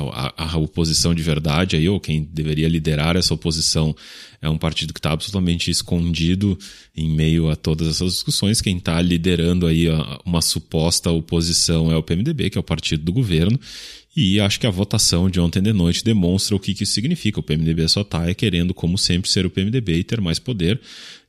a, 0.02 0.56
oposição 0.56 1.14
de 1.14 1.22
verdade 1.22 1.76
aí, 1.76 1.88
ou 1.88 2.00
quem 2.00 2.22
deveria 2.22 2.68
liderar 2.68 3.16
essa 3.16 3.34
oposição 3.34 3.94
é 4.40 4.48
um 4.48 4.58
partido 4.58 4.92
que 4.92 4.98
está 4.98 5.12
absolutamente 5.12 5.70
escondido 5.70 6.58
em 6.96 7.08
meio 7.08 7.50
a 7.50 7.56
todas 7.56 7.88
essas 7.88 8.12
discussões. 8.12 8.60
Quem 8.60 8.76
está 8.76 9.00
liderando 9.00 9.66
aí 9.66 9.86
uma 10.24 10.40
suposta 10.42 11.10
oposição 11.10 11.90
é 11.90 11.96
o 11.96 12.02
PMDB, 12.02 12.50
que 12.50 12.58
é 12.58 12.60
o 12.60 12.64
partido 12.64 13.02
do 13.04 13.12
governo, 13.12 13.58
e 14.16 14.40
acho 14.40 14.58
que 14.58 14.66
a 14.66 14.70
votação 14.70 15.28
de 15.28 15.38
ontem 15.38 15.60
de 15.60 15.74
noite 15.74 16.02
demonstra 16.02 16.56
o 16.56 16.58
que, 16.58 16.72
que 16.72 16.84
isso 16.84 16.94
significa. 16.94 17.38
O 17.38 17.42
PMDB 17.42 17.86
só 17.86 18.00
está 18.00 18.26
é 18.26 18.32
querendo, 18.32 18.72
como 18.72 18.96
sempre, 18.96 19.30
ser 19.30 19.44
o 19.44 19.50
PMDB 19.50 19.98
e 19.98 20.04
ter 20.04 20.22
mais 20.22 20.38
poder. 20.38 20.80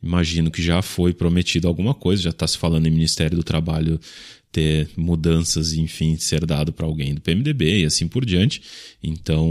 Imagino 0.01 0.49
que 0.49 0.63
já 0.63 0.81
foi 0.81 1.13
prometido 1.13 1.67
alguma 1.67 1.93
coisa, 1.93 2.21
já 2.21 2.29
está 2.29 2.47
se 2.47 2.57
falando 2.57 2.87
em 2.87 2.91
Ministério 2.91 3.35
do 3.35 3.43
Trabalho 3.43 3.99
ter 4.57 4.89
mudanças, 4.97 5.73
enfim, 5.73 6.17
ser 6.17 6.43
dado 6.43 6.73
para 6.73 6.87
alguém 6.87 7.13
do 7.13 7.21
PMDB 7.21 7.81
e 7.81 7.85
assim 7.85 8.07
por 8.07 8.25
diante. 8.25 8.59
Então, 9.03 9.47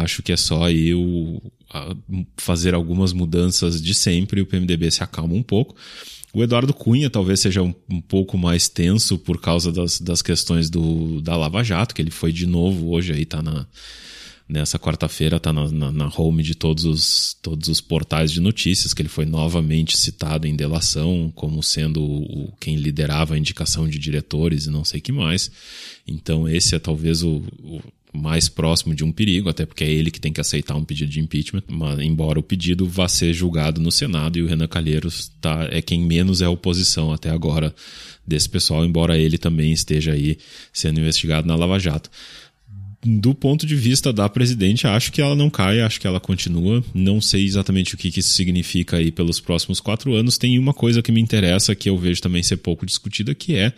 acho 0.00 0.22
que 0.22 0.32
é 0.32 0.38
só 0.38 0.70
eu 0.70 1.42
fazer 2.38 2.72
algumas 2.72 3.12
mudanças 3.12 3.80
de 3.80 3.92
sempre 3.92 4.40
e 4.40 4.42
o 4.42 4.46
PMDB 4.46 4.90
se 4.90 5.02
acalma 5.02 5.34
um 5.34 5.42
pouco. 5.42 5.76
O 6.32 6.42
Eduardo 6.42 6.72
Cunha 6.72 7.10
talvez 7.10 7.40
seja 7.40 7.60
um, 7.62 7.74
um 7.90 8.00
pouco 8.00 8.38
mais 8.38 8.70
tenso 8.70 9.18
por 9.18 9.38
causa 9.38 9.70
das, 9.70 10.00
das 10.00 10.22
questões 10.22 10.70
do, 10.70 11.20
da 11.20 11.36
Lava 11.36 11.62
Jato, 11.62 11.94
que 11.94 12.00
ele 12.00 12.10
foi 12.10 12.32
de 12.32 12.46
novo 12.46 12.88
hoje 12.88 13.12
aí, 13.12 13.26
tá 13.26 13.42
na, 13.42 13.66
nessa 14.48 14.78
quarta-feira, 14.78 15.40
tá 15.40 15.52
na, 15.52 15.68
na, 15.70 15.92
na, 15.92 16.12
home 16.16 16.42
de 16.42 16.54
todos 16.54 16.84
os, 16.84 17.36
todos 17.42 17.68
os 17.68 17.80
portais 17.80 18.30
de 18.30 18.40
notícias, 18.40 18.92
que 18.92 19.02
ele 19.02 19.08
foi 19.08 19.24
novamente 19.24 19.96
citado 19.96 20.46
em 20.46 20.54
delação 20.54 21.32
como 21.34 21.62
sendo 21.62 22.02
o, 22.02 22.52
quem 22.60 22.76
liderava 22.76 23.34
a 23.34 23.38
indicação 23.38 23.88
de 23.88 23.98
diretores 23.98 24.66
e 24.66 24.70
não 24.70 24.84
sei 24.84 25.00
que 25.00 25.12
mais. 25.12 25.50
Então 26.06 26.48
esse 26.48 26.74
é 26.74 26.78
talvez 26.78 27.22
o, 27.22 27.42
o 27.62 27.80
mais 28.12 28.48
próximo 28.48 28.94
de 28.94 29.02
um 29.02 29.10
perigo, 29.10 29.48
até 29.48 29.64
porque 29.64 29.84
é 29.84 29.90
ele 29.90 30.10
que 30.10 30.20
tem 30.20 30.32
que 30.32 30.40
aceitar 30.40 30.76
um 30.76 30.84
pedido 30.84 31.10
de 31.10 31.18
impeachment, 31.18 31.62
mas, 31.68 31.98
embora 32.00 32.38
o 32.38 32.42
pedido 32.42 32.86
vá 32.86 33.08
ser 33.08 33.32
julgado 33.32 33.80
no 33.80 33.90
Senado 33.90 34.38
e 34.38 34.42
o 34.42 34.46
Renan 34.46 34.68
Calheiros 34.68 35.32
tá, 35.40 35.66
é 35.70 35.80
quem 35.80 36.02
menos 36.02 36.42
é 36.42 36.48
oposição 36.48 37.10
até 37.10 37.30
agora 37.30 37.74
desse 38.26 38.48
pessoal, 38.48 38.84
embora 38.84 39.18
ele 39.18 39.38
também 39.38 39.72
esteja 39.72 40.12
aí 40.12 40.36
sendo 40.72 41.00
investigado 41.00 41.48
na 41.48 41.56
Lava 41.56 41.78
Jato. 41.78 42.10
Do 43.04 43.34
ponto 43.34 43.66
de 43.66 43.74
vista 43.74 44.12
da 44.12 44.28
presidente, 44.28 44.86
acho 44.86 45.10
que 45.10 45.20
ela 45.20 45.34
não 45.34 45.50
cai, 45.50 45.80
acho 45.80 46.00
que 46.00 46.06
ela 46.06 46.20
continua. 46.20 46.84
Não 46.94 47.20
sei 47.20 47.44
exatamente 47.44 47.94
o 47.94 47.98
que, 47.98 48.12
que 48.12 48.20
isso 48.20 48.32
significa 48.32 48.98
aí 48.98 49.10
pelos 49.10 49.40
próximos 49.40 49.80
quatro 49.80 50.14
anos. 50.14 50.38
Tem 50.38 50.56
uma 50.56 50.72
coisa 50.72 51.02
que 51.02 51.10
me 51.10 51.20
interessa, 51.20 51.74
que 51.74 51.90
eu 51.90 51.98
vejo 51.98 52.22
também 52.22 52.44
ser 52.44 52.58
pouco 52.58 52.86
discutida, 52.86 53.34
que 53.34 53.56
é 53.56 53.72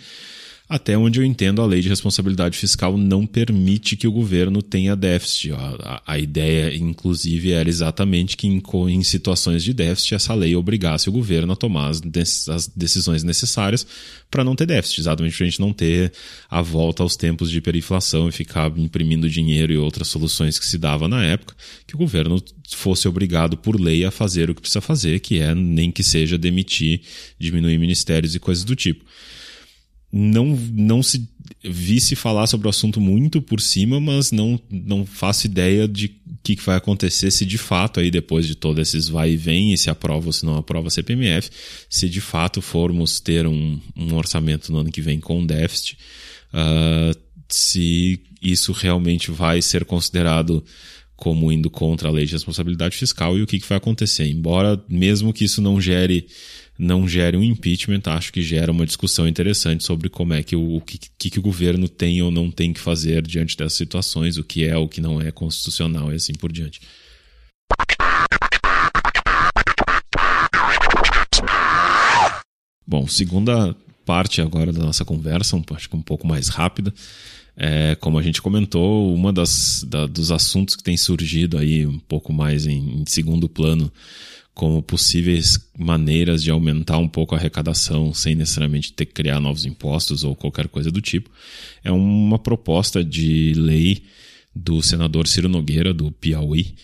até 0.66 0.96
onde 0.96 1.20
eu 1.20 1.24
entendo, 1.24 1.60
a 1.60 1.66
lei 1.66 1.82
de 1.82 1.90
responsabilidade 1.90 2.56
fiscal 2.56 2.96
não 2.96 3.26
permite 3.26 3.98
que 3.98 4.08
o 4.08 4.12
governo 4.12 4.62
tenha 4.62 4.96
déficit. 4.96 5.52
A, 5.52 5.56
a, 5.56 6.14
a 6.14 6.18
ideia, 6.18 6.74
inclusive, 6.74 7.52
era 7.52 7.68
exatamente 7.68 8.34
que 8.34 8.46
em, 8.46 8.62
em, 8.88 9.02
situações 9.02 9.62
de 9.62 9.74
déficit 9.74 10.14
essa 10.14 10.32
lei 10.32 10.56
obrigasse 10.56 11.06
o 11.10 11.12
governo 11.12 11.52
a 11.52 11.56
tomar 11.56 11.90
as, 11.90 12.00
as 12.48 12.66
decisões 12.66 13.22
necessárias 13.22 13.86
para 14.30 14.42
não 14.42 14.56
ter 14.56 14.64
déficit, 14.64 15.00
exatamente 15.00 15.36
para 15.36 15.44
a 15.44 15.50
gente 15.50 15.60
não 15.60 15.72
ter 15.72 16.12
a 16.50 16.62
volta 16.62 17.02
aos 17.02 17.14
tempos 17.14 17.50
de 17.50 17.58
hiperinflação 17.58 18.30
e 18.30 18.32
ficar 18.32 18.72
imprimindo 18.78 19.28
dinheiro 19.28 19.70
e 19.70 19.76
outras 19.76 20.08
soluções 20.08 20.58
que 20.58 20.64
se 20.64 20.78
dava 20.78 21.06
na 21.06 21.22
época, 21.22 21.54
que 21.86 21.94
o 21.94 21.98
governo 21.98 22.42
fosse 22.70 23.06
obrigado 23.06 23.58
por 23.58 23.78
lei 23.78 24.02
a 24.02 24.10
fazer 24.10 24.48
o 24.48 24.54
que 24.54 24.62
precisa 24.62 24.80
fazer, 24.80 25.20
que 25.20 25.40
é 25.40 25.54
nem 25.54 25.90
que 25.90 26.02
seja 26.02 26.38
demitir, 26.38 27.02
diminuir 27.38 27.78
ministérios 27.78 28.34
e 28.34 28.40
coisas 28.40 28.64
do 28.64 28.74
tipo 28.74 29.04
não, 30.16 30.56
não 30.72 31.02
se 31.02 31.28
vi 31.64 32.00
se 32.00 32.14
falar 32.14 32.46
sobre 32.46 32.68
o 32.68 32.70
assunto 32.70 33.00
muito 33.00 33.42
por 33.42 33.60
cima, 33.60 33.98
mas 33.98 34.30
não, 34.30 34.60
não 34.70 35.04
faço 35.04 35.46
ideia 35.46 35.88
de 35.88 36.06
o 36.06 36.38
que, 36.44 36.54
que 36.54 36.62
vai 36.62 36.76
acontecer 36.76 37.32
se 37.32 37.44
de 37.44 37.58
fato, 37.58 37.98
aí 37.98 38.12
depois 38.12 38.46
de 38.46 38.54
todos 38.54 38.80
esses 38.80 39.08
vai 39.08 39.32
e 39.32 39.36
vem, 39.36 39.72
e 39.72 39.78
se 39.78 39.90
aprova 39.90 40.26
ou 40.26 40.32
se 40.32 40.46
não 40.46 40.56
aprova 40.56 40.86
a 40.86 40.90
CPMF, 40.90 41.50
se 41.90 42.08
de 42.08 42.20
fato 42.20 42.62
formos 42.62 43.18
ter 43.18 43.44
um, 43.44 43.80
um 43.96 44.14
orçamento 44.14 44.70
no 44.70 44.78
ano 44.78 44.92
que 44.92 45.00
vem 45.00 45.18
com 45.18 45.44
déficit, 45.44 45.98
uh, 46.52 47.18
se 47.48 48.20
isso 48.40 48.70
realmente 48.70 49.32
vai 49.32 49.60
ser 49.60 49.84
considerado 49.84 50.62
como 51.16 51.50
indo 51.50 51.70
contra 51.70 52.08
a 52.08 52.12
lei 52.12 52.26
de 52.26 52.32
responsabilidade 52.32 52.96
fiscal 52.96 53.36
e 53.36 53.42
o 53.42 53.46
que, 53.46 53.58
que 53.58 53.68
vai 53.68 53.78
acontecer. 53.78 54.26
Embora, 54.26 54.80
mesmo 54.88 55.32
que 55.32 55.44
isso 55.44 55.62
não 55.62 55.80
gere 55.80 56.26
não 56.78 57.06
gere 57.06 57.36
um 57.36 57.42
impeachment, 57.42 58.02
acho 58.06 58.32
que 58.32 58.42
gera 58.42 58.72
uma 58.72 58.84
discussão 58.84 59.28
interessante 59.28 59.84
sobre 59.84 60.08
como 60.08 60.34
é 60.34 60.42
que 60.42 60.56
o, 60.56 60.76
o 60.76 60.80
que, 60.80 60.98
que 61.30 61.38
o 61.38 61.42
governo 61.42 61.88
tem 61.88 62.20
ou 62.20 62.30
não 62.30 62.50
tem 62.50 62.72
que 62.72 62.80
fazer 62.80 63.22
diante 63.22 63.56
dessas 63.56 63.74
situações, 63.74 64.36
o 64.36 64.44
que 64.44 64.64
é, 64.64 64.76
o 64.76 64.88
que 64.88 65.00
não 65.00 65.20
é 65.20 65.30
constitucional 65.30 66.12
e 66.12 66.16
assim 66.16 66.34
por 66.34 66.52
diante. 66.52 66.80
Bom, 72.86 73.06
segunda 73.06 73.74
parte 74.04 74.40
agora 74.40 74.72
da 74.72 74.84
nossa 74.84 75.04
conversa, 75.04 75.60
acho 75.74 75.88
que 75.88 75.96
um 75.96 76.02
pouco 76.02 76.26
mais 76.26 76.48
rápida. 76.48 76.92
É, 77.56 77.94
como 78.00 78.18
a 78.18 78.22
gente 78.22 78.42
comentou, 78.42 79.14
uma 79.14 79.32
das 79.32 79.84
da, 79.88 80.06
dos 80.06 80.32
assuntos 80.32 80.74
que 80.74 80.82
tem 80.82 80.96
surgido 80.96 81.56
aí 81.56 81.86
um 81.86 82.00
pouco 82.00 82.32
mais 82.32 82.66
em, 82.66 83.02
em 83.02 83.04
segundo 83.06 83.48
plano 83.48 83.92
como 84.54 84.80
possíveis 84.80 85.58
maneiras 85.76 86.42
de 86.42 86.50
aumentar 86.50 86.98
um 86.98 87.08
pouco 87.08 87.34
a 87.34 87.38
arrecadação 87.38 88.14
sem 88.14 88.36
necessariamente 88.36 88.92
ter 88.92 89.04
que 89.04 89.12
criar 89.12 89.40
novos 89.40 89.66
impostos 89.66 90.22
ou 90.22 90.36
qualquer 90.36 90.68
coisa 90.68 90.90
do 90.92 91.00
tipo. 91.00 91.28
É 91.82 91.90
uma 91.90 92.38
proposta 92.38 93.04
de 93.04 93.52
lei 93.54 94.04
do 94.54 94.80
senador 94.80 95.26
Ciro 95.26 95.48
Nogueira, 95.48 95.92
do 95.92 96.12
Piauí, 96.12 96.76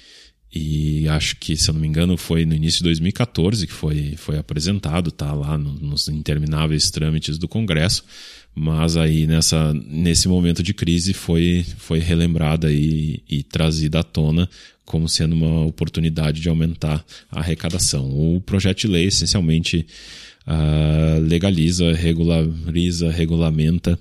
e 0.53 1.07
acho 1.09 1.37
que, 1.37 1.57
se 1.57 1.71
eu 1.71 1.75
não 1.75 1.81
me 1.81 1.87
engano, 1.87 2.17
foi 2.17 2.45
no 2.45 2.55
início 2.55 2.79
de 2.79 2.85
2014 2.85 3.69
que 3.69 3.73
foi, 3.73 4.15
foi 4.17 4.37
apresentado, 4.37 5.13
tá 5.13 5.33
lá 5.33 5.57
no, 5.57 5.75
nos 5.75 6.09
intermináveis 6.09 6.91
trâmites 6.91 7.39
do 7.39 7.47
Congresso, 7.47 8.05
mas 8.53 8.97
aí 8.97 9.29
nessa, 9.29 9.73
nesse 9.73 10.27
momento 10.27 10.61
de 10.61 10.75
crise 10.75 11.13
foi, 11.13 11.65
foi 11.79 12.01
relembrada 12.01 12.73
e, 12.73 13.23
e 13.29 13.45
trazida 13.45 14.01
à 14.01 14.03
tona 14.03 14.49
como 14.91 15.09
sendo 15.09 15.37
uma 15.37 15.65
oportunidade 15.67 16.41
de 16.41 16.49
aumentar 16.49 17.05
a 17.31 17.39
arrecadação. 17.39 18.11
O 18.11 18.41
projeto 18.41 18.81
de 18.81 18.89
lei 18.89 19.05
essencialmente 19.05 19.87
uh, 20.45 21.21
legaliza, 21.21 21.93
regulariza, 21.93 23.09
regulamenta 23.09 23.97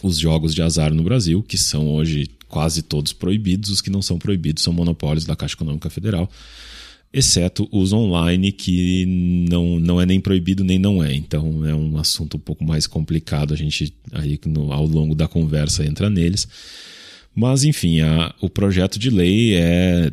os 0.00 0.16
jogos 0.16 0.54
de 0.54 0.62
azar 0.62 0.94
no 0.94 1.02
Brasil, 1.02 1.42
que 1.42 1.58
são 1.58 1.88
hoje 1.88 2.28
quase 2.46 2.82
todos 2.82 3.12
proibidos. 3.12 3.68
Os 3.68 3.80
que 3.80 3.90
não 3.90 4.00
são 4.00 4.16
proibidos 4.16 4.62
são 4.62 4.72
monopólios 4.72 5.24
da 5.24 5.34
Caixa 5.34 5.56
Econômica 5.56 5.90
Federal, 5.90 6.30
exceto 7.12 7.68
os 7.72 7.92
online, 7.92 8.52
que 8.52 9.04
não, 9.50 9.80
não 9.80 10.00
é 10.00 10.06
nem 10.06 10.20
proibido 10.20 10.62
nem 10.62 10.78
não 10.78 11.02
é. 11.02 11.12
Então 11.12 11.66
é 11.66 11.74
um 11.74 11.98
assunto 11.98 12.36
um 12.36 12.40
pouco 12.40 12.64
mais 12.64 12.86
complicado. 12.86 13.52
A 13.52 13.56
gente 13.56 13.92
aí 14.12 14.38
no, 14.46 14.72
ao 14.72 14.86
longo 14.86 15.16
da 15.16 15.26
conversa 15.26 15.84
entra 15.84 16.08
neles. 16.08 16.46
Mas, 17.34 17.64
enfim, 17.64 18.00
a, 18.00 18.34
o 18.40 18.48
projeto 18.48 18.98
de 18.98 19.10
lei 19.10 19.54
é 19.54 20.12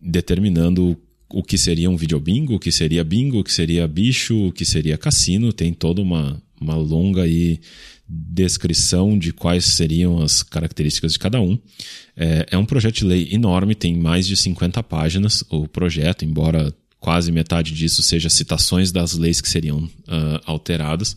determinando 0.00 0.96
o 1.28 1.42
que 1.42 1.58
seria 1.58 1.90
um 1.90 1.96
videobingo, 1.96 2.54
o 2.54 2.60
que 2.60 2.70
seria 2.70 3.02
bingo, 3.02 3.40
o 3.40 3.44
que 3.44 3.52
seria 3.52 3.88
bicho, 3.88 4.48
o 4.48 4.52
que 4.52 4.64
seria 4.64 4.96
cassino. 4.96 5.52
Tem 5.52 5.72
toda 5.72 6.00
uma, 6.00 6.40
uma 6.60 6.76
longa 6.76 7.22
aí 7.22 7.60
descrição 8.06 9.18
de 9.18 9.32
quais 9.32 9.64
seriam 9.64 10.22
as 10.22 10.42
características 10.42 11.14
de 11.14 11.18
cada 11.18 11.40
um. 11.40 11.58
É, 12.16 12.46
é 12.52 12.58
um 12.58 12.64
projeto 12.64 12.96
de 12.96 13.04
lei 13.04 13.28
enorme, 13.32 13.74
tem 13.74 13.96
mais 13.96 14.26
de 14.26 14.36
50 14.36 14.82
páginas 14.82 15.42
o 15.50 15.66
projeto, 15.66 16.24
embora 16.24 16.72
quase 17.00 17.32
metade 17.32 17.74
disso 17.74 18.02
seja 18.02 18.30
citações 18.30 18.92
das 18.92 19.14
leis 19.14 19.40
que 19.40 19.48
seriam 19.48 19.78
uh, 19.78 20.40
alteradas. 20.46 21.16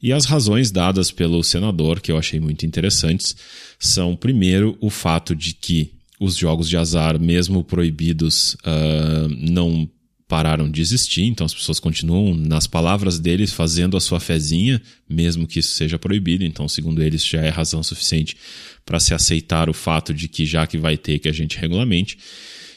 E 0.00 0.12
as 0.12 0.24
razões 0.24 0.70
dadas 0.70 1.10
pelo 1.10 1.42
senador, 1.42 2.00
que 2.00 2.12
eu 2.12 2.18
achei 2.18 2.38
muito 2.38 2.64
interessantes, 2.64 3.34
são, 3.78 4.14
primeiro, 4.14 4.76
o 4.80 4.90
fato 4.90 5.34
de 5.34 5.54
que 5.54 5.92
os 6.20 6.36
jogos 6.36 6.68
de 6.68 6.76
azar, 6.76 7.18
mesmo 7.18 7.64
proibidos, 7.64 8.54
uh, 8.54 9.28
não 9.28 9.88
pararam 10.28 10.70
de 10.70 10.82
existir, 10.82 11.22
então 11.22 11.46
as 11.46 11.54
pessoas 11.54 11.80
continuam, 11.80 12.34
nas 12.34 12.66
palavras 12.66 13.18
deles, 13.18 13.52
fazendo 13.52 13.96
a 13.96 14.00
sua 14.00 14.20
fezinha, 14.20 14.80
mesmo 15.08 15.46
que 15.46 15.58
isso 15.58 15.74
seja 15.74 15.98
proibido. 15.98 16.44
Então, 16.44 16.68
segundo 16.68 17.02
eles, 17.02 17.24
já 17.24 17.40
é 17.40 17.48
razão 17.48 17.82
suficiente 17.82 18.36
para 18.84 19.00
se 19.00 19.14
aceitar 19.14 19.70
o 19.70 19.74
fato 19.74 20.12
de 20.12 20.28
que 20.28 20.44
já 20.44 20.66
que 20.66 20.76
vai 20.76 20.98
ter 20.98 21.18
que 21.18 21.28
a 21.28 21.32
gente 21.32 21.58
regulamente. 21.58 22.18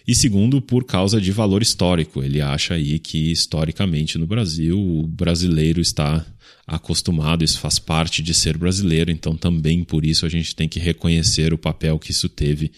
E 0.08 0.16
segundo, 0.16 0.62
por 0.62 0.86
causa 0.86 1.20
de 1.20 1.32
valor 1.32 1.62
histórico. 1.62 2.24
Ele 2.24 2.42
acha 2.42 2.74
aí 2.74 2.98
que, 2.98 3.32
historicamente, 3.32 4.18
no 4.18 4.26
Brasil, 4.26 4.80
o 4.80 5.06
brasileiro 5.06 5.82
está 5.82 6.26
acostumado, 6.66 7.44
isso 7.44 7.60
faz 7.60 7.80
parte 7.80 8.22
de 8.22 8.34
ser 8.34 8.58
brasileiro, 8.58 9.12
então 9.12 9.36
também 9.36 9.84
por 9.84 10.06
isso 10.06 10.26
a 10.26 10.30
gente 10.30 10.56
tem 10.56 10.70
que 10.70 10.80
reconhecer 10.80 11.54
o 11.54 11.58
papel 11.58 12.00
que 12.00 12.12
isso 12.12 12.30
teve 12.30 12.72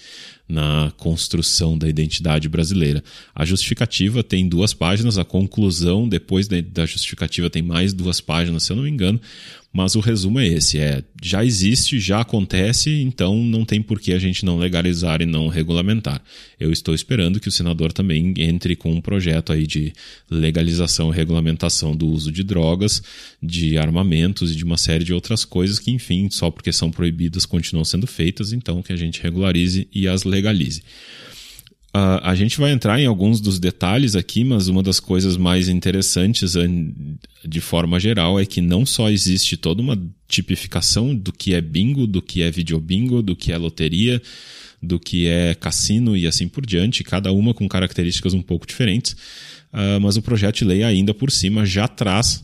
na 0.47 0.91
construção 0.97 1.77
da 1.77 1.87
identidade 1.87 2.49
brasileira. 2.49 3.03
A 3.33 3.45
justificativa 3.45 4.23
tem 4.23 4.47
duas 4.47 4.73
páginas, 4.73 5.17
a 5.17 5.25
conclusão 5.25 6.07
depois 6.07 6.47
da 6.47 6.85
justificativa 6.85 7.49
tem 7.49 7.61
mais 7.61 7.93
duas 7.93 8.19
páginas, 8.19 8.63
se 8.63 8.71
eu 8.71 8.75
não 8.75 8.83
me 8.83 8.89
engano, 8.89 9.19
mas 9.73 9.95
o 9.95 9.99
resumo 9.99 10.39
é 10.39 10.47
esse: 10.47 10.77
é 10.77 11.03
já 11.21 11.43
existe, 11.43 11.99
já 11.99 12.21
acontece, 12.21 12.91
então 13.01 13.35
não 13.43 13.65
tem 13.65 13.81
por 13.81 13.99
que 13.99 14.13
a 14.13 14.19
gente 14.19 14.45
não 14.45 14.59
legalizar 14.59 15.19
e 15.21 15.25
não 15.25 15.47
regulamentar. 15.47 16.21
Eu 16.59 16.71
estou 16.71 16.93
esperando 16.93 17.39
que 17.39 17.47
o 17.47 17.51
senador 17.51 17.91
também 17.91 18.35
entre 18.37 18.75
com 18.75 18.91
um 18.91 19.01
projeto 19.01 19.51
aí 19.51 19.65
de 19.65 19.91
legalização 20.29 21.11
e 21.11 21.15
regulamentação 21.15 21.95
do 21.95 22.05
uso 22.05 22.31
de 22.31 22.43
drogas, 22.43 23.01
de 23.41 23.75
armamentos 23.77 24.51
e 24.51 24.55
de 24.55 24.63
uma 24.63 24.77
série 24.77 25.03
de 25.03 25.13
outras 25.13 25.43
coisas 25.43 25.79
que, 25.79 25.89
enfim, 25.89 26.29
só 26.29 26.51
porque 26.51 26.71
são 26.71 26.91
proibidas 26.91 27.45
continuam 27.45 27.83
sendo 27.83 28.05
feitas, 28.05 28.53
então 28.53 28.83
que 28.83 28.93
a 28.93 28.97
gente 28.97 29.21
regularize 29.23 29.87
e 29.91 30.07
as 30.07 30.23
legalize. 30.23 30.83
Uh, 31.95 32.17
a 32.23 32.33
gente 32.33 32.57
vai 32.57 32.71
entrar 32.71 32.99
em 32.99 33.05
alguns 33.05 33.39
dos 33.39 33.59
detalhes 33.59 34.15
aqui, 34.15 34.43
mas 34.43 34.67
uma 34.67 34.81
das 34.81 34.99
coisas 34.99 35.37
mais 35.37 35.69
interessantes 35.69 36.55
de 37.45 37.61
forma 37.61 37.99
geral 37.99 38.39
é 38.39 38.47
que 38.47 38.61
não 38.61 38.83
só 38.83 39.11
existe 39.11 39.55
toda 39.55 39.79
uma 39.79 40.01
tipificação 40.27 41.13
do 41.13 41.31
que 41.31 41.53
é 41.53 41.61
bingo, 41.61 42.07
do 42.07 42.19
que 42.19 42.41
é 42.41 42.49
videobingo, 42.49 43.21
do 43.21 43.35
que 43.35 43.51
é 43.51 43.57
loteria, 43.59 44.19
do 44.81 44.99
que 44.99 45.27
é 45.27 45.53
cassino 45.53 46.17
e 46.17 46.25
assim 46.25 46.47
por 46.47 46.65
diante, 46.65 47.03
cada 47.03 47.31
uma 47.31 47.53
com 47.53 47.69
características 47.69 48.33
um 48.33 48.41
pouco 48.41 48.65
diferentes, 48.65 49.13
uh, 49.71 50.01
mas 50.01 50.17
o 50.17 50.21
projeto 50.23 50.57
de 50.57 50.65
lei 50.65 50.83
ainda 50.83 51.13
por 51.13 51.29
cima 51.29 51.63
já 51.63 51.87
traz 51.87 52.43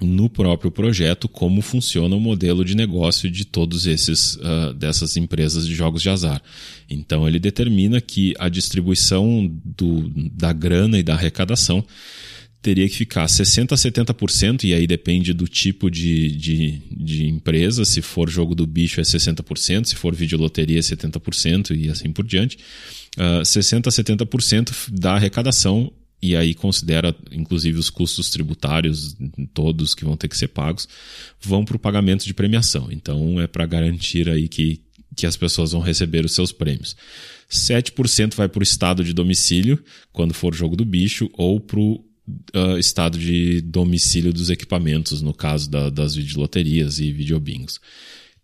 no 0.00 0.28
próprio 0.28 0.70
projeto 0.70 1.28
como 1.28 1.60
funciona 1.60 2.16
o 2.16 2.20
modelo 2.20 2.64
de 2.64 2.74
negócio 2.74 3.30
de 3.30 3.44
todos 3.44 3.86
esses 3.86 4.36
uh, 4.36 4.72
dessas 4.74 5.16
empresas 5.16 5.66
de 5.66 5.74
jogos 5.74 6.02
de 6.02 6.08
azar. 6.08 6.42
Então 6.88 7.28
ele 7.28 7.38
determina 7.38 8.00
que 8.00 8.34
a 8.38 8.48
distribuição 8.48 9.50
do, 9.64 10.10
da 10.32 10.52
grana 10.52 10.98
e 10.98 11.02
da 11.02 11.14
arrecadação 11.14 11.84
teria 12.62 12.88
que 12.88 12.94
ficar 12.94 13.24
60% 13.26 13.72
a 13.72 13.76
70%, 13.76 14.64
e 14.64 14.74
aí 14.74 14.86
depende 14.86 15.32
do 15.32 15.48
tipo 15.48 15.90
de, 15.90 16.30
de, 16.36 16.82
de 16.90 17.26
empresa. 17.26 17.84
Se 17.84 18.02
for 18.02 18.28
jogo 18.28 18.54
do 18.54 18.66
bicho 18.66 19.00
é 19.00 19.02
60%, 19.02 19.86
se 19.86 19.96
for 19.96 20.14
videoloteria 20.14 20.78
é 20.78 20.82
70% 20.82 21.74
e 21.76 21.88
assim 21.88 22.12
por 22.12 22.24
diante. 22.24 22.58
Uh, 23.16 23.42
60% 23.42 23.86
a 23.86 23.90
70% 23.90 24.90
da 24.92 25.14
arrecadação 25.14 25.90
e 26.22 26.36
aí 26.36 26.54
considera 26.54 27.14
inclusive 27.32 27.78
os 27.78 27.88
custos 27.88 28.30
tributários 28.30 29.16
todos 29.54 29.94
que 29.94 30.04
vão 30.04 30.16
ter 30.16 30.28
que 30.28 30.36
ser 30.36 30.48
pagos 30.48 30.88
vão 31.40 31.64
para 31.64 31.76
o 31.76 31.80
pagamento 31.80 32.24
de 32.24 32.34
premiação. 32.34 32.88
Então 32.90 33.40
é 33.40 33.46
para 33.46 33.66
garantir 33.66 34.28
aí 34.28 34.48
que, 34.48 34.82
que 35.16 35.26
as 35.26 35.36
pessoas 35.36 35.72
vão 35.72 35.80
receber 35.80 36.24
os 36.24 36.32
seus 36.32 36.52
prêmios. 36.52 36.96
7% 37.50 38.34
vai 38.34 38.48
para 38.48 38.60
o 38.60 38.62
estado 38.62 39.02
de 39.02 39.12
domicílio, 39.12 39.82
quando 40.12 40.32
for 40.32 40.54
jogo 40.54 40.76
do 40.76 40.84
bicho, 40.84 41.28
ou 41.32 41.58
para 41.58 41.80
o 41.80 42.04
uh, 42.54 42.78
estado 42.78 43.18
de 43.18 43.60
domicílio 43.62 44.32
dos 44.32 44.50
equipamentos, 44.50 45.20
no 45.20 45.34
caso 45.34 45.68
da, 45.68 45.90
das 45.90 46.14
videoloterias 46.14 47.00
e 47.00 47.10
videobingos. 47.10 47.80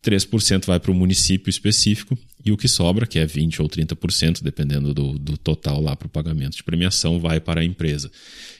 3% 0.06 0.66
vai 0.66 0.78
para 0.78 0.92
o 0.92 0.94
município 0.94 1.50
específico 1.50 2.16
e 2.44 2.52
o 2.52 2.56
que 2.56 2.68
sobra, 2.68 3.06
que 3.06 3.18
é 3.18 3.26
20% 3.26 3.60
ou 3.60 3.68
30%, 3.68 4.42
dependendo 4.42 4.94
do, 4.94 5.18
do 5.18 5.36
total 5.36 5.80
lá 5.80 5.96
para 5.96 6.06
o 6.06 6.10
pagamento 6.10 6.56
de 6.56 6.62
premiação, 6.62 7.18
vai 7.18 7.40
para 7.40 7.60
a 7.60 7.64
empresa. 7.64 8.10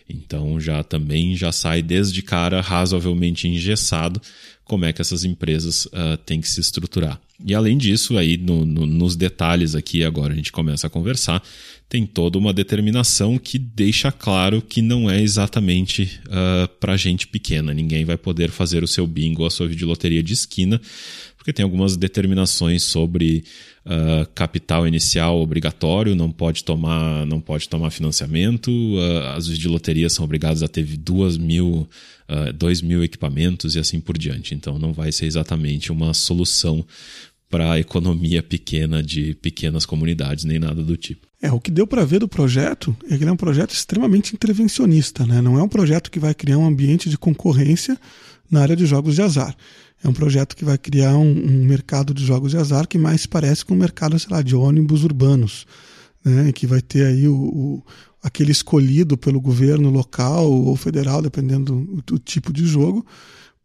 Então 0.09 0.61
já 0.61 0.83
também 0.83 1.37
já 1.37 1.53
sai 1.53 1.83
desde 1.83 2.21
cara 2.23 2.61
razoavelmente 2.61 3.47
engessado 3.47 4.21
como 4.65 4.85
é 4.85 4.93
que 4.93 5.01
essas 5.01 5.23
empresas 5.23 5.87
uh, 5.87 6.17
têm 6.25 6.41
que 6.41 6.49
se 6.49 6.61
estruturar. 6.61 7.21
E 7.45 7.55
além 7.55 7.79
disso, 7.79 8.19
aí 8.19 8.37
no, 8.37 8.65
no, 8.65 8.85
nos 8.85 9.15
detalhes 9.15 9.77
aqui 9.77 10.03
agora 10.03 10.33
a 10.33 10.37
gente 10.37 10.51
começa 10.51 10.89
a 10.89 10.91
conversar, 10.91 11.41
tem 11.89 12.05
toda 12.05 12.37
uma 12.37 12.53
determinação 12.53 13.39
que 13.39 13.59
deixa 13.59 14.11
claro 14.11 14.61
que 14.61 14.83
não 14.83 15.09
é 15.09 15.23
exatamente 15.23 16.21
uh, 16.27 16.65
ah, 16.65 16.69
para 16.81 16.97
gente 16.97 17.29
pequena. 17.29 17.73
Ninguém 17.73 18.05
vai 18.05 18.17
poder 18.17 18.51
fazer 18.51 18.83
o 18.83 18.89
seu 18.89 19.07
bingo 19.07 19.43
ou 19.43 19.47
a 19.47 19.51
sua 19.51 19.69
videoloteria 19.69 20.23
de 20.23 20.33
esquina 20.33 20.81
porque 21.47 21.53
tem 21.53 21.63
algumas 21.63 21.97
determinações 21.97 22.83
sobre 22.83 23.45
uh, 23.85 24.29
capital 24.35 24.85
inicial 24.85 25.41
obrigatório, 25.41 26.17
não 26.17 26.29
pode 26.29 26.65
tomar, 26.65 27.25
não 27.25 27.41
pode 27.41 27.69
tomar 27.69 27.91
financiamento, 27.91 28.69
uh, 28.69 29.29
as 29.37 29.47
de 29.47 29.69
loteria 29.69 30.11
são 30.11 30.25
obrigadas 30.25 30.65
a 30.65 30.67
ter 30.67 30.83
duas 30.97 31.39
mil, 31.39 31.89
uh, 32.29 32.53
dois 32.53 32.83
mil 32.83 33.05
equipamentos 33.05 33.77
e 33.77 33.79
assim 33.79 34.01
por 34.01 34.19
diante. 34.19 34.57
Então 34.57 34.77
não 34.77 34.93
vai 34.93 35.13
ser 35.13 35.27
exatamente 35.27 35.93
uma 35.93 36.13
solução 36.13 36.85
para 37.49 37.75
a 37.75 37.79
economia 37.79 38.43
pequena 38.43 39.01
de 39.01 39.35
pequenas 39.35 39.87
comunidades, 39.87 40.45
nem 40.45 40.59
nada 40.59 40.83
do 40.83 40.97
tipo. 40.97 41.26
É, 41.41 41.53
o 41.53 41.61
que 41.61 41.71
deu 41.71 41.87
para 41.87 42.05
ver 42.05 42.21
do 42.21 42.29
projeto 42.29 42.97
é 43.05 43.17
que 43.17 43.23
ele 43.23 43.31
é 43.31 43.33
um 43.33 43.37
projeto 43.37 43.73
extremamente 43.73 44.35
intervencionista, 44.35 45.27
né? 45.27 45.41
não 45.41 45.59
é 45.59 45.63
um 45.63 45.69
projeto 45.69 46.11
que 46.11 46.19
vai 46.19 46.35
criar 46.35 46.57
um 46.57 46.67
ambiente 46.67 47.11
de 47.11 47.19
concorrência 47.19 47.99
na 48.51 48.63
área 48.63 48.75
de 48.75 48.87
jogos 48.87 49.15
de 49.15 49.23
azar 49.23 49.55
é 50.03 50.09
um 50.09 50.13
projeto 50.13 50.57
que 50.57 50.65
vai 50.65 50.77
criar 50.77 51.17
um, 51.17 51.31
um, 51.31 51.65
mercado 51.65 52.13
de 52.13 52.25
jogos 52.25 52.51
de 52.51 52.59
azar 52.59 52.87
que 52.87 52.99
mais 52.99 53.27
parece 53.27 53.65
com 53.65 53.75
um 53.75 53.79
mercado, 53.79 54.19
sei 54.19 54.31
lá, 54.31 54.43
de 54.43 54.55
ônibus 54.55 55.05
urbanos, 55.05 55.67
né? 56.25 56.53
que 56.53 56.67
vai 56.67 56.81
ter 56.81 57.07
aí 57.07 57.27
o, 57.27 57.35
o, 57.35 57.83
aquele 58.23 58.53
escolhido 58.53 59.17
pelo 59.17 59.41
governo 59.41 59.91
local 59.91 60.51
ou 60.51 60.77
federal, 60.77 61.23
dependendo 61.23 61.75
do, 61.75 62.03
do 62.03 62.19
tipo 62.19 62.53
de 62.53 62.67
jogo, 62.67 63.05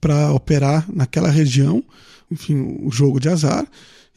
para 0.02 0.34
operar 0.34 0.86
naquela 0.92 1.30
região, 1.30 1.84
enfim, 2.30 2.80
o 2.84 2.92
jogo 2.92 3.20
de 3.20 3.30
azar, 3.30 3.68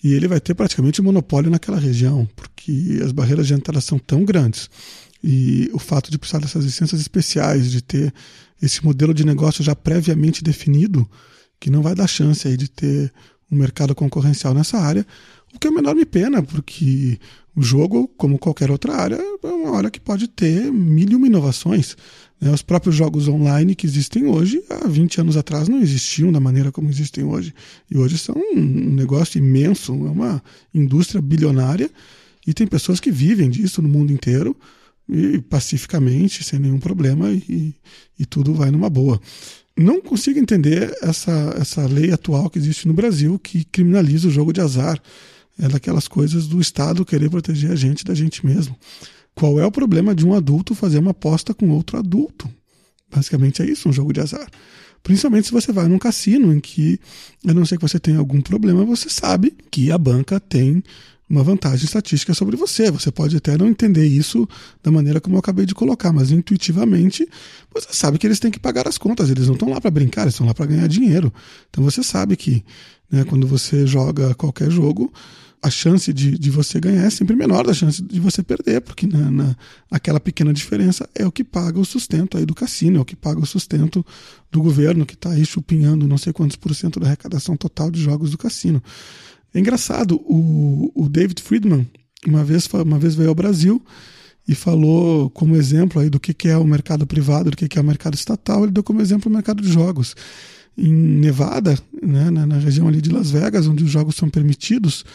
e 0.03 0.13
ele 0.13 0.27
vai 0.27 0.41
ter 0.41 0.55
praticamente 0.55 1.01
um 1.01 1.05
monopólio 1.05 1.51
naquela 1.51 1.79
região, 1.79 2.29
porque 2.35 3.01
as 3.05 3.13
barreiras 3.13 3.47
de 3.47 3.55
entrada 3.55 3.81
são 3.81 3.99
tão 3.99 4.25
grandes. 4.25 4.69
E 5.23 5.71
o 5.73 5.79
fato 5.79 6.11
de 6.11 6.19
precisar 6.19 6.41
dessas 6.41 6.65
licenças 6.65 7.01
especiais, 7.01 7.71
de 7.71 7.83
ter 7.83 8.13
esse 8.61 8.85
modelo 8.85 9.15
de 9.15 9.25
negócio 9.25 9.63
já 9.63 9.75
previamente 9.75 10.43
definido, 10.43 11.09
que 11.61 11.71
não 11.71 11.83
vai 11.83 11.95
dar 11.95 12.07
chance 12.07 12.47
aí 12.47 12.57
de 12.57 12.69
ter 12.69 13.13
um 13.51 13.57
mercado 13.57 13.95
concorrencial 13.95 14.53
nessa 14.53 14.79
área, 14.79 15.07
o 15.55 15.59
que 15.59 15.67
é 15.67 15.71
uma 15.71 15.81
enorme 15.81 16.05
pena, 16.05 16.43
porque 16.43 17.19
o 17.55 17.63
jogo, 17.63 18.09
como 18.17 18.39
qualquer 18.39 18.71
outra 18.71 18.95
área, 18.97 19.17
é 19.17 19.47
uma 19.47 19.77
área 19.77 19.91
que 19.91 20.01
pode 20.01 20.27
ter 20.27 20.73
mil 20.73 21.09
e 21.09 21.15
uma 21.15 21.27
inovações. 21.27 21.97
Né? 22.41 22.51
Os 22.51 22.63
próprios 22.63 22.95
jogos 22.95 23.29
online 23.29 23.75
que 23.75 23.87
existem 23.87 24.27
hoje, 24.27 24.63
há 24.71 24.87
20 24.87 25.21
anos 25.21 25.37
atrás, 25.37 25.69
não 25.69 25.81
existiam 25.81 26.31
da 26.31 26.41
maneira 26.41 26.73
como 26.73 26.89
existem 26.89 27.25
hoje. 27.25 27.55
E 27.91 27.97
hoje 27.97 28.19
são 28.19 28.35
um 28.37 28.95
negócio 28.95 29.39
imenso, 29.39 29.93
é 29.93 30.11
uma 30.11 30.43
indústria 30.73 31.21
bilionária, 31.21 31.91
e 32.47 32.53
tem 32.53 32.67
pessoas 32.67 33.01
que 33.01 33.11
vivem 33.11 33.49
disso 33.49 33.81
no 33.81 33.89
mundo 33.89 34.13
inteiro, 34.13 34.57
e 35.09 35.39
pacificamente, 35.43 36.43
sem 36.43 36.59
nenhum 36.59 36.79
problema, 36.79 37.31
e, 37.31 37.75
e 38.19 38.25
tudo 38.25 38.55
vai 38.55 38.71
numa 38.71 38.89
boa 38.89 39.21
não 39.77 40.01
consigo 40.01 40.39
entender 40.39 40.97
essa, 41.03 41.57
essa 41.61 41.87
lei 41.87 42.13
atual 42.13 42.49
que 42.49 42.59
existe 42.59 42.87
no 42.87 42.95
Brasil 42.95 43.39
que 43.39 43.65
criminaliza 43.65 44.29
o 44.29 44.31
jogo 44.31 44.53
de 44.53 44.61
azar. 44.61 45.01
É 45.59 45.69
daquelas 45.69 46.09
coisas 46.09 46.47
do 46.47 46.61
Estado 46.61 47.05
querer 47.05 47.31
proteger 47.31 47.71
a 47.71 47.77
gente 47.77 48.05
da 48.05 48.15
gente 48.15 48.45
mesmo. 48.45 48.77
Qual 49.35 49.59
é 49.59 49.67
o 49.67 49.73
problema 49.73 50.15
de 50.15 50.27
um 50.27 50.35
adulto 50.35 50.75
fazer 50.75 50.99
uma 50.99 51.11
aposta 51.11 51.53
com 51.53 51.71
outro 51.71 51.99
adulto? 51.99 52.49
Basicamente 53.11 53.63
é 53.63 53.67
isso, 53.67 53.89
um 53.89 53.93
jogo 53.93 54.13
de 54.13 54.21
azar. 54.21 54.49
Principalmente 55.03 55.47
se 55.47 55.53
você 55.53 55.71
vai 55.73 55.87
num 55.87 55.99
cassino 55.99 56.53
em 56.53 56.61
que, 56.61 56.99
a 57.47 57.53
não 57.53 57.67
ser 57.67 57.77
que 57.77 57.83
você 57.83 57.99
tenha 57.99 58.19
algum 58.19 58.41
problema, 58.41 58.85
você 58.85 59.11
sabe 59.11 59.55
que 59.71 59.93
a 59.93 59.99
banca 59.99 60.41
tem 60.41 60.83
uma 61.29 61.43
vantagem 61.43 61.85
estatística 61.85 62.33
sobre 62.33 62.57
você. 62.57 62.91
Você 62.91 63.11
pode 63.11 63.37
até 63.37 63.57
não 63.57 63.69
entender 63.69 64.07
isso 64.07 64.49
da 64.83 64.91
maneira 64.91 65.21
como 65.21 65.37
eu 65.37 65.41
acabei 65.41 65.67
de 65.67 65.75
colocar, 65.75 66.13
mas 66.13 66.31
intuitivamente 66.31 67.29
você 67.73 67.89
sabe 67.93 68.19
que 68.19 68.27
eles 68.27 68.39
têm 68.39 68.51
que 68.51 68.59
pagar 68.61 68.89
as 68.89 68.97
contas. 68.97 69.31
Eles 69.31 69.47
não 69.47 69.55
estão 69.55 69.69
lá 69.69 69.81
para 69.81 69.91
brincar, 69.91 70.23
eles 70.23 70.35
estão 70.35 70.47
lá 70.47 70.55
para 70.55 70.67
ganhar 70.67 70.87
dinheiro. 70.87 71.33
Então 71.69 71.83
você 71.83 72.03
sabe 72.03 72.37
que 72.37 72.65
né, 73.11 73.25
quando 73.25 73.47
você 73.47 73.87
joga 73.87 74.35
qualquer 74.35 74.71
jogo, 74.71 75.13
a 75.65 75.71
chance 75.71 76.13
de, 76.13 76.39
de 76.39 76.51
você 76.51 76.79
ganhar 76.79 77.05
é 77.05 77.09
sempre 77.09 77.35
menor 77.35 77.67
da 77.67 77.73
chance 77.73 78.03
de 78.03 78.21
você 78.21 78.43
perder, 78.43 78.83
porque 78.83 79.07
na, 79.07 79.31
na, 79.31 79.57
aquela 79.91 80.21
pequena 80.21 80.53
diferença 80.53 81.09
é 81.15 81.27
o 81.27 81.33
que 81.33 81.43
paga 81.43 81.81
o 81.81 81.87
sustento 81.87 82.37
aí 82.37 82.45
do 82.45 82.55
cassino, 82.55 82.99
é 82.99 83.01
o 83.01 83.05
que 83.05 83.17
paga 83.17 83.41
o 83.41 83.47
sustento 83.47 84.05
do 84.53 84.61
governo 84.61 85.07
que 85.07 85.15
está 85.15 85.31
aí 85.31 85.43
chupinhando 85.47 86.07
não 86.07 86.19
sei 86.19 86.35
quantos 86.35 86.55
por 86.55 86.75
cento 86.75 87.01
da 87.01 87.07
arrecadação 87.07 87.57
total 87.57 87.91
de 87.91 87.99
jogos 87.99 88.31
do 88.31 88.37
cassino. 88.37 88.83
É 89.55 89.59
engraçado, 89.59 90.17
o, 90.27 90.93
o 90.95 91.09
David 91.09 91.41
Friedman 91.41 91.89
uma 92.27 92.45
vez, 92.45 92.69
uma 92.85 92.99
vez 92.99 93.15
veio 93.15 93.31
ao 93.31 93.35
Brasil 93.35 93.83
e 94.47 94.55
falou 94.55 95.31
como 95.31 95.57
exemplo 95.57 95.99
aí 95.99 96.11
do 96.11 96.21
que, 96.21 96.35
que 96.35 96.49
é 96.49 96.59
o 96.59 96.65
mercado 96.65 97.07
privado, 97.07 97.51
do 97.51 97.57
que, 97.57 97.69
que 97.69 97.79
é 97.79 97.81
o 97.81 97.85
mercado 97.85 98.15
estatal, 98.17 98.65
ele 98.65 98.73
deu 98.73 98.83
como 98.83 99.01
exemplo 99.01 99.31
o 99.31 99.35
mercado 99.35 99.63
de 99.63 99.73
jogos. 99.73 100.15
Em 100.77 100.93
Nevada, 100.93 101.79
né, 102.03 102.29
na, 102.29 102.45
na 102.45 102.59
região 102.59 102.87
ali 102.87 103.01
de 103.01 103.09
Las 103.09 103.31
Vegas, 103.31 103.67
onde 103.67 103.83
os 103.83 103.91
jogos 103.91 104.15
são 104.17 104.29
permitidos, 104.29 105.07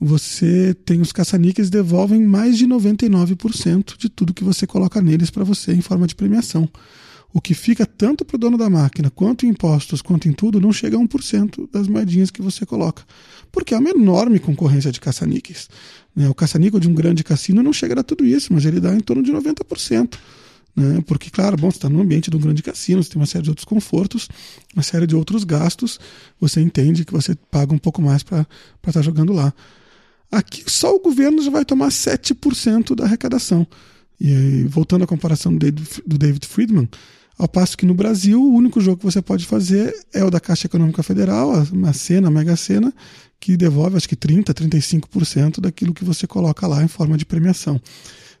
você 0.00 0.74
tem 0.86 1.00
os 1.02 1.12
caça-níqueis 1.12 1.68
devolvem 1.68 2.22
mais 2.22 2.56
de 2.56 2.66
99% 2.66 3.98
de 3.98 4.08
tudo 4.08 4.32
que 4.32 4.42
você 4.42 4.66
coloca 4.66 5.02
neles 5.02 5.28
para 5.30 5.44
você 5.44 5.72
em 5.72 5.82
forma 5.82 6.06
de 6.06 6.14
premiação. 6.14 6.68
o 7.32 7.40
que 7.40 7.54
fica 7.54 7.86
tanto 7.86 8.24
para 8.24 8.34
o 8.34 8.38
dono 8.38 8.58
da 8.58 8.68
máquina, 8.68 9.08
quanto 9.08 9.46
em 9.46 9.50
impostos, 9.50 10.02
quanto 10.02 10.28
em 10.28 10.32
tudo, 10.32 10.60
não 10.60 10.72
chega 10.72 10.96
a 10.96 11.00
1% 11.00 11.68
das 11.70 11.86
moedinhas 11.86 12.28
que 12.28 12.42
você 12.42 12.66
coloca. 12.66 13.04
Porque 13.52 13.72
há 13.72 13.78
uma 13.78 13.90
enorme 13.90 14.40
concorrência 14.40 14.90
de 14.90 14.98
caça-níqueis. 14.98 15.68
Né? 16.16 16.28
O 16.28 16.34
caça-níquel 16.34 16.80
de 16.80 16.88
um 16.88 16.94
grande 16.94 17.22
cassino 17.22 17.62
não 17.62 17.72
chega 17.72 18.00
a 18.00 18.02
tudo 18.02 18.26
isso, 18.26 18.52
mas 18.52 18.64
ele 18.64 18.80
dá 18.80 18.92
em 18.92 18.98
torno 18.98 19.22
de 19.22 19.30
90%. 19.30 20.18
Né? 20.74 21.04
Porque, 21.06 21.30
claro, 21.30 21.56
bom, 21.56 21.70
você 21.70 21.76
está 21.76 21.88
no 21.88 22.00
ambiente 22.00 22.30
de 22.30 22.36
um 22.36 22.40
grande 22.40 22.64
cassino, 22.64 23.00
você 23.00 23.10
tem 23.10 23.20
uma 23.20 23.26
série 23.26 23.44
de 23.44 23.50
outros 23.50 23.64
confortos, 23.64 24.28
uma 24.74 24.82
série 24.82 25.06
de 25.06 25.14
outros 25.14 25.44
gastos, 25.44 26.00
você 26.40 26.60
entende 26.60 27.04
que 27.04 27.12
você 27.12 27.36
paga 27.48 27.72
um 27.72 27.78
pouco 27.78 28.02
mais 28.02 28.24
para 28.24 28.40
estar 28.40 28.92
tá 28.92 29.02
jogando 29.02 29.32
lá. 29.32 29.54
Aqui 30.30 30.62
só 30.66 30.94
o 30.94 31.00
governo 31.00 31.42
já 31.42 31.50
vai 31.50 31.64
tomar 31.64 31.88
7% 31.88 32.94
da 32.94 33.04
arrecadação. 33.04 33.66
E 34.20 34.64
voltando 34.68 35.04
à 35.04 35.06
comparação 35.06 35.56
do 35.56 36.18
David 36.18 36.46
Friedman, 36.46 36.88
ao 37.38 37.48
passo 37.48 37.76
que 37.76 37.86
no 37.86 37.94
Brasil 37.94 38.40
o 38.40 38.54
único 38.54 38.80
jogo 38.80 38.98
que 38.98 39.04
você 39.04 39.22
pode 39.22 39.46
fazer 39.46 39.94
é 40.12 40.22
o 40.22 40.30
da 40.30 40.38
Caixa 40.38 40.66
Econômica 40.66 41.02
Federal, 41.02 41.52
a 41.86 41.92
Sena, 41.92 42.28
a 42.28 42.30
Mega 42.30 42.54
Sena, 42.54 42.92
que 43.40 43.56
devolve 43.56 43.96
acho 43.96 44.08
que 44.08 44.14
30%, 44.14 44.52
35% 44.52 45.60
daquilo 45.60 45.94
que 45.94 46.04
você 46.04 46.26
coloca 46.26 46.66
lá 46.66 46.84
em 46.84 46.88
forma 46.88 47.16
de 47.16 47.24
premiação. 47.24 47.80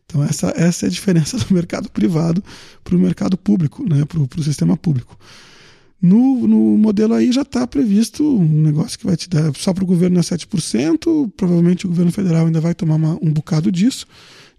Então 0.04 0.22
essa, 0.22 0.52
essa 0.54 0.84
é 0.84 0.88
a 0.88 0.90
diferença 0.90 1.38
do 1.42 1.54
mercado 1.54 1.90
privado 1.90 2.44
para 2.84 2.94
o 2.94 2.98
mercado 2.98 3.38
público, 3.38 3.82
né, 3.88 4.04
para 4.04 4.20
o 4.20 4.44
sistema 4.44 4.76
público. 4.76 5.18
No, 6.02 6.46
no 6.46 6.78
modelo 6.78 7.12
aí 7.12 7.30
já 7.30 7.42
está 7.42 7.66
previsto 7.66 8.24
um 8.24 8.62
negócio 8.62 8.98
que 8.98 9.04
vai 9.04 9.16
te 9.16 9.28
dar 9.28 9.54
só 9.54 9.74
para 9.74 9.84
o 9.84 9.86
governo 9.86 10.18
é 10.18 10.22
7%, 10.22 11.30
provavelmente 11.36 11.84
o 11.84 11.90
governo 11.90 12.10
federal 12.10 12.46
ainda 12.46 12.60
vai 12.60 12.74
tomar 12.74 12.94
uma, 12.94 13.18
um 13.20 13.30
bocado 13.30 13.70
disso. 13.70 14.06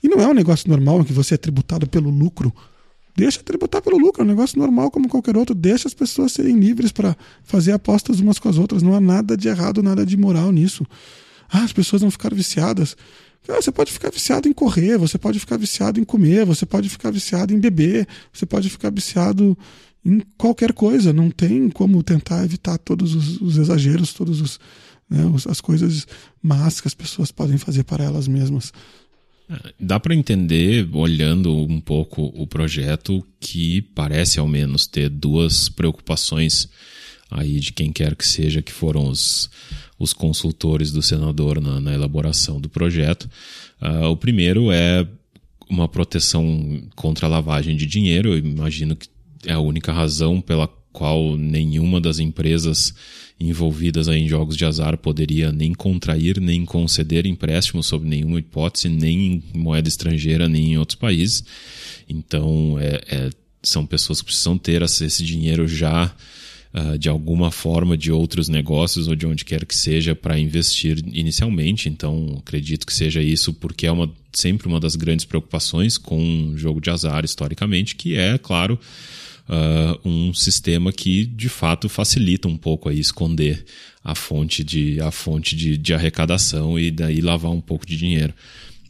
E 0.03 0.07
não 0.07 0.19
é 0.19 0.27
um 0.27 0.33
negócio 0.33 0.69
normal 0.69 1.03
que 1.03 1.13
você 1.13 1.35
é 1.35 1.37
tributado 1.37 1.87
pelo 1.87 2.09
lucro. 2.09 2.53
Deixa 3.15 3.41
tributar 3.43 3.81
pelo 3.81 3.97
lucro, 3.97 4.21
é 4.21 4.25
um 4.25 4.27
negócio 4.27 4.57
normal 4.57 4.89
como 4.89 5.09
qualquer 5.09 5.35
outro. 5.35 5.53
Deixa 5.53 5.87
as 5.87 5.93
pessoas 5.93 6.31
serem 6.31 6.57
livres 6.59 6.91
para 6.91 7.15
fazer 7.43 7.71
apostas 7.71 8.19
umas 8.19 8.39
com 8.39 8.47
as 8.47 8.57
outras. 8.57 8.81
Não 8.81 8.95
há 8.95 9.01
nada 9.01 9.35
de 9.35 9.47
errado, 9.47 9.83
nada 9.83 10.05
de 10.05 10.15
moral 10.15 10.51
nisso. 10.51 10.85
Ah, 11.51 11.63
as 11.63 11.73
pessoas 11.73 12.01
vão 12.01 12.09
ficar 12.09 12.33
viciadas. 12.33 12.95
Você 13.47 13.71
pode 13.71 13.91
ficar 13.91 14.11
viciado 14.11 14.47
em 14.47 14.53
correr, 14.53 14.97
você 14.97 15.17
pode 15.17 15.39
ficar 15.39 15.57
viciado 15.57 15.99
em 15.99 16.03
comer, 16.03 16.45
você 16.45 16.65
pode 16.65 16.87
ficar 16.87 17.11
viciado 17.11 17.53
em 17.53 17.59
beber, 17.59 18.07
você 18.31 18.45
pode 18.45 18.69
ficar 18.69 18.91
viciado 18.91 19.57
em 20.05 20.21
qualquer 20.37 20.73
coisa. 20.73 21.13
Não 21.13 21.29
tem 21.29 21.69
como 21.69 22.03
tentar 22.03 22.43
evitar 22.43 22.77
todos 22.77 23.15
os, 23.15 23.41
os 23.41 23.57
exageros, 23.57 24.13
todas 24.13 24.59
né, 25.09 25.23
as 25.49 25.61
coisas 25.61 26.07
más 26.41 26.79
que 26.79 26.87
as 26.87 26.93
pessoas 26.93 27.31
podem 27.31 27.57
fazer 27.57 27.83
para 27.83 28.03
elas 28.03 28.27
mesmas. 28.27 28.71
É, 29.49 29.73
dá 29.79 29.99
para 29.99 30.15
entender, 30.15 30.87
olhando 30.93 31.53
um 31.53 31.81
pouco 31.81 32.31
o 32.35 32.47
projeto, 32.47 33.25
que 33.39 33.81
parece 33.81 34.39
ao 34.39 34.47
menos 34.47 34.87
ter 34.87 35.09
duas 35.09 35.67
preocupações 35.67 36.69
aí 37.29 37.59
de 37.59 37.71
quem 37.71 37.91
quer 37.91 38.15
que 38.15 38.27
seja 38.27 38.61
que 38.61 38.71
foram 38.71 39.07
os, 39.07 39.49
os 39.97 40.13
consultores 40.13 40.91
do 40.91 41.01
senador 41.01 41.61
na, 41.61 41.79
na 41.79 41.93
elaboração 41.93 42.59
do 42.59 42.69
projeto. 42.69 43.29
Uh, 43.81 44.07
o 44.07 44.17
primeiro 44.17 44.71
é 44.71 45.07
uma 45.69 45.87
proteção 45.87 46.81
contra 46.95 47.25
a 47.25 47.29
lavagem 47.29 47.75
de 47.75 47.85
dinheiro. 47.85 48.33
Eu 48.33 48.37
imagino 48.37 48.95
que 48.95 49.07
é 49.45 49.53
a 49.53 49.59
única 49.59 49.91
razão 49.91 50.41
pela 50.41 50.67
qual 50.91 51.37
nenhuma 51.37 52.01
das 52.01 52.19
empresas 52.19 52.93
envolvidas 53.39 54.07
em 54.07 54.27
jogos 54.27 54.55
de 54.55 54.65
azar 54.65 54.97
poderia 54.97 55.51
nem 55.51 55.73
contrair 55.73 56.39
nem 56.39 56.63
conceder 56.63 57.25
empréstimos 57.25 57.87
sob 57.87 58.07
nenhuma 58.07 58.39
hipótese, 58.39 58.89
nem 58.89 59.43
em 59.53 59.59
moeda 59.59 59.87
estrangeira, 59.87 60.47
nem 60.47 60.73
em 60.73 60.77
outros 60.77 60.97
países. 60.97 61.43
Então, 62.07 62.77
é, 62.79 63.01
é, 63.07 63.29
são 63.63 63.85
pessoas 63.85 64.19
que 64.19 64.25
precisam 64.25 64.57
ter 64.57 64.81
esse 64.81 65.23
dinheiro 65.23 65.67
já 65.67 66.13
uh, 66.73 66.97
de 66.97 67.09
alguma 67.09 67.51
forma 67.51 67.97
de 67.97 68.11
outros 68.11 68.47
negócios 68.47 69.07
ou 69.07 69.15
de 69.15 69.25
onde 69.25 69.45
quer 69.45 69.65
que 69.65 69.75
seja 69.75 70.15
para 70.15 70.39
investir 70.39 70.99
inicialmente. 71.11 71.89
Então, 71.89 72.37
acredito 72.39 72.85
que 72.85 72.93
seja 72.93 73.21
isso, 73.21 73.53
porque 73.53 73.87
é 73.87 73.91
uma, 73.91 74.11
sempre 74.33 74.67
uma 74.67 74.79
das 74.79 74.95
grandes 74.95 75.25
preocupações 75.25 75.97
com 75.97 76.49
o 76.49 76.57
jogo 76.57 76.81
de 76.81 76.89
azar, 76.89 77.23
historicamente, 77.25 77.95
que 77.95 78.15
é, 78.15 78.37
claro, 78.37 78.79
uh, 79.49 80.07
um 80.07 80.33
sistema 80.33 80.91
que 80.91 81.25
de 81.25 81.49
fato 81.49 81.89
facilita 81.89 82.47
um 82.47 82.57
pouco 82.57 82.89
aí 82.89 82.99
esconder 82.99 83.63
a 84.03 84.15
fonte 84.15 84.63
de, 84.63 84.99
a 84.99 85.11
fonte 85.11 85.55
de, 85.55 85.77
de 85.77 85.93
arrecadação 85.93 86.77
e 86.79 86.91
daí 86.91 87.21
lavar 87.21 87.51
um 87.51 87.61
pouco 87.61 87.85
de 87.85 87.95
dinheiro. 87.97 88.33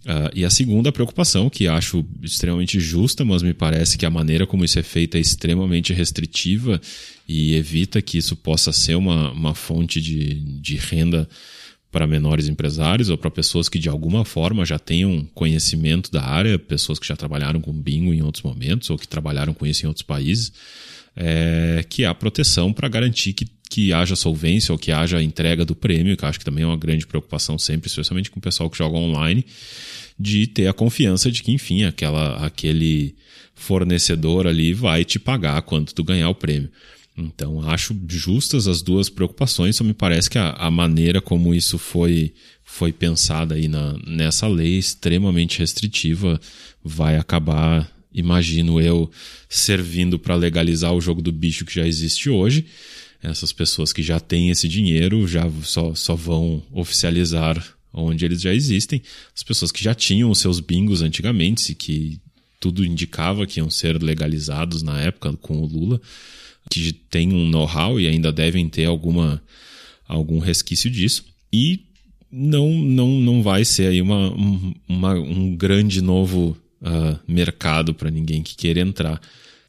Uh, 0.04 0.34
e 0.34 0.44
a 0.44 0.50
segunda 0.50 0.92
preocupação, 0.92 1.48
que 1.48 1.68
acho 1.68 2.04
extremamente 2.24 2.80
justa, 2.80 3.24
mas 3.24 3.44
me 3.44 3.54
parece 3.54 4.00
que 4.00 4.06
a 4.06 4.10
maneira 4.10 4.48
como 4.48 4.66
isso 4.66 4.80
é 4.80 4.84
feito 4.84 5.16
é 5.16 5.20
extremamente 5.20 5.94
restritiva 5.94 6.82
e 7.28 7.54
evita 7.54 8.02
que 8.02 8.18
isso 8.18 8.36
possa 8.36 8.72
ser 8.72 8.96
uma, 8.96 9.32
uma 9.32 9.54
fonte 9.54 10.02
de, 10.02 10.34
de 10.34 10.76
renda 10.76 11.30
para 11.92 12.08
menores 12.08 12.48
empresários 12.48 13.10
ou 13.10 13.18
para 13.18 13.30
pessoas 13.30 13.68
que 13.68 13.78
de 13.78 13.90
alguma 13.90 14.24
forma 14.24 14.66
já 14.66 14.80
tenham 14.80 15.28
conhecimento 15.36 16.10
da 16.10 16.24
área, 16.24 16.58
pessoas 16.58 16.98
que 16.98 17.08
já 17.08 17.18
trabalharam 17.18 17.60
com 17.60 17.74
bingo 17.74 18.14
em 18.14 18.22
outros 18.22 18.44
momentos 18.44 18.90
ou 18.90 18.98
que 18.98 19.08
trabalharam 19.08 19.54
com 19.54 19.66
isso 19.66 19.86
em 19.86 19.88
outros 19.88 20.04
países, 20.04 20.54
é, 21.16 21.86
que 21.90 22.04
é 22.04 22.08
a 22.08 22.16
proteção 22.16 22.72
para 22.72 22.88
garantir 22.88 23.34
que, 23.34 23.46
que 23.70 23.92
haja 23.92 24.16
solvência 24.16 24.72
ou 24.72 24.80
que 24.80 24.92
haja 24.92 25.22
entrega 25.22 25.66
do 25.66 25.76
prêmio, 25.76 26.16
que 26.16 26.26
acho 26.26 26.40
que 26.40 26.46
também 26.46 26.64
é 26.64 26.68
uma 26.68 26.78
grande 26.78 27.06
preocupação 27.06 27.60
sempre, 27.60 27.90
especialmente 27.90 28.32
com 28.32 28.40
o 28.40 28.42
pessoal 28.42 28.70
que 28.70 28.78
joga 28.78 28.98
online, 28.98 29.46
de 30.18 30.48
ter 30.48 30.68
a 30.68 30.74
confiança 30.74 31.30
de 31.30 31.44
que, 31.44 31.52
enfim, 31.52 31.84
aquela, 31.84 32.46
aquele 32.46 33.16
fornecedor 33.54 34.48
ali 34.48 34.74
vai 34.74 35.04
te 35.04 35.20
pagar 35.20 35.62
quando 35.64 35.92
tu 35.92 36.04
ganhar 36.04 36.30
o 36.30 36.36
prêmio. 36.36 36.70
Então, 37.22 37.62
acho 37.70 37.96
justas 38.08 38.68
as 38.68 38.82
duas 38.82 39.10
preocupações, 39.10 39.76
só 39.76 39.84
me 39.84 39.94
parece 39.94 40.30
que 40.30 40.38
a, 40.38 40.52
a 40.52 40.72
maneira 40.72 41.22
como 41.22 41.54
isso 41.54 41.78
foi, 41.78 42.34
foi 42.64 42.92
pensada 42.92 43.56
aí 43.56 43.68
na, 43.68 43.98
nessa 44.06 44.48
lei 44.48 44.78
extremamente 44.78 45.60
restritiva 45.60 46.40
vai 46.84 47.18
acabar, 47.18 47.90
imagino 48.14 48.82
eu, 48.82 49.10
servindo 49.48 50.18
para 50.18 50.36
legalizar 50.36 50.94
o 50.94 51.02
jogo 51.02 51.22
do 51.22 51.32
bicho 51.32 51.66
que 51.66 51.76
já 51.76 51.88
existe 51.88 52.30
hoje. 52.30 52.66
Essas 53.22 53.54
pessoas 53.54 53.94
que 53.94 54.02
já 54.02 54.20
têm 54.20 54.50
esse 54.50 54.68
dinheiro 54.68 55.28
já 55.28 55.50
só, 55.64 55.94
só 55.94 56.16
vão 56.16 56.64
oficializar 56.72 57.64
onde 57.94 58.26
eles 58.26 58.42
já 58.42 58.54
existem. 58.54 59.02
As 59.36 59.44
pessoas 59.44 59.72
que 59.72 59.84
já 59.84 59.94
tinham 59.94 60.32
os 60.32 60.40
seus 60.40 60.60
bingos 60.60 61.02
antigamente 61.02 61.76
que 61.76 62.20
tudo 62.60 62.86
indicava 62.86 63.46
que 63.46 63.60
iam 63.60 63.70
ser 63.70 64.02
legalizados 64.02 64.82
na 64.82 65.00
época 65.00 65.34
com 65.34 65.60
o 65.60 65.66
Lula 65.66 66.02
que 66.70 66.94
tem 66.94 67.34
um 67.34 67.48
know-how 67.50 68.00
e 68.00 68.08
ainda 68.08 68.32
devem 68.32 68.68
ter 68.70 68.86
alguma, 68.86 69.42
algum 70.08 70.40
resquício 70.40 70.90
disso. 70.90 71.26
E 71.52 71.86
não, 72.32 72.70
não, 72.70 73.10
não 73.20 73.44
vai 73.44 73.66
ser 73.66 73.88
aí 73.88 74.02
uma, 74.02 74.34
uma 74.88 75.14
um 75.14 75.56
grande 75.56 76.02
novo 76.02 76.58
uh, 76.82 77.20
mercado 77.28 77.94
para 77.94 78.10
ninguém 78.10 78.42
que 78.42 78.56
queira 78.56 78.80
entrar. 78.80 79.20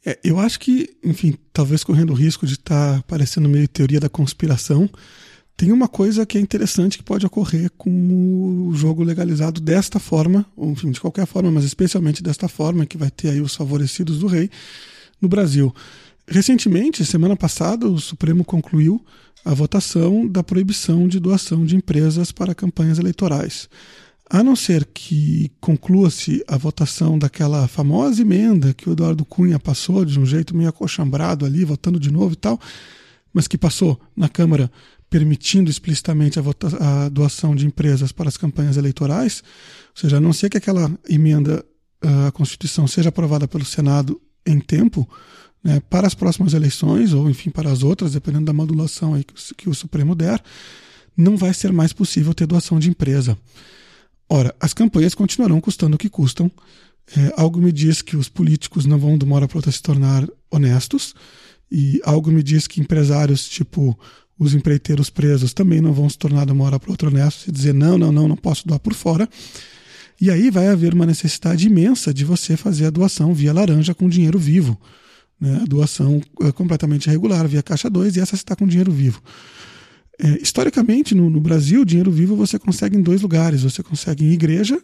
É, 0.05 0.19
eu 0.23 0.39
acho 0.39 0.59
que, 0.59 0.89
enfim, 1.03 1.35
talvez 1.51 1.83
correndo 1.83 2.11
o 2.11 2.15
risco 2.15 2.45
de 2.45 2.53
estar 2.53 2.97
tá 2.97 3.03
parecendo 3.07 3.47
meio 3.47 3.67
teoria 3.67 3.99
da 3.99 4.09
conspiração, 4.09 4.89
tem 5.55 5.71
uma 5.71 5.87
coisa 5.87 6.25
que 6.25 6.37
é 6.37 6.41
interessante 6.41 6.97
que 6.97 7.03
pode 7.03 7.25
ocorrer 7.25 7.69
com 7.77 8.67
o 8.67 8.73
jogo 8.73 9.03
legalizado 9.03 9.61
desta 9.61 9.99
forma, 9.99 10.45
ou 10.57 10.71
enfim, 10.71 10.91
de 10.91 10.99
qualquer 10.99 11.25
forma, 11.25 11.51
mas 11.51 11.63
especialmente 11.63 12.23
desta 12.23 12.47
forma, 12.47 12.85
que 12.85 12.97
vai 12.97 13.11
ter 13.11 13.29
aí 13.29 13.39
os 13.39 13.55
favorecidos 13.55 14.19
do 14.19 14.27
rei 14.27 14.49
no 15.21 15.29
Brasil. 15.29 15.73
Recentemente, 16.27 17.05
semana 17.05 17.35
passada, 17.35 17.87
o 17.87 17.99
Supremo 17.99 18.45
concluiu 18.45 19.03
a 19.43 19.53
votação 19.53 20.27
da 20.27 20.41
proibição 20.41 21.07
de 21.07 21.19
doação 21.19 21.65
de 21.65 21.75
empresas 21.75 22.31
para 22.31 22.55
campanhas 22.55 22.97
eleitorais. 22.97 23.69
A 24.29 24.41
não 24.41 24.55
ser 24.55 24.85
que 24.85 25.51
conclua-se 25.59 26.43
a 26.47 26.57
votação 26.57 27.19
daquela 27.19 27.67
famosa 27.67 28.21
emenda 28.21 28.73
que 28.73 28.89
o 28.89 28.93
Eduardo 28.93 29.25
Cunha 29.25 29.59
passou 29.59 30.05
de 30.05 30.17
um 30.19 30.25
jeito 30.25 30.55
meio 30.55 30.69
acochambrado 30.69 31.45
ali, 31.45 31.65
votando 31.65 31.99
de 31.99 32.09
novo 32.09 32.33
e 32.33 32.37
tal, 32.37 32.59
mas 33.33 33.47
que 33.47 33.57
passou 33.57 33.99
na 34.15 34.29
Câmara 34.29 34.71
permitindo 35.09 35.69
explicitamente 35.69 36.39
a, 36.39 36.43
a 37.05 37.09
doação 37.09 37.53
de 37.53 37.67
empresas 37.67 38.11
para 38.11 38.29
as 38.29 38.37
campanhas 38.37 38.77
eleitorais, 38.77 39.43
ou 39.93 40.01
seja, 40.01 40.17
a 40.17 40.21
não 40.21 40.33
ser 40.33 40.49
que 40.49 40.57
aquela 40.57 40.91
emenda 41.07 41.63
à 42.01 42.31
Constituição 42.31 42.87
seja 42.87 43.09
aprovada 43.09 43.47
pelo 43.47 43.65
Senado 43.65 44.19
em 44.45 44.59
tempo, 44.59 45.07
né, 45.63 45.81
para 45.89 46.05
as 46.05 46.13
próximas 46.13 46.53
eleições, 46.53 47.13
ou 47.13 47.29
enfim, 47.29 47.49
para 47.49 47.71
as 47.71 47.83
outras, 47.83 48.13
dependendo 48.13 48.45
da 48.45 48.53
modulação 48.53 49.13
aí 49.13 49.25
que 49.55 49.69
o 49.69 49.73
Supremo 49.73 50.13
der, 50.13 50.43
não 51.15 51.37
vai 51.37 51.53
ser 51.53 51.71
mais 51.71 51.93
possível 51.93 52.33
ter 52.33 52.45
doação 52.45 52.79
de 52.79 52.89
empresa. 52.89 53.37
Ora, 54.27 54.53
as 54.59 54.73
campanhas 54.73 55.15
continuarão 55.15 55.61
custando 55.61 55.95
o 55.95 55.99
que 55.99 56.09
custam. 56.09 56.51
É, 57.15 57.33
algo 57.37 57.59
me 57.59 57.71
diz 57.71 58.01
que 58.01 58.17
os 58.17 58.27
políticos 58.27 58.85
não 58.85 58.97
vão 58.97 59.17
demorar 59.17 59.47
para 59.47 59.71
se 59.71 59.81
tornar 59.81 60.27
honestos, 60.49 61.13
e 61.71 62.01
algo 62.03 62.31
me 62.31 62.43
diz 62.43 62.67
que 62.67 62.81
empresários, 62.81 63.47
tipo 63.47 63.97
os 64.37 64.53
empreiteiros 64.53 65.09
presos, 65.09 65.53
também 65.53 65.79
não 65.79 65.93
vão 65.93 66.09
se 66.09 66.17
tornar 66.17 66.45
de 66.45 66.51
uma 66.51 66.65
hora 66.65 66.79
para 66.79 66.91
outra 66.91 67.07
honestos 67.07 67.47
e 67.47 67.51
dizer 67.51 67.73
não, 67.73 67.97
não, 67.97 68.11
não, 68.11 68.27
não 68.27 68.35
posso 68.35 68.67
doar 68.67 68.79
por 68.79 68.93
fora. 68.93 69.29
E 70.19 70.29
aí 70.29 70.49
vai 70.49 70.67
haver 70.67 70.93
uma 70.93 71.05
necessidade 71.05 71.67
imensa 71.67 72.13
de 72.13 72.25
você 72.25 72.57
fazer 72.57 72.85
a 72.85 72.89
doação 72.89 73.33
via 73.33 73.53
laranja 73.53 73.93
com 73.93 74.09
dinheiro 74.09 74.39
vivo 74.39 74.79
né, 75.39 75.59
a 75.61 75.65
doação 75.65 76.21
é 76.41 76.51
completamente 76.51 77.07
irregular 77.07 77.47
via 77.47 77.63
Caixa 77.63 77.89
2 77.89 78.15
e 78.15 78.19
essa 78.19 78.35
está 78.35 78.55
com 78.55 78.67
dinheiro 78.67 78.91
vivo. 78.91 79.21
É, 80.19 80.41
historicamente, 80.41 81.15
no, 81.15 81.29
no 81.29 81.41
Brasil, 81.41 81.83
dinheiro 81.83 82.11
vivo 82.11 82.35
você 82.35 82.59
consegue 82.59 82.95
em 82.95 83.01
dois 83.01 83.21
lugares: 83.21 83.63
você 83.63 83.81
consegue 83.81 84.25
em 84.25 84.31
igreja 84.31 84.79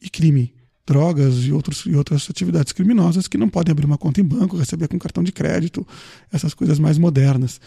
e 0.00 0.10
crime 0.10 0.52
drogas 0.86 1.44
e, 1.44 1.52
outros, 1.52 1.84
e 1.86 1.94
outras 1.94 2.28
atividades 2.28 2.72
criminosas 2.72 3.26
que 3.26 3.38
não 3.38 3.48
podem 3.48 3.72
abrir 3.72 3.86
uma 3.86 3.96
conta 3.96 4.20
em 4.20 4.24
banco, 4.24 4.56
receber 4.56 4.88
com 4.88 4.98
cartão 4.98 5.24
de 5.24 5.32
crédito, 5.32 5.86
essas 6.32 6.52
coisas 6.52 6.78
mais 6.78 6.98
modernas. 6.98 7.60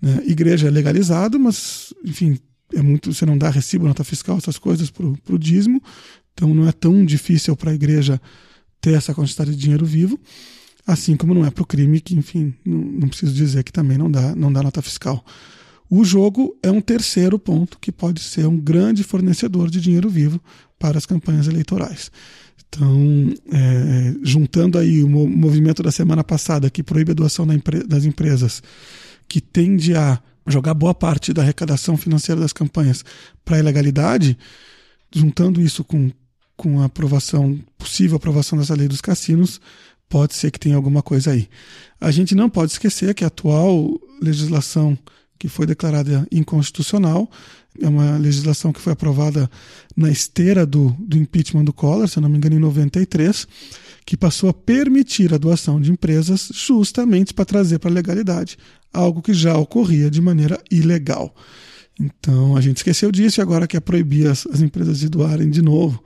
Né? 0.00 0.22
Igreja 0.26 0.68
é 0.68 0.70
legalizado, 0.70 1.38
mas, 1.38 1.92
enfim, 2.04 2.38
é 2.74 2.82
muito, 2.82 3.12
você 3.12 3.24
não 3.24 3.38
dá 3.38 3.48
recibo, 3.48 3.86
nota 3.86 4.04
fiscal, 4.04 4.36
essas 4.36 4.58
coisas 4.58 4.90
para 4.90 5.06
o 5.06 5.38
dízimo, 5.38 5.82
então 6.34 6.54
não 6.54 6.68
é 6.68 6.72
tão 6.72 7.04
difícil 7.04 7.56
para 7.56 7.70
a 7.70 7.74
igreja 7.74 8.20
ter 8.80 8.92
essa 8.92 9.14
quantidade 9.14 9.50
de 9.52 9.56
dinheiro 9.56 9.86
vivo, 9.86 10.20
assim 10.88 11.16
como 11.18 11.34
não 11.34 11.44
é 11.44 11.50
para 11.50 11.62
o 11.62 11.66
crime, 11.66 12.00
que, 12.00 12.14
enfim, 12.14 12.54
não, 12.64 12.78
não 12.78 13.08
preciso 13.08 13.34
dizer 13.34 13.62
que 13.62 13.70
também 13.70 13.98
não 13.98 14.10
dá, 14.10 14.34
não 14.34 14.50
dá 14.50 14.62
nota 14.62 14.80
fiscal. 14.80 15.22
O 15.90 16.02
jogo 16.02 16.56
é 16.62 16.70
um 16.70 16.80
terceiro 16.80 17.38
ponto 17.38 17.78
que 17.78 17.92
pode 17.92 18.22
ser 18.22 18.46
um 18.46 18.58
grande 18.58 19.04
fornecedor 19.04 19.68
de 19.70 19.82
dinheiro 19.82 20.08
vivo 20.08 20.40
para 20.78 20.96
as 20.96 21.04
campanhas 21.04 21.46
eleitorais. 21.46 22.10
Então, 22.66 23.34
é, 23.52 24.14
juntando 24.22 24.78
aí 24.78 25.02
o 25.02 25.08
movimento 25.08 25.82
da 25.82 25.90
semana 25.90 26.24
passada 26.24 26.70
que 26.70 26.82
proíbe 26.82 27.12
a 27.12 27.14
doação 27.14 27.46
das 27.86 28.04
empresas, 28.06 28.62
que 29.28 29.42
tende 29.42 29.94
a 29.94 30.18
jogar 30.46 30.72
boa 30.72 30.94
parte 30.94 31.34
da 31.34 31.42
arrecadação 31.42 31.98
financeira 31.98 32.40
das 32.40 32.52
campanhas 32.52 33.04
para 33.44 33.56
a 33.56 33.60
ilegalidade, 33.60 34.38
juntando 35.14 35.60
isso 35.60 35.84
com, 35.84 36.10
com 36.56 36.80
a 36.80 36.86
aprovação, 36.86 37.58
possível 37.76 38.16
aprovação 38.16 38.58
dessa 38.58 38.74
lei 38.74 38.88
dos 38.88 39.02
cassinos, 39.02 39.60
pode 40.08 40.34
ser 40.34 40.50
que 40.50 40.58
tenha 40.58 40.76
alguma 40.76 41.02
coisa 41.02 41.32
aí. 41.32 41.48
A 42.00 42.10
gente 42.10 42.34
não 42.34 42.48
pode 42.48 42.72
esquecer 42.72 43.14
que 43.14 43.24
a 43.24 43.28
atual 43.28 44.00
legislação 44.20 44.96
que 45.38 45.48
foi 45.48 45.66
declarada 45.66 46.26
inconstitucional. 46.32 47.30
É 47.80 47.88
uma 47.88 48.16
legislação 48.16 48.72
que 48.72 48.80
foi 48.80 48.92
aprovada 48.92 49.48
na 49.96 50.10
esteira 50.10 50.66
do, 50.66 50.88
do 50.98 51.16
impeachment 51.16 51.64
do 51.64 51.72
Collor, 51.72 52.08
se 52.08 52.20
não 52.20 52.28
me 52.28 52.36
engano, 52.36 52.56
em 52.56 52.58
93, 52.58 53.46
que 54.04 54.16
passou 54.16 54.50
a 54.50 54.54
permitir 54.54 55.32
a 55.32 55.38
doação 55.38 55.80
de 55.80 55.92
empresas 55.92 56.50
justamente 56.52 57.32
para 57.32 57.44
trazer 57.44 57.78
para 57.78 57.90
a 57.90 57.92
legalidade, 57.92 58.58
algo 58.92 59.22
que 59.22 59.32
já 59.32 59.56
ocorria 59.56 60.10
de 60.10 60.20
maneira 60.20 60.60
ilegal. 60.70 61.32
Então 62.00 62.56
a 62.56 62.60
gente 62.60 62.78
esqueceu 62.78 63.12
disso 63.12 63.40
e 63.40 63.42
agora 63.42 63.66
quer 63.66 63.80
proibir 63.80 64.28
as, 64.28 64.46
as 64.46 64.60
empresas 64.60 64.98
de 64.98 65.08
doarem 65.08 65.50
de 65.50 65.62
novo. 65.62 66.02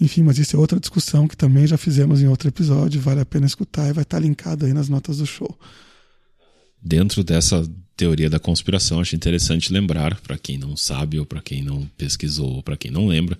Enfim, 0.00 0.22
mas 0.22 0.38
isso 0.38 0.54
é 0.54 0.58
outra 0.58 0.78
discussão 0.78 1.26
que 1.26 1.36
também 1.36 1.66
já 1.66 1.76
fizemos 1.76 2.22
em 2.22 2.28
outro 2.28 2.48
episódio, 2.48 3.00
vale 3.00 3.20
a 3.20 3.26
pena 3.26 3.46
escutar 3.46 3.88
e 3.88 3.92
vai 3.92 4.02
estar 4.02 4.18
linkado 4.20 4.64
aí 4.64 4.72
nas 4.72 4.88
notas 4.88 5.18
do 5.18 5.26
show. 5.26 5.58
Dentro 6.80 7.24
dessa 7.24 7.68
teoria 7.96 8.30
da 8.30 8.38
conspiração, 8.38 9.00
acho 9.00 9.16
interessante 9.16 9.72
lembrar, 9.72 10.20
para 10.20 10.38
quem 10.38 10.56
não 10.56 10.76
sabe 10.76 11.18
ou 11.18 11.26
para 11.26 11.42
quem 11.42 11.62
não 11.62 11.84
pesquisou 11.98 12.56
ou 12.56 12.62
para 12.62 12.76
quem 12.76 12.92
não 12.92 13.08
lembra, 13.08 13.36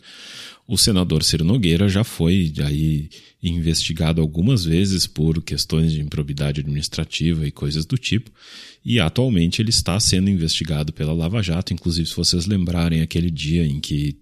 o 0.67 0.77
senador 0.77 1.23
Ciro 1.23 1.45
Nogueira 1.45 1.89
já 1.89 2.03
foi 2.03 2.53
aí 2.65 3.09
investigado 3.43 4.21
algumas 4.21 4.65
vezes 4.65 5.07
por 5.07 5.41
questões 5.43 5.93
de 5.93 6.01
improbidade 6.01 6.61
administrativa 6.61 7.47
e 7.47 7.53
coisas 7.53 7.87
do 7.87 7.97
tipo, 7.97 8.31
e 8.85 8.99
atualmente 8.99 9.61
ele 9.61 9.71
está 9.71 9.99
sendo 10.01 10.31
investigado 10.31 10.93
pela 10.93 11.13
Lava 11.13 11.43
Jato. 11.43 11.75
Inclusive, 11.75 12.09
se 12.09 12.17
vocês 12.17 12.47
lembrarem 12.47 13.03
aquele 13.03 13.31
dia 13.31 13.67
em 13.67 13.81
que 13.81 14.17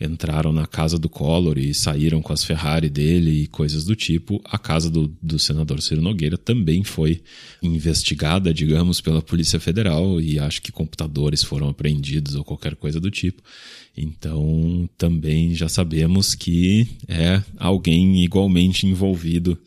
entraram 0.00 0.52
na 0.52 0.66
casa 0.66 0.98
do 0.98 1.08
Collor 1.08 1.58
e 1.58 1.72
saíram 1.72 2.20
com 2.20 2.32
as 2.32 2.44
Ferrari 2.44 2.90
dele 2.90 3.42
e 3.42 3.46
coisas 3.46 3.84
do 3.84 3.96
tipo, 3.96 4.40
a 4.44 4.58
casa 4.58 4.90
do, 4.90 5.08
do 5.22 5.38
senador 5.38 5.80
Ciro 5.80 6.02
Nogueira 6.02 6.36
também 6.36 6.84
foi 6.84 7.22
investigada, 7.62 8.52
digamos, 8.52 9.00
pela 9.00 9.22
Polícia 9.22 9.58
Federal 9.58 10.20
e 10.20 10.38
acho 10.38 10.60
que 10.60 10.70
computadores 10.70 11.42
foram 11.42 11.68
apreendidos 11.68 12.34
ou 12.34 12.44
qualquer 12.44 12.76
coisa 12.76 13.00
do 13.00 13.10
tipo. 13.10 13.42
Então, 14.02 14.88
também 14.96 15.54
já 15.54 15.68
sabemos 15.68 16.34
que 16.34 16.88
é 17.06 17.42
alguém 17.58 18.24
igualmente 18.24 18.86
envolvido 18.86 19.58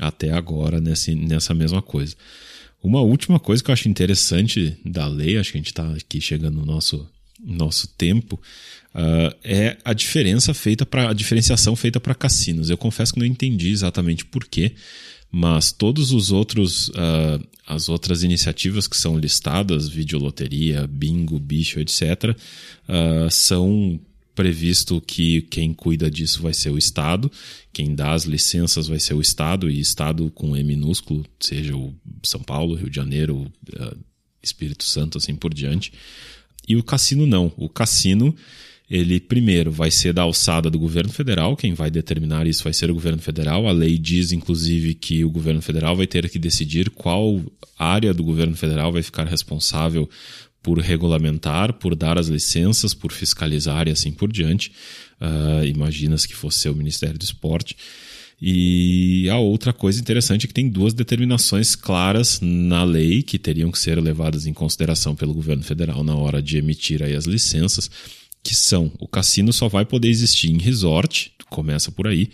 até 0.00 0.32
agora 0.32 0.80
nesse, 0.80 1.14
nessa 1.14 1.54
mesma 1.54 1.80
coisa. 1.80 2.16
Uma 2.82 3.00
última 3.00 3.38
coisa 3.38 3.62
que 3.62 3.70
eu 3.70 3.72
acho 3.72 3.88
interessante 3.88 4.76
da 4.84 5.06
lei, 5.06 5.38
acho 5.38 5.52
que 5.52 5.58
a 5.58 5.60
gente 5.60 5.68
está 5.68 5.88
aqui 5.92 6.20
chegando 6.20 6.56
no 6.56 6.66
nosso, 6.66 7.08
nosso 7.44 7.86
tempo, 7.96 8.40
uh, 8.94 9.36
é 9.44 9.76
a 9.84 9.92
diferença 9.92 10.52
feita 10.52 10.84
para 10.84 11.10
a 11.10 11.12
diferenciação 11.12 11.76
feita 11.76 12.00
para 12.00 12.14
cassinos. 12.14 12.70
Eu 12.70 12.76
confesso 12.76 13.14
que 13.14 13.20
não 13.20 13.26
entendi 13.26 13.70
exatamente 13.70 14.24
por 14.24 14.44
quê, 14.44 14.74
mas 15.38 15.70
todos 15.70 16.12
os 16.12 16.30
outros 16.30 16.88
uh, 16.88 17.46
as 17.66 17.90
outras 17.90 18.22
iniciativas 18.22 18.88
que 18.88 18.96
são 18.96 19.18
listadas, 19.18 19.86
videoloteria, 19.86 20.86
bingo, 20.86 21.38
bicho, 21.38 21.78
etc., 21.78 22.30
uh, 22.30 23.26
ah, 23.26 23.28
são 23.30 24.00
previsto 24.34 24.98
que 24.98 25.42
quem 25.42 25.74
cuida 25.74 26.10
disso 26.10 26.40
vai 26.40 26.54
ser 26.54 26.70
o 26.70 26.78
Estado, 26.78 27.30
quem 27.70 27.94
dá 27.94 28.14
as 28.14 28.24
licenças 28.24 28.88
vai 28.88 28.98
ser 28.98 29.12
o 29.12 29.20
Estado, 29.20 29.68
e 29.68 29.78
Estado 29.78 30.30
com 30.30 30.56
E 30.56 30.62
minúsculo, 30.62 31.22
seja 31.38 31.76
o 31.76 31.94
São 32.22 32.40
Paulo, 32.40 32.74
Rio 32.74 32.88
de 32.88 32.96
Janeiro, 32.96 33.52
uh, 33.78 33.96
Espírito 34.42 34.84
Santo, 34.84 35.18
assim 35.18 35.34
por 35.34 35.52
diante. 35.52 35.92
E 36.66 36.76
o 36.76 36.82
cassino 36.82 37.26
não. 37.26 37.52
O 37.58 37.68
cassino, 37.68 38.34
ele 38.88 39.18
primeiro 39.18 39.72
vai 39.72 39.90
ser 39.90 40.12
da 40.12 40.22
alçada 40.22 40.70
do 40.70 40.78
governo 40.78 41.12
federal, 41.12 41.56
quem 41.56 41.74
vai 41.74 41.90
determinar 41.90 42.46
isso 42.46 42.62
vai 42.62 42.72
ser 42.72 42.90
o 42.90 42.94
governo 42.94 43.20
federal. 43.20 43.66
A 43.66 43.72
lei 43.72 43.98
diz, 43.98 44.30
inclusive, 44.30 44.94
que 44.94 45.24
o 45.24 45.30
governo 45.30 45.60
federal 45.60 45.96
vai 45.96 46.06
ter 46.06 46.28
que 46.30 46.38
decidir 46.38 46.90
qual 46.90 47.42
área 47.76 48.14
do 48.14 48.22
governo 48.22 48.54
federal 48.56 48.92
vai 48.92 49.02
ficar 49.02 49.26
responsável 49.26 50.08
por 50.62 50.78
regulamentar, 50.78 51.72
por 51.74 51.94
dar 51.94 52.18
as 52.18 52.28
licenças, 52.28 52.94
por 52.94 53.12
fiscalizar 53.12 53.88
e 53.88 53.90
assim 53.90 54.12
por 54.12 54.32
diante. 54.32 54.72
Uh, 55.20 55.64
Imagina-se 55.64 56.26
que 56.26 56.34
fosse 56.34 56.68
o 56.68 56.74
Ministério 56.74 57.18
do 57.18 57.22
Esporte. 57.22 57.76
E 58.40 59.28
a 59.30 59.38
outra 59.38 59.72
coisa 59.72 60.00
interessante 60.00 60.44
é 60.44 60.46
que 60.46 60.52
tem 60.52 60.68
duas 60.68 60.92
determinações 60.92 61.74
claras 61.74 62.38
na 62.42 62.84
lei 62.84 63.22
que 63.22 63.38
teriam 63.38 63.70
que 63.70 63.78
ser 63.78 63.98
levadas 63.98 64.44
em 64.44 64.52
consideração 64.52 65.16
pelo 65.16 65.32
governo 65.32 65.62
federal 65.62 66.04
na 66.04 66.14
hora 66.14 66.42
de 66.42 66.58
emitir 66.58 67.02
aí 67.02 67.14
as 67.14 67.24
licenças, 67.24 67.90
que 68.46 68.54
são 68.54 68.92
o 69.00 69.08
cassino 69.08 69.52
só 69.52 69.66
vai 69.66 69.84
poder 69.84 70.08
existir 70.08 70.52
em 70.52 70.58
resort, 70.58 71.32
começa 71.50 71.90
por 71.90 72.06
aí, 72.06 72.28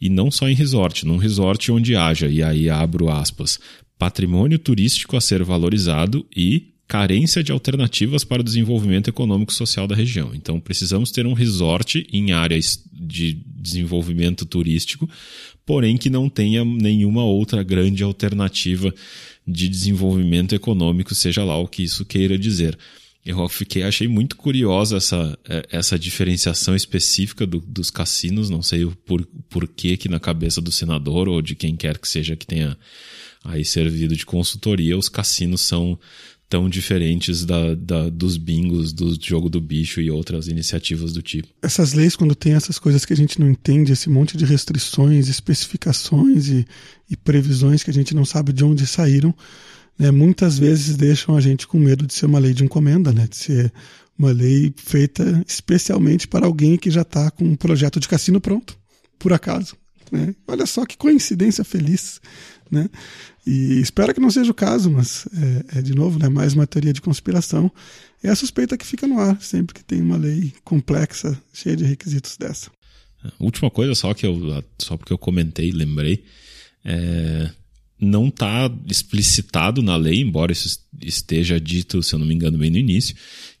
e 0.00 0.08
não 0.08 0.30
só 0.30 0.48
em 0.48 0.54
resort, 0.54 1.04
num 1.04 1.18
resort 1.18 1.70
onde 1.70 1.94
haja, 1.94 2.28
e 2.28 2.42
aí 2.42 2.70
abro 2.70 3.10
aspas, 3.10 3.60
patrimônio 3.98 4.58
turístico 4.58 5.18
a 5.18 5.20
ser 5.20 5.44
valorizado 5.44 6.26
e 6.34 6.72
carência 6.88 7.44
de 7.44 7.52
alternativas 7.52 8.24
para 8.24 8.40
o 8.40 8.44
desenvolvimento 8.44 9.08
econômico 9.08 9.52
e 9.52 9.54
social 9.54 9.86
da 9.86 9.94
região. 9.94 10.34
Então, 10.34 10.58
precisamos 10.58 11.10
ter 11.10 11.26
um 11.26 11.34
resort 11.34 12.06
em 12.10 12.32
áreas 12.32 12.82
de 12.90 13.34
desenvolvimento 13.46 14.46
turístico, 14.46 15.08
porém 15.66 15.98
que 15.98 16.08
não 16.08 16.30
tenha 16.30 16.64
nenhuma 16.64 17.22
outra 17.22 17.62
grande 17.62 18.02
alternativa 18.02 18.94
de 19.46 19.68
desenvolvimento 19.68 20.54
econômico, 20.54 21.14
seja 21.14 21.44
lá 21.44 21.58
o 21.58 21.68
que 21.68 21.82
isso 21.82 22.02
queira 22.06 22.38
dizer. 22.38 22.78
Eu 23.24 23.46
fiquei, 23.48 23.82
achei 23.82 24.08
muito 24.08 24.36
curiosa 24.36 24.96
essa, 24.96 25.38
é, 25.46 25.66
essa 25.70 25.98
diferenciação 25.98 26.74
específica 26.74 27.46
do, 27.46 27.60
dos 27.60 27.90
cassinos. 27.90 28.48
Não 28.48 28.62
sei 28.62 28.84
o 28.84 28.96
por, 28.96 29.26
porquê 29.48 29.96
que 29.96 30.08
na 30.08 30.18
cabeça 30.18 30.60
do 30.60 30.72
senador 30.72 31.28
ou 31.28 31.42
de 31.42 31.54
quem 31.54 31.76
quer 31.76 31.98
que 31.98 32.08
seja 32.08 32.34
que 32.34 32.46
tenha 32.46 32.76
aí 33.44 33.64
servido 33.64 34.16
de 34.16 34.24
consultoria, 34.24 34.96
os 34.96 35.08
cassinos 35.08 35.60
são 35.60 35.98
tão 36.50 36.68
diferentes 36.68 37.44
da, 37.44 37.76
da, 37.76 38.10
dos 38.10 38.36
bingos, 38.36 38.92
do 38.92 39.16
jogo 39.22 39.48
do 39.48 39.60
bicho 39.60 40.00
e 40.00 40.10
outras 40.10 40.48
iniciativas 40.48 41.12
do 41.12 41.22
tipo. 41.22 41.46
Essas 41.62 41.92
leis, 41.92 42.16
quando 42.16 42.34
tem 42.34 42.54
essas 42.54 42.76
coisas 42.76 43.04
que 43.04 43.12
a 43.12 43.16
gente 43.16 43.38
não 43.38 43.48
entende, 43.48 43.92
esse 43.92 44.10
monte 44.10 44.36
de 44.36 44.44
restrições, 44.44 45.28
especificações 45.28 46.48
e, 46.48 46.66
e 47.08 47.16
previsões 47.16 47.84
que 47.84 47.90
a 47.90 47.94
gente 47.94 48.16
não 48.16 48.24
sabe 48.24 48.52
de 48.52 48.64
onde 48.64 48.84
saíram, 48.84 49.32
né, 49.98 50.10
muitas 50.10 50.58
vezes 50.58 50.96
deixam 50.96 51.36
a 51.36 51.40
gente 51.40 51.66
com 51.66 51.78
medo 51.78 52.06
de 52.06 52.14
ser 52.14 52.26
uma 52.26 52.38
lei 52.38 52.52
de 52.52 52.64
encomenda, 52.64 53.12
né, 53.12 53.26
de 53.28 53.36
ser 53.36 53.72
uma 54.18 54.32
lei 54.32 54.72
feita 54.76 55.42
especialmente 55.46 56.28
para 56.28 56.46
alguém 56.46 56.76
que 56.76 56.90
já 56.90 57.02
está 57.02 57.30
com 57.30 57.44
um 57.44 57.56
projeto 57.56 57.98
de 57.98 58.08
cassino 58.08 58.40
pronto, 58.40 58.76
por 59.18 59.32
acaso. 59.32 59.76
Né? 60.12 60.34
Olha 60.46 60.66
só 60.66 60.84
que 60.84 60.96
coincidência 60.96 61.64
feliz. 61.64 62.20
Né? 62.70 62.88
E 63.46 63.80
espero 63.80 64.12
que 64.12 64.20
não 64.20 64.30
seja 64.30 64.50
o 64.50 64.54
caso, 64.54 64.90
mas 64.90 65.26
é, 65.72 65.78
é, 65.78 65.82
de 65.82 65.94
novo 65.94 66.18
né, 66.18 66.28
mais 66.28 66.52
uma 66.52 66.66
teoria 66.66 66.92
de 66.92 67.00
conspiração. 67.00 67.70
É 68.22 68.28
a 68.28 68.36
suspeita 68.36 68.76
que 68.76 68.86
fica 68.86 69.06
no 69.06 69.18
ar 69.18 69.40
sempre 69.40 69.74
que 69.74 69.82
tem 69.82 70.02
uma 70.02 70.16
lei 70.16 70.52
complexa, 70.64 71.40
cheia 71.52 71.76
de 71.76 71.84
requisitos 71.84 72.36
dessa. 72.36 72.70
Última 73.38 73.70
coisa 73.70 73.94
só 73.94 74.14
que 74.14 74.26
eu 74.26 74.62
só 74.78 74.96
porque 74.96 75.12
eu 75.12 75.18
comentei, 75.18 75.70
lembrei, 75.72 76.24
é, 76.84 77.50
não 78.00 78.28
está 78.28 78.70
explicitado 78.86 79.82
na 79.82 79.96
lei, 79.96 80.20
embora 80.20 80.52
isso 80.52 80.80
esteja 81.02 81.60
dito, 81.60 82.02
se 82.02 82.14
eu 82.14 82.18
não 82.18 82.26
me 82.26 82.34
engano, 82.34 82.58
bem 82.58 82.70
no 82.70 82.78
início, 82.78 83.14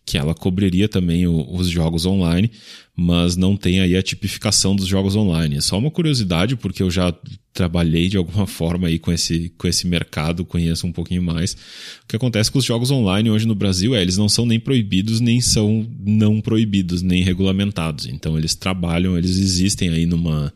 que 0.04 0.18
ela 0.18 0.34
cobriria 0.34 0.88
também 0.88 1.26
o, 1.26 1.46
os 1.54 1.68
jogos 1.68 2.06
online, 2.06 2.50
mas 2.96 3.36
não 3.36 3.56
tem 3.56 3.80
aí 3.80 3.96
a 3.96 4.02
tipificação 4.02 4.74
dos 4.74 4.86
jogos 4.86 5.14
online. 5.14 5.56
É 5.56 5.60
só 5.60 5.78
uma 5.78 5.90
curiosidade, 5.90 6.56
porque 6.56 6.82
eu 6.82 6.90
já 6.90 7.14
trabalhei 7.52 8.08
de 8.08 8.16
alguma 8.16 8.44
forma 8.48 8.88
aí 8.88 8.98
com 8.98 9.12
esse, 9.12 9.52
com 9.56 9.68
esse 9.68 9.86
mercado, 9.86 10.44
conheço 10.44 10.86
um 10.86 10.92
pouquinho 10.92 11.22
mais. 11.22 11.52
O 11.52 12.08
que 12.08 12.16
acontece 12.16 12.50
com 12.50 12.58
os 12.58 12.64
jogos 12.64 12.90
online 12.90 13.30
hoje 13.30 13.46
no 13.46 13.54
Brasil 13.54 13.94
é 13.94 14.02
eles 14.02 14.16
não 14.16 14.28
são 14.28 14.44
nem 14.44 14.58
proibidos, 14.58 15.20
nem 15.20 15.40
são 15.40 15.86
não 16.04 16.40
proibidos, 16.40 17.02
nem 17.02 17.22
regulamentados. 17.22 18.06
Então 18.06 18.36
eles 18.36 18.54
trabalham, 18.54 19.16
eles 19.16 19.38
existem 19.38 19.90
aí 19.90 20.06
numa 20.06 20.52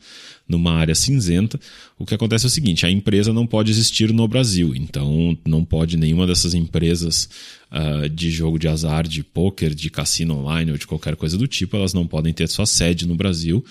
numa 0.48 0.72
área 0.72 0.94
cinzenta. 0.94 1.58
O 1.98 2.04
que 2.04 2.14
acontece 2.14 2.44
é 2.44 2.48
o 2.48 2.50
seguinte: 2.50 2.86
a 2.86 2.90
empresa 2.90 3.32
não 3.32 3.46
pode 3.46 3.70
existir 3.70 4.12
no 4.12 4.26
Brasil, 4.28 4.74
então 4.74 5.36
não 5.46 5.64
pode 5.64 5.96
nenhuma 5.96 6.26
dessas 6.26 6.54
empresas 6.54 7.28
uh, 7.70 8.08
de 8.08 8.30
jogo 8.30 8.58
de 8.58 8.68
azar, 8.68 9.06
de 9.06 9.22
poker, 9.22 9.74
de 9.74 9.90
cassino 9.90 10.38
online 10.38 10.72
ou 10.72 10.78
de 10.78 10.86
qualquer 10.86 11.16
coisa 11.16 11.38
do 11.38 11.46
tipo, 11.46 11.76
elas 11.76 11.94
não 11.94 12.06
podem 12.06 12.32
ter 12.32 12.48
sua 12.48 12.66
sede 12.66 13.06
no 13.06 13.14
Brasil. 13.14 13.64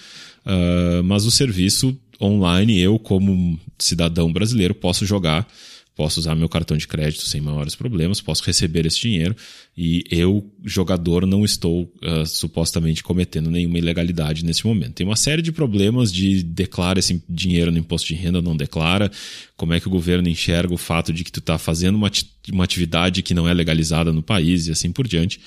Uh, 0.45 1.03
mas 1.03 1.25
o 1.25 1.31
serviço 1.31 1.97
online, 2.21 2.79
eu, 2.79 2.97
como 2.97 3.59
cidadão 3.77 4.31
brasileiro, 4.31 4.73
posso 4.73 5.05
jogar 5.05 5.47
posso 5.95 6.19
usar 6.19 6.35
meu 6.35 6.49
cartão 6.49 6.75
de 6.75 6.87
crédito 6.87 7.23
sem 7.23 7.39
maiores 7.39 7.75
problemas, 7.75 8.19
posso 8.19 8.43
receber 8.43 8.85
esse 8.85 8.99
dinheiro 8.99 9.35
e 9.77 10.03
eu, 10.09 10.47
jogador, 10.63 11.25
não 11.25 11.43
estou 11.43 11.83
uh, 11.83 12.25
supostamente 12.25 13.03
cometendo 13.03 13.49
nenhuma 13.49 13.77
ilegalidade 13.77 14.45
nesse 14.45 14.65
momento. 14.65 14.93
Tem 14.93 15.05
uma 15.05 15.15
série 15.15 15.41
de 15.41 15.51
problemas 15.51 16.11
de 16.11 16.43
declara 16.43 16.99
esse 16.99 17.23
dinheiro 17.27 17.71
no 17.71 17.77
imposto 17.77 18.07
de 18.07 18.15
renda, 18.15 18.41
não 18.41 18.55
declara, 18.55 19.11
como 19.55 19.73
é 19.73 19.79
que 19.79 19.87
o 19.87 19.91
governo 19.91 20.27
enxerga 20.27 20.73
o 20.73 20.77
fato 20.77 21.13
de 21.13 21.23
que 21.23 21.31
tu 21.31 21.39
está 21.39 21.57
fazendo 21.57 21.95
uma, 21.95 22.11
uma 22.51 22.63
atividade 22.63 23.21
que 23.21 23.33
não 23.33 23.47
é 23.47 23.53
legalizada 23.53 24.11
no 24.11 24.21
país 24.21 24.67
e 24.67 24.71
assim 24.71 24.91
por 24.91 25.07
diante. 25.07 25.39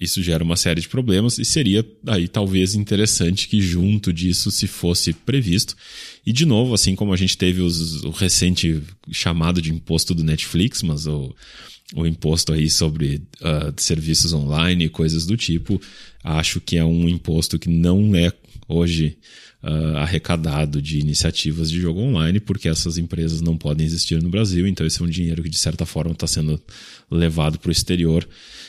Isso 0.00 0.22
gera 0.22 0.44
uma 0.44 0.56
série 0.56 0.80
de 0.80 0.88
problemas 0.88 1.38
e 1.38 1.44
seria 1.44 1.84
aí 2.06 2.28
talvez 2.28 2.74
interessante 2.74 3.48
que 3.48 3.60
junto 3.60 4.12
disso 4.12 4.50
se 4.50 4.66
fosse 4.66 5.12
previsto. 5.12 5.76
E 6.26 6.32
de 6.32 6.46
novo, 6.46 6.74
assim 6.74 6.94
como 6.94 7.12
a 7.12 7.16
gente 7.16 7.36
teve 7.36 7.60
os, 7.60 8.02
o 8.04 8.10
recente 8.10 8.82
chamado 9.10 9.60
de 9.60 9.72
imposto 9.72 10.14
do 10.14 10.24
Netflix, 10.24 10.82
mas 10.82 11.06
o, 11.06 11.34
o 11.94 12.06
imposto 12.06 12.52
aí 12.52 12.70
sobre 12.70 13.22
uh, 13.40 13.72
serviços 13.76 14.32
online 14.32 14.86
e 14.86 14.88
coisas 14.88 15.26
do 15.26 15.36
tipo, 15.36 15.80
acho 16.22 16.60
que 16.60 16.76
é 16.76 16.84
um 16.84 17.08
imposto 17.08 17.58
que 17.58 17.68
não 17.68 18.14
é 18.14 18.32
hoje 18.66 19.18
uh, 19.64 19.96
arrecadado 19.96 20.80
de 20.80 20.98
iniciativas 20.98 21.70
de 21.70 21.80
jogo 21.80 22.00
online, 22.00 22.38
porque 22.38 22.68
essas 22.68 22.98
empresas 22.98 23.40
não 23.40 23.56
podem 23.56 23.86
existir 23.86 24.22
no 24.22 24.28
Brasil, 24.28 24.66
então 24.66 24.86
esse 24.86 25.00
é 25.00 25.04
um 25.04 25.08
dinheiro 25.08 25.42
que 25.42 25.48
de 25.48 25.58
certa 25.58 25.86
forma 25.86 26.12
está 26.12 26.26
sendo 26.26 26.60
levado 27.10 27.58
para 27.58 27.70
o 27.70 27.72
exterior 27.72 28.28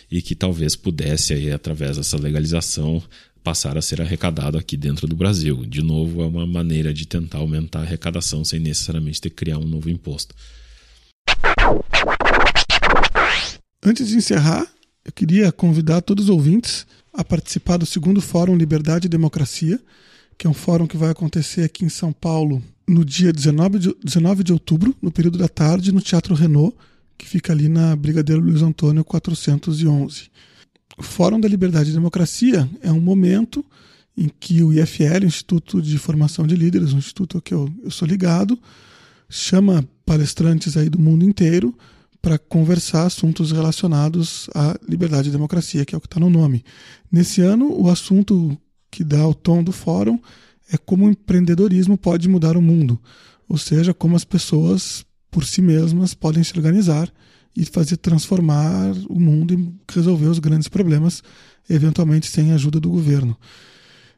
e 0.09 0.21
que 0.21 0.35
talvez 0.35 0.75
pudesse 0.75 1.33
aí 1.33 1.51
através 1.51 1.97
dessa 1.97 2.17
legalização 2.17 3.03
passar 3.43 3.77
a 3.77 3.81
ser 3.81 4.01
arrecadado 4.01 4.57
aqui 4.57 4.75
dentro 4.75 5.05
do 5.05 5.15
Brasil. 5.15 5.65
De 5.65 5.81
novo, 5.81 6.23
é 6.23 6.25
uma 6.25 6.47
maneira 6.47 6.91
de 6.91 7.05
tentar 7.05 7.39
aumentar 7.39 7.79
a 7.79 7.83
arrecadação 7.83 8.43
sem 8.43 8.59
necessariamente 8.59 9.21
ter 9.21 9.29
que 9.29 9.35
criar 9.35 9.59
um 9.59 9.67
novo 9.67 9.89
imposto. 9.89 10.33
Antes 13.83 14.07
de 14.07 14.15
encerrar, 14.15 14.65
eu 15.05 15.11
queria 15.11 15.51
convidar 15.51 16.01
todos 16.01 16.23
os 16.23 16.29
ouvintes 16.31 16.87
a 17.13 17.23
participar 17.23 17.77
do 17.77 17.85
segundo 17.85 18.19
Fórum 18.19 18.55
Liberdade 18.55 19.05
e 19.05 19.09
Democracia, 19.09 19.79
que 20.37 20.47
é 20.47 20.49
um 20.49 20.53
fórum 20.53 20.87
que 20.87 20.97
vai 20.97 21.09
acontecer 21.09 21.63
aqui 21.63 21.85
em 21.85 21.89
São 21.89 22.11
Paulo 22.11 22.61
no 22.87 23.03
dia 23.03 23.31
19 23.31 23.79
de, 23.79 23.95
19 24.03 24.43
de 24.43 24.53
outubro, 24.53 24.95
no 25.01 25.11
período 25.11 25.37
da 25.37 25.47
tarde, 25.47 25.91
no 25.91 26.01
Teatro 26.01 26.35
Renault, 26.35 26.75
que 27.17 27.27
fica 27.27 27.53
ali 27.53 27.69
na 27.69 27.95
Brigadeiro 27.95 28.41
Luiz 28.41 28.61
Antônio 28.61 29.03
411. 29.03 30.29
O 30.97 31.03
Fórum 31.03 31.39
da 31.39 31.47
Liberdade 31.47 31.89
e 31.89 31.93
Democracia 31.93 32.69
é 32.81 32.91
um 32.91 33.01
momento 33.01 33.65
em 34.17 34.29
que 34.39 34.63
o 34.63 34.71
IFL, 34.71 35.25
Instituto 35.25 35.81
de 35.81 35.97
Formação 35.97 36.47
de 36.47 36.55
Líderes, 36.55 36.93
um 36.93 36.97
instituto 36.97 37.41
que 37.41 37.53
eu, 37.53 37.69
eu 37.83 37.91
sou 37.91 38.07
ligado, 38.07 38.57
chama 39.29 39.85
palestrantes 40.05 40.77
aí 40.77 40.89
do 40.89 40.99
mundo 40.99 41.25
inteiro 41.25 41.75
para 42.21 42.37
conversar 42.37 43.05
assuntos 43.05 43.51
relacionados 43.51 44.49
à 44.55 44.75
liberdade 44.87 45.29
e 45.29 45.31
democracia, 45.31 45.85
que 45.85 45.93
é 45.93 45.97
o 45.97 46.01
que 46.01 46.07
está 46.07 46.19
no 46.19 46.29
nome. 46.29 46.63
Nesse 47.11 47.41
ano, 47.41 47.71
o 47.71 47.89
assunto 47.89 48.57
que 48.95 49.03
dá 49.03 49.27
o 49.27 49.33
tom 49.33 49.61
do 49.61 49.73
fórum 49.73 50.17
é 50.71 50.77
como 50.77 51.05
o 51.05 51.09
empreendedorismo 51.09 51.97
pode 51.97 52.29
mudar 52.29 52.55
o 52.55 52.61
mundo, 52.61 52.97
ou 53.47 53.57
seja, 53.57 53.93
como 53.93 54.15
as 54.15 54.23
pessoas 54.23 55.05
por 55.29 55.43
si 55.43 55.61
mesmas 55.61 56.13
podem 56.13 56.41
se 56.41 56.55
organizar 56.55 57.11
e 57.53 57.65
fazer 57.65 57.97
transformar 57.97 58.93
o 59.09 59.19
mundo 59.19 59.53
e 59.53 59.93
resolver 59.93 60.27
os 60.27 60.39
grandes 60.39 60.69
problemas, 60.69 61.21
eventualmente 61.69 62.27
sem 62.27 62.53
a 62.53 62.55
ajuda 62.55 62.79
do 62.79 62.89
governo. 62.89 63.37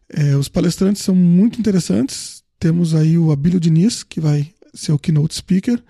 É, 0.07 0.36
os 0.36 0.47
palestrantes 0.47 1.01
são 1.01 1.15
muito 1.15 1.59
interessantes. 1.59 2.43
Temos 2.59 2.93
aí 2.93 3.17
o 3.17 3.32
Abílio 3.32 3.59
Diniz, 3.59 4.03
que 4.03 4.21
vai 4.21 4.53
ser 4.75 4.91
o 4.91 4.99
keynote 4.99 5.34
speaker. 5.34 5.84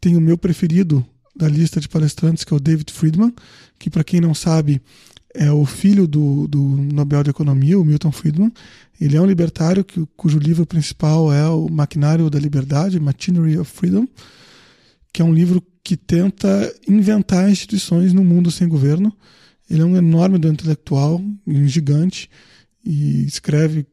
Tem 0.00 0.16
o 0.16 0.20
meu 0.20 0.38
preferido, 0.38 1.04
da 1.34 1.48
lista 1.48 1.80
de 1.80 1.88
palestrantes, 1.88 2.44
que 2.44 2.52
é 2.52 2.56
o 2.56 2.60
David 2.60 2.92
Friedman, 2.92 3.34
que, 3.78 3.90
para 3.90 4.04
quem 4.04 4.20
não 4.20 4.34
sabe, 4.34 4.80
é 5.34 5.50
o 5.50 5.64
filho 5.64 6.06
do, 6.06 6.48
do 6.48 6.60
Nobel 6.60 7.22
de 7.22 7.30
Economia, 7.30 7.78
o 7.78 7.84
Milton 7.84 8.12
Friedman. 8.12 8.52
Ele 9.00 9.16
é 9.16 9.20
um 9.20 9.26
libertário 9.26 9.84
que, 9.84 10.06
cujo 10.16 10.38
livro 10.38 10.66
principal 10.66 11.32
é 11.32 11.48
o 11.48 11.68
Maquinário 11.68 12.28
da 12.28 12.38
Liberdade, 12.38 13.00
Machinery 13.00 13.58
of 13.58 13.70
Freedom, 13.70 14.06
que 15.12 15.22
é 15.22 15.24
um 15.24 15.32
livro 15.32 15.62
que 15.82 15.96
tenta 15.96 16.72
inventar 16.86 17.50
instituições 17.50 18.12
no 18.12 18.24
mundo 18.24 18.50
sem 18.50 18.68
governo. 18.68 19.16
Ele 19.68 19.82
é 19.82 19.84
um 19.84 19.96
enorme 19.96 20.38
do 20.38 20.48
intelectual, 20.48 21.22
um 21.46 21.66
gigante, 21.66 22.28
e 22.84 23.24
escreve 23.24 23.86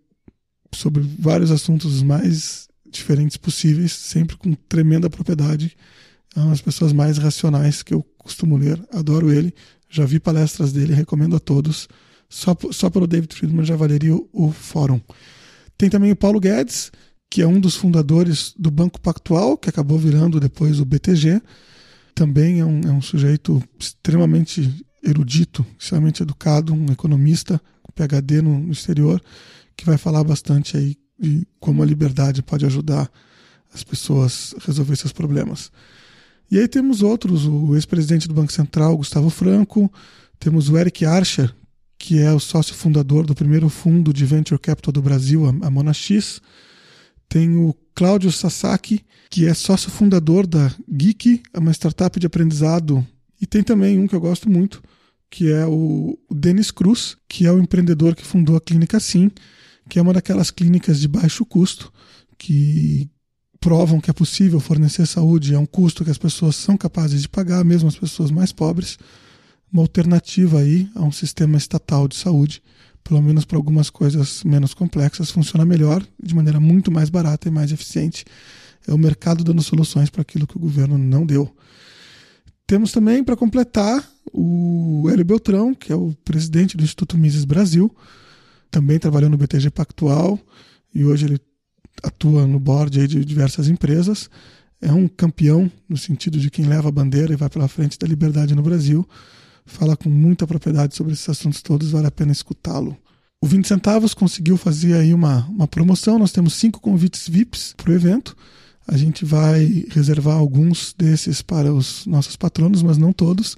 sobre 0.74 1.04
vários 1.20 1.52
assuntos 1.52 2.02
mais 2.02 2.68
diferentes 2.90 3.38
possíveis, 3.38 3.92
sempre 3.92 4.36
com 4.38 4.54
tremenda 4.54 5.10
propriedade 5.10 5.76
é 6.38 6.40
uma 6.40 6.52
das 6.52 6.62
pessoas 6.62 6.94
mais 6.94 7.18
racionais 7.18 7.82
que 7.82 7.94
eu 7.94 8.04
costumo 8.18 8.58
ler. 8.58 8.80
Adoro 8.94 9.32
ele. 9.32 9.54
Já 9.90 10.06
vi 10.06 10.20
palestras 10.20 10.74
dele, 10.74 10.94
recomendo 10.94 11.36
a 11.36 11.40
todos. 11.40 11.88
Só, 12.30 12.56
só 12.72 12.90
pelo 12.90 13.08
David 13.08 13.34
Friedman 13.34 13.66
já 13.66 13.76
valeria 13.76 14.16
o, 14.16 14.28
o 14.34 14.52
fórum. 14.52 15.00
Tem 15.78 15.90
também 15.90 16.12
o 16.12 16.16
Paulo 16.16 16.40
Guedes, 16.40 16.92
que 17.30 17.42
é 17.42 17.48
um 17.48 17.60
dos 17.60 17.76
fundadores 17.76 18.54
do 18.58 18.72
Banco 18.72 19.00
Pactual, 19.00 19.58
que 19.58 19.70
acabou 19.70 19.98
virando 19.98 20.40
depois 20.40 20.80
o 20.80 20.86
BTG. 20.86 21.42
Também 22.16 22.60
é 22.60 22.66
um, 22.66 22.82
é 22.82 22.92
um 22.92 23.02
sujeito 23.02 23.62
extremamente 23.80 24.86
erudito, 25.04 25.66
extremamente 25.80 26.24
educado, 26.24 26.74
um 26.74 26.92
economista 26.92 27.62
com 27.82 27.92
PhD 27.92 28.42
no, 28.42 28.60
no 28.60 28.72
exterior, 28.72 29.22
que 29.76 29.86
vai 29.86 29.98
falar 29.98 30.24
bastante 30.24 30.76
aí 30.76 30.98
de 31.20 31.48
como 31.60 31.82
a 31.82 31.86
liberdade 31.86 32.42
pode 32.42 32.66
ajudar 32.66 33.10
as 33.74 33.84
pessoas 33.84 34.54
a 34.58 34.66
resolver 34.66 34.96
seus 34.96 35.12
problemas. 35.14 35.72
E 36.50 36.58
aí 36.60 36.68
temos 36.68 37.02
outros, 37.02 37.46
o 37.46 37.76
ex-presidente 37.76 38.28
do 38.28 38.34
Banco 38.34 38.54
Central, 38.54 38.96
Gustavo 38.96 39.30
Franco, 39.30 39.92
temos 40.40 40.70
o 40.70 40.78
Eric 40.78 41.06
Archer, 41.06 41.54
que 41.98 42.20
é 42.20 42.32
o 42.32 42.40
sócio 42.40 42.74
fundador 42.74 43.26
do 43.26 43.36
primeiro 43.36 43.68
fundo 43.70 44.14
de 44.14 44.26
venture 44.26 44.60
capital 44.60 44.94
do 44.94 45.02
Brasil, 45.02 45.46
a 45.46 45.70
Monax. 45.70 46.42
Tem 47.28 47.58
o 47.58 47.76
Cláudio 47.94 48.32
Sasaki, 48.32 49.04
que 49.30 49.46
é 49.46 49.54
sócio 49.54 49.92
fundador 49.92 50.48
da 50.48 50.74
Geek, 50.90 51.42
é 51.54 51.60
uma 51.60 51.74
startup 51.74 52.18
de 52.18 52.28
aprendizado. 52.28 53.06
E 53.42 53.46
tem 53.46 53.62
também 53.62 54.00
um 54.00 54.08
que 54.08 54.16
eu 54.16 54.22
gosto 54.22 54.50
muito, 54.50 54.82
que 55.30 55.52
é 55.52 55.66
o 55.66 56.18
Denis 56.32 56.72
Cruz, 56.72 57.18
que 57.28 57.46
é 57.46 57.52
o 57.52 57.60
empreendedor 57.60 58.16
que 58.16 58.26
fundou 58.26 58.56
a 58.56 58.62
Clínica 58.62 59.00
Sim, 59.00 59.30
que 59.90 60.00
é 60.00 60.02
uma 60.02 60.14
daquelas 60.14 60.52
clínicas 60.52 61.00
de 61.00 61.08
baixo 61.08 61.46
custo 61.46 61.92
que 62.38 63.10
provam 63.60 64.00
que 64.00 64.10
é 64.10 64.14
possível 64.14 64.60
fornecer 64.60 65.06
saúde 65.06 65.56
a 65.56 65.60
um 65.60 65.66
custo 65.66 66.04
que 66.04 66.12
as 66.12 66.18
pessoas 66.18 66.56
são 66.56 66.78
capazes 66.78 67.22
de 67.22 67.30
pagar, 67.30 67.64
mesmo 67.64 67.88
as 67.88 67.96
pessoas 67.96 68.32
mais 68.32 68.52
pobres, 68.52 68.98
uma 69.72 69.82
alternativa 69.82 70.60
aí 70.60 70.90
a 70.96 71.04
um 71.04 71.12
sistema 71.12 71.58
estatal 71.58 72.08
de 72.08 72.16
saúde, 72.16 72.62
pelo 73.04 73.22
menos 73.22 73.46
para 73.46 73.58
algumas 73.58 73.90
coisas 73.90 74.44
menos 74.44 74.74
complexas, 74.74 75.32
funciona 75.32 75.66
melhor, 75.66 76.06
de 76.22 76.36
maneira 76.36 76.60
muito 76.60 76.92
mais 76.92 77.10
barata 77.10 77.48
e 77.48 77.52
mais 77.52 77.72
eficiente. 77.72 78.26
É 78.88 78.94
o 78.94 78.98
mercado 78.98 79.44
dando 79.44 79.62
soluções 79.62 80.10
para 80.10 80.22
aquilo 80.22 80.48
que 80.48 80.58
o 80.58 80.60
governo 80.60 80.98
não 80.98 81.26
deu. 81.26 81.54
Temos 82.66 82.92
também, 82.92 83.24
para 83.24 83.36
completar, 83.36 84.06
o 84.34 85.08
Hélio 85.10 85.24
Beltrão, 85.24 85.74
que 85.74 85.92
é 85.92 85.96
o 85.96 86.14
presidente 86.26 86.76
do 86.76 86.84
Instituto 86.84 87.18
Mises 87.18 87.46
Brasil, 87.46 87.94
também 88.70 89.00
trabalhou 89.00 89.30
no 89.30 89.38
BTG 89.38 89.70
Pactual 89.70 90.38
e 90.94 91.06
hoje 91.06 91.26
ele 91.26 91.40
atua 92.04 92.46
no 92.46 92.60
board 92.60 93.00
aí 93.00 93.08
de 93.08 93.24
diversas 93.24 93.68
empresas. 93.68 94.30
É 94.82 94.92
um 94.92 95.08
campeão 95.08 95.72
no 95.90 95.98
sentido 95.98 96.40
de 96.40 96.50
quem 96.52 96.66
leva 96.66 96.90
a 96.90 96.92
bandeira 96.92 97.34
e 97.34 97.36
vai 97.36 97.50
pela 97.50 97.68
frente 97.68 97.98
da 97.98 98.08
liberdade 98.08 98.56
no 98.56 98.62
Brasil. 98.62 99.08
Fala 99.66 99.98
com 99.98 100.10
muita 100.10 100.48
propriedade 100.48 100.96
sobre 100.96 101.14
esses 101.14 101.28
assuntos 101.28 101.62
todos, 101.62 101.92
vale 101.92 102.08
a 102.08 102.12
pena 102.12 102.32
escutá-lo. 102.32 102.98
O 103.42 103.46
20 103.46 103.68
centavos 103.68 104.14
conseguiu 104.14 104.58
fazer 104.58 104.94
aí 104.96 105.14
uma, 105.14 105.46
uma 105.48 105.68
promoção. 105.68 106.18
Nós 106.18 106.32
temos 106.32 106.54
cinco 106.54 106.80
convites 106.80 107.28
VIPs 107.28 107.74
para 107.76 107.92
o 107.92 107.94
evento. 107.94 108.36
A 108.88 108.96
gente 108.98 109.26
vai 109.26 109.86
reservar 109.90 110.38
alguns 110.38 110.94
desses 110.98 111.42
para 111.42 111.74
os 111.74 112.06
nossos 112.06 112.36
patronos, 112.36 112.82
mas 112.82 112.98
não 112.98 113.12
todos. 113.12 113.58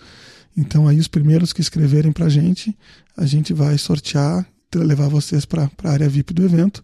Então 0.57 0.87
aí 0.87 0.99
os 0.99 1.07
primeiros 1.07 1.53
que 1.53 1.61
escreverem 1.61 2.11
para 2.11 2.25
a 2.25 2.29
gente, 2.29 2.77
a 3.15 3.25
gente 3.25 3.53
vai 3.53 3.77
sortear, 3.77 4.45
levar 4.75 5.07
vocês 5.07 5.45
para 5.45 5.69
a 5.83 5.89
área 5.89 6.09
VIP 6.09 6.33
do 6.33 6.43
evento, 6.43 6.83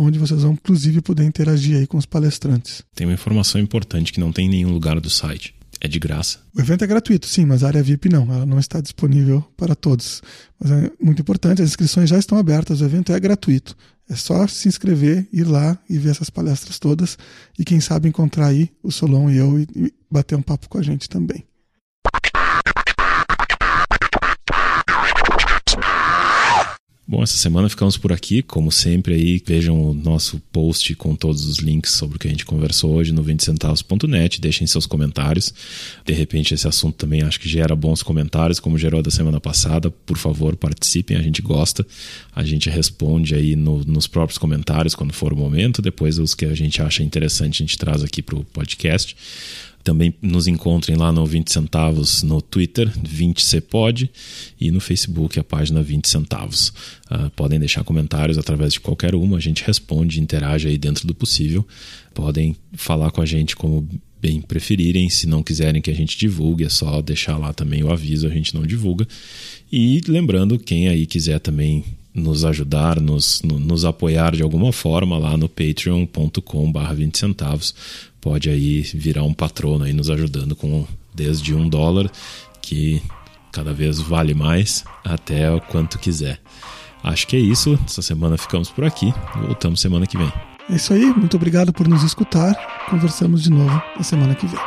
onde 0.00 0.18
vocês 0.18 0.42
vão 0.42 0.52
inclusive 0.52 1.00
poder 1.00 1.24
interagir 1.24 1.76
aí 1.76 1.86
com 1.86 1.98
os 1.98 2.06
palestrantes. 2.06 2.82
Tem 2.94 3.06
uma 3.06 3.14
informação 3.14 3.60
importante 3.60 4.12
que 4.12 4.20
não 4.20 4.32
tem 4.32 4.46
em 4.46 4.50
nenhum 4.50 4.72
lugar 4.72 4.98
do 4.98 5.10
site. 5.10 5.54
É 5.82 5.88
de 5.88 5.98
graça. 5.98 6.40
O 6.54 6.60
evento 6.60 6.84
é 6.84 6.86
gratuito, 6.86 7.26
sim, 7.26 7.46
mas 7.46 7.64
a 7.64 7.68
área 7.68 7.82
VIP 7.82 8.10
não, 8.10 8.30
ela 8.30 8.44
não 8.44 8.58
está 8.58 8.80
disponível 8.80 9.42
para 9.56 9.74
todos. 9.74 10.22
Mas 10.58 10.70
é 10.70 10.90
muito 11.00 11.22
importante, 11.22 11.62
as 11.62 11.70
inscrições 11.70 12.10
já 12.10 12.18
estão 12.18 12.36
abertas, 12.36 12.82
o 12.82 12.84
evento 12.84 13.12
é 13.12 13.20
gratuito. 13.20 13.74
É 14.08 14.14
só 14.14 14.46
se 14.46 14.68
inscrever, 14.68 15.26
ir 15.32 15.44
lá 15.44 15.78
e 15.88 15.96
ver 15.96 16.10
essas 16.10 16.28
palestras 16.28 16.78
todas 16.78 17.16
e 17.58 17.64
quem 17.64 17.80
sabe 17.80 18.08
encontrar 18.08 18.48
aí 18.48 18.70
o 18.82 18.90
Solon 18.90 19.30
e 19.30 19.36
eu 19.36 19.58
e 19.58 19.94
bater 20.10 20.36
um 20.36 20.42
papo 20.42 20.68
com 20.68 20.78
a 20.78 20.82
gente 20.82 21.08
também. 21.08 21.44
Bom, 27.10 27.24
essa 27.24 27.36
semana 27.36 27.68
ficamos 27.68 27.96
por 27.96 28.12
aqui. 28.12 28.40
Como 28.40 28.70
sempre, 28.70 29.14
aí 29.14 29.42
vejam 29.44 29.82
o 29.82 29.92
nosso 29.92 30.40
post 30.52 30.94
com 30.94 31.16
todos 31.16 31.44
os 31.44 31.58
links 31.58 31.90
sobre 31.90 32.14
o 32.14 32.20
que 32.20 32.28
a 32.28 32.30
gente 32.30 32.46
conversou 32.46 32.94
hoje 32.94 33.10
no 33.10 33.20
20centavos.net. 33.24 34.40
Deixem 34.40 34.64
seus 34.64 34.86
comentários. 34.86 35.52
De 36.06 36.12
repente, 36.12 36.54
esse 36.54 36.68
assunto 36.68 36.94
também 36.94 37.22
acho 37.22 37.40
que 37.40 37.48
gera 37.48 37.74
bons 37.74 38.00
comentários, 38.00 38.60
como 38.60 38.78
gerou 38.78 39.02
da 39.02 39.10
semana 39.10 39.40
passada. 39.40 39.90
Por 39.90 40.16
favor, 40.16 40.54
participem, 40.54 41.16
a 41.16 41.20
gente 41.20 41.42
gosta. 41.42 41.84
A 42.32 42.44
gente 42.44 42.70
responde 42.70 43.34
aí 43.34 43.56
no, 43.56 43.84
nos 43.84 44.06
próprios 44.06 44.38
comentários 44.38 44.94
quando 44.94 45.12
for 45.12 45.32
o 45.32 45.36
momento. 45.36 45.82
Depois, 45.82 46.16
os 46.16 46.32
que 46.32 46.44
a 46.44 46.54
gente 46.54 46.80
acha 46.80 47.02
interessante, 47.02 47.60
a 47.60 47.66
gente 47.66 47.76
traz 47.76 48.04
aqui 48.04 48.22
para 48.22 48.36
o 48.36 48.44
podcast. 48.44 49.16
Também 49.82 50.14
nos 50.20 50.46
encontrem 50.46 50.96
lá 50.96 51.10
no 51.10 51.24
20 51.24 51.50
centavos 51.50 52.22
no 52.22 52.42
Twitter, 52.42 52.90
20cpod, 52.98 54.10
e 54.60 54.70
no 54.70 54.80
Facebook, 54.80 55.38
a 55.38 55.44
página 55.44 55.82
20 55.82 56.06
centavos. 56.06 56.68
Uh, 57.10 57.30
podem 57.34 57.58
deixar 57.58 57.82
comentários 57.82 58.36
através 58.36 58.74
de 58.74 58.80
qualquer 58.80 59.14
uma, 59.14 59.38
a 59.38 59.40
gente 59.40 59.64
responde, 59.64 60.20
interage 60.20 60.68
aí 60.68 60.76
dentro 60.76 61.06
do 61.06 61.14
possível. 61.14 61.66
Podem 62.14 62.56
falar 62.72 63.10
com 63.10 63.22
a 63.22 63.26
gente 63.26 63.56
como 63.56 63.88
bem 64.20 64.40
preferirem, 64.42 65.08
se 65.08 65.26
não 65.26 65.42
quiserem 65.42 65.80
que 65.80 65.90
a 65.90 65.94
gente 65.94 66.18
divulgue, 66.18 66.64
é 66.64 66.68
só 66.68 67.00
deixar 67.00 67.38
lá 67.38 67.52
também 67.52 67.82
o 67.82 67.90
aviso, 67.90 68.26
a 68.26 68.30
gente 68.30 68.54
não 68.54 68.66
divulga. 68.66 69.08
E 69.72 70.00
lembrando, 70.06 70.58
quem 70.58 70.88
aí 70.88 71.06
quiser 71.06 71.40
também 71.40 71.84
nos 72.12 72.44
ajudar, 72.44 73.00
nos, 73.00 73.40
nos 73.42 73.84
apoiar 73.84 74.34
de 74.34 74.42
alguma 74.42 74.72
forma 74.72 75.16
lá 75.16 75.36
no 75.36 75.48
patreon.com/barra 75.48 76.92
20 76.94 77.16
centavos 77.16 77.74
pode 78.20 78.50
aí 78.50 78.82
virar 78.94 79.22
um 79.22 79.32
patrono 79.32 79.84
aí 79.84 79.92
nos 79.92 80.10
ajudando 80.10 80.54
com 80.54 80.86
desde 81.14 81.54
um 81.54 81.68
dólar, 81.68 82.10
que 82.60 83.02
cada 83.52 83.72
vez 83.72 84.00
vale 84.00 84.34
mais, 84.34 84.84
até 85.04 85.50
o 85.50 85.60
quanto 85.60 85.98
quiser. 85.98 86.40
Acho 87.02 87.26
que 87.26 87.36
é 87.36 87.40
isso. 87.40 87.78
Essa 87.86 88.02
semana 88.02 88.36
ficamos 88.36 88.70
por 88.70 88.84
aqui. 88.84 89.12
Voltamos 89.34 89.80
semana 89.80 90.06
que 90.06 90.16
vem. 90.16 90.32
É 90.68 90.76
isso 90.76 90.92
aí. 90.92 91.04
Muito 91.14 91.36
obrigado 91.36 91.72
por 91.72 91.88
nos 91.88 92.02
escutar. 92.02 92.54
Conversamos 92.88 93.42
de 93.42 93.50
novo 93.50 93.82
na 93.96 94.02
semana 94.02 94.34
que 94.34 94.46
vem. 94.46 94.60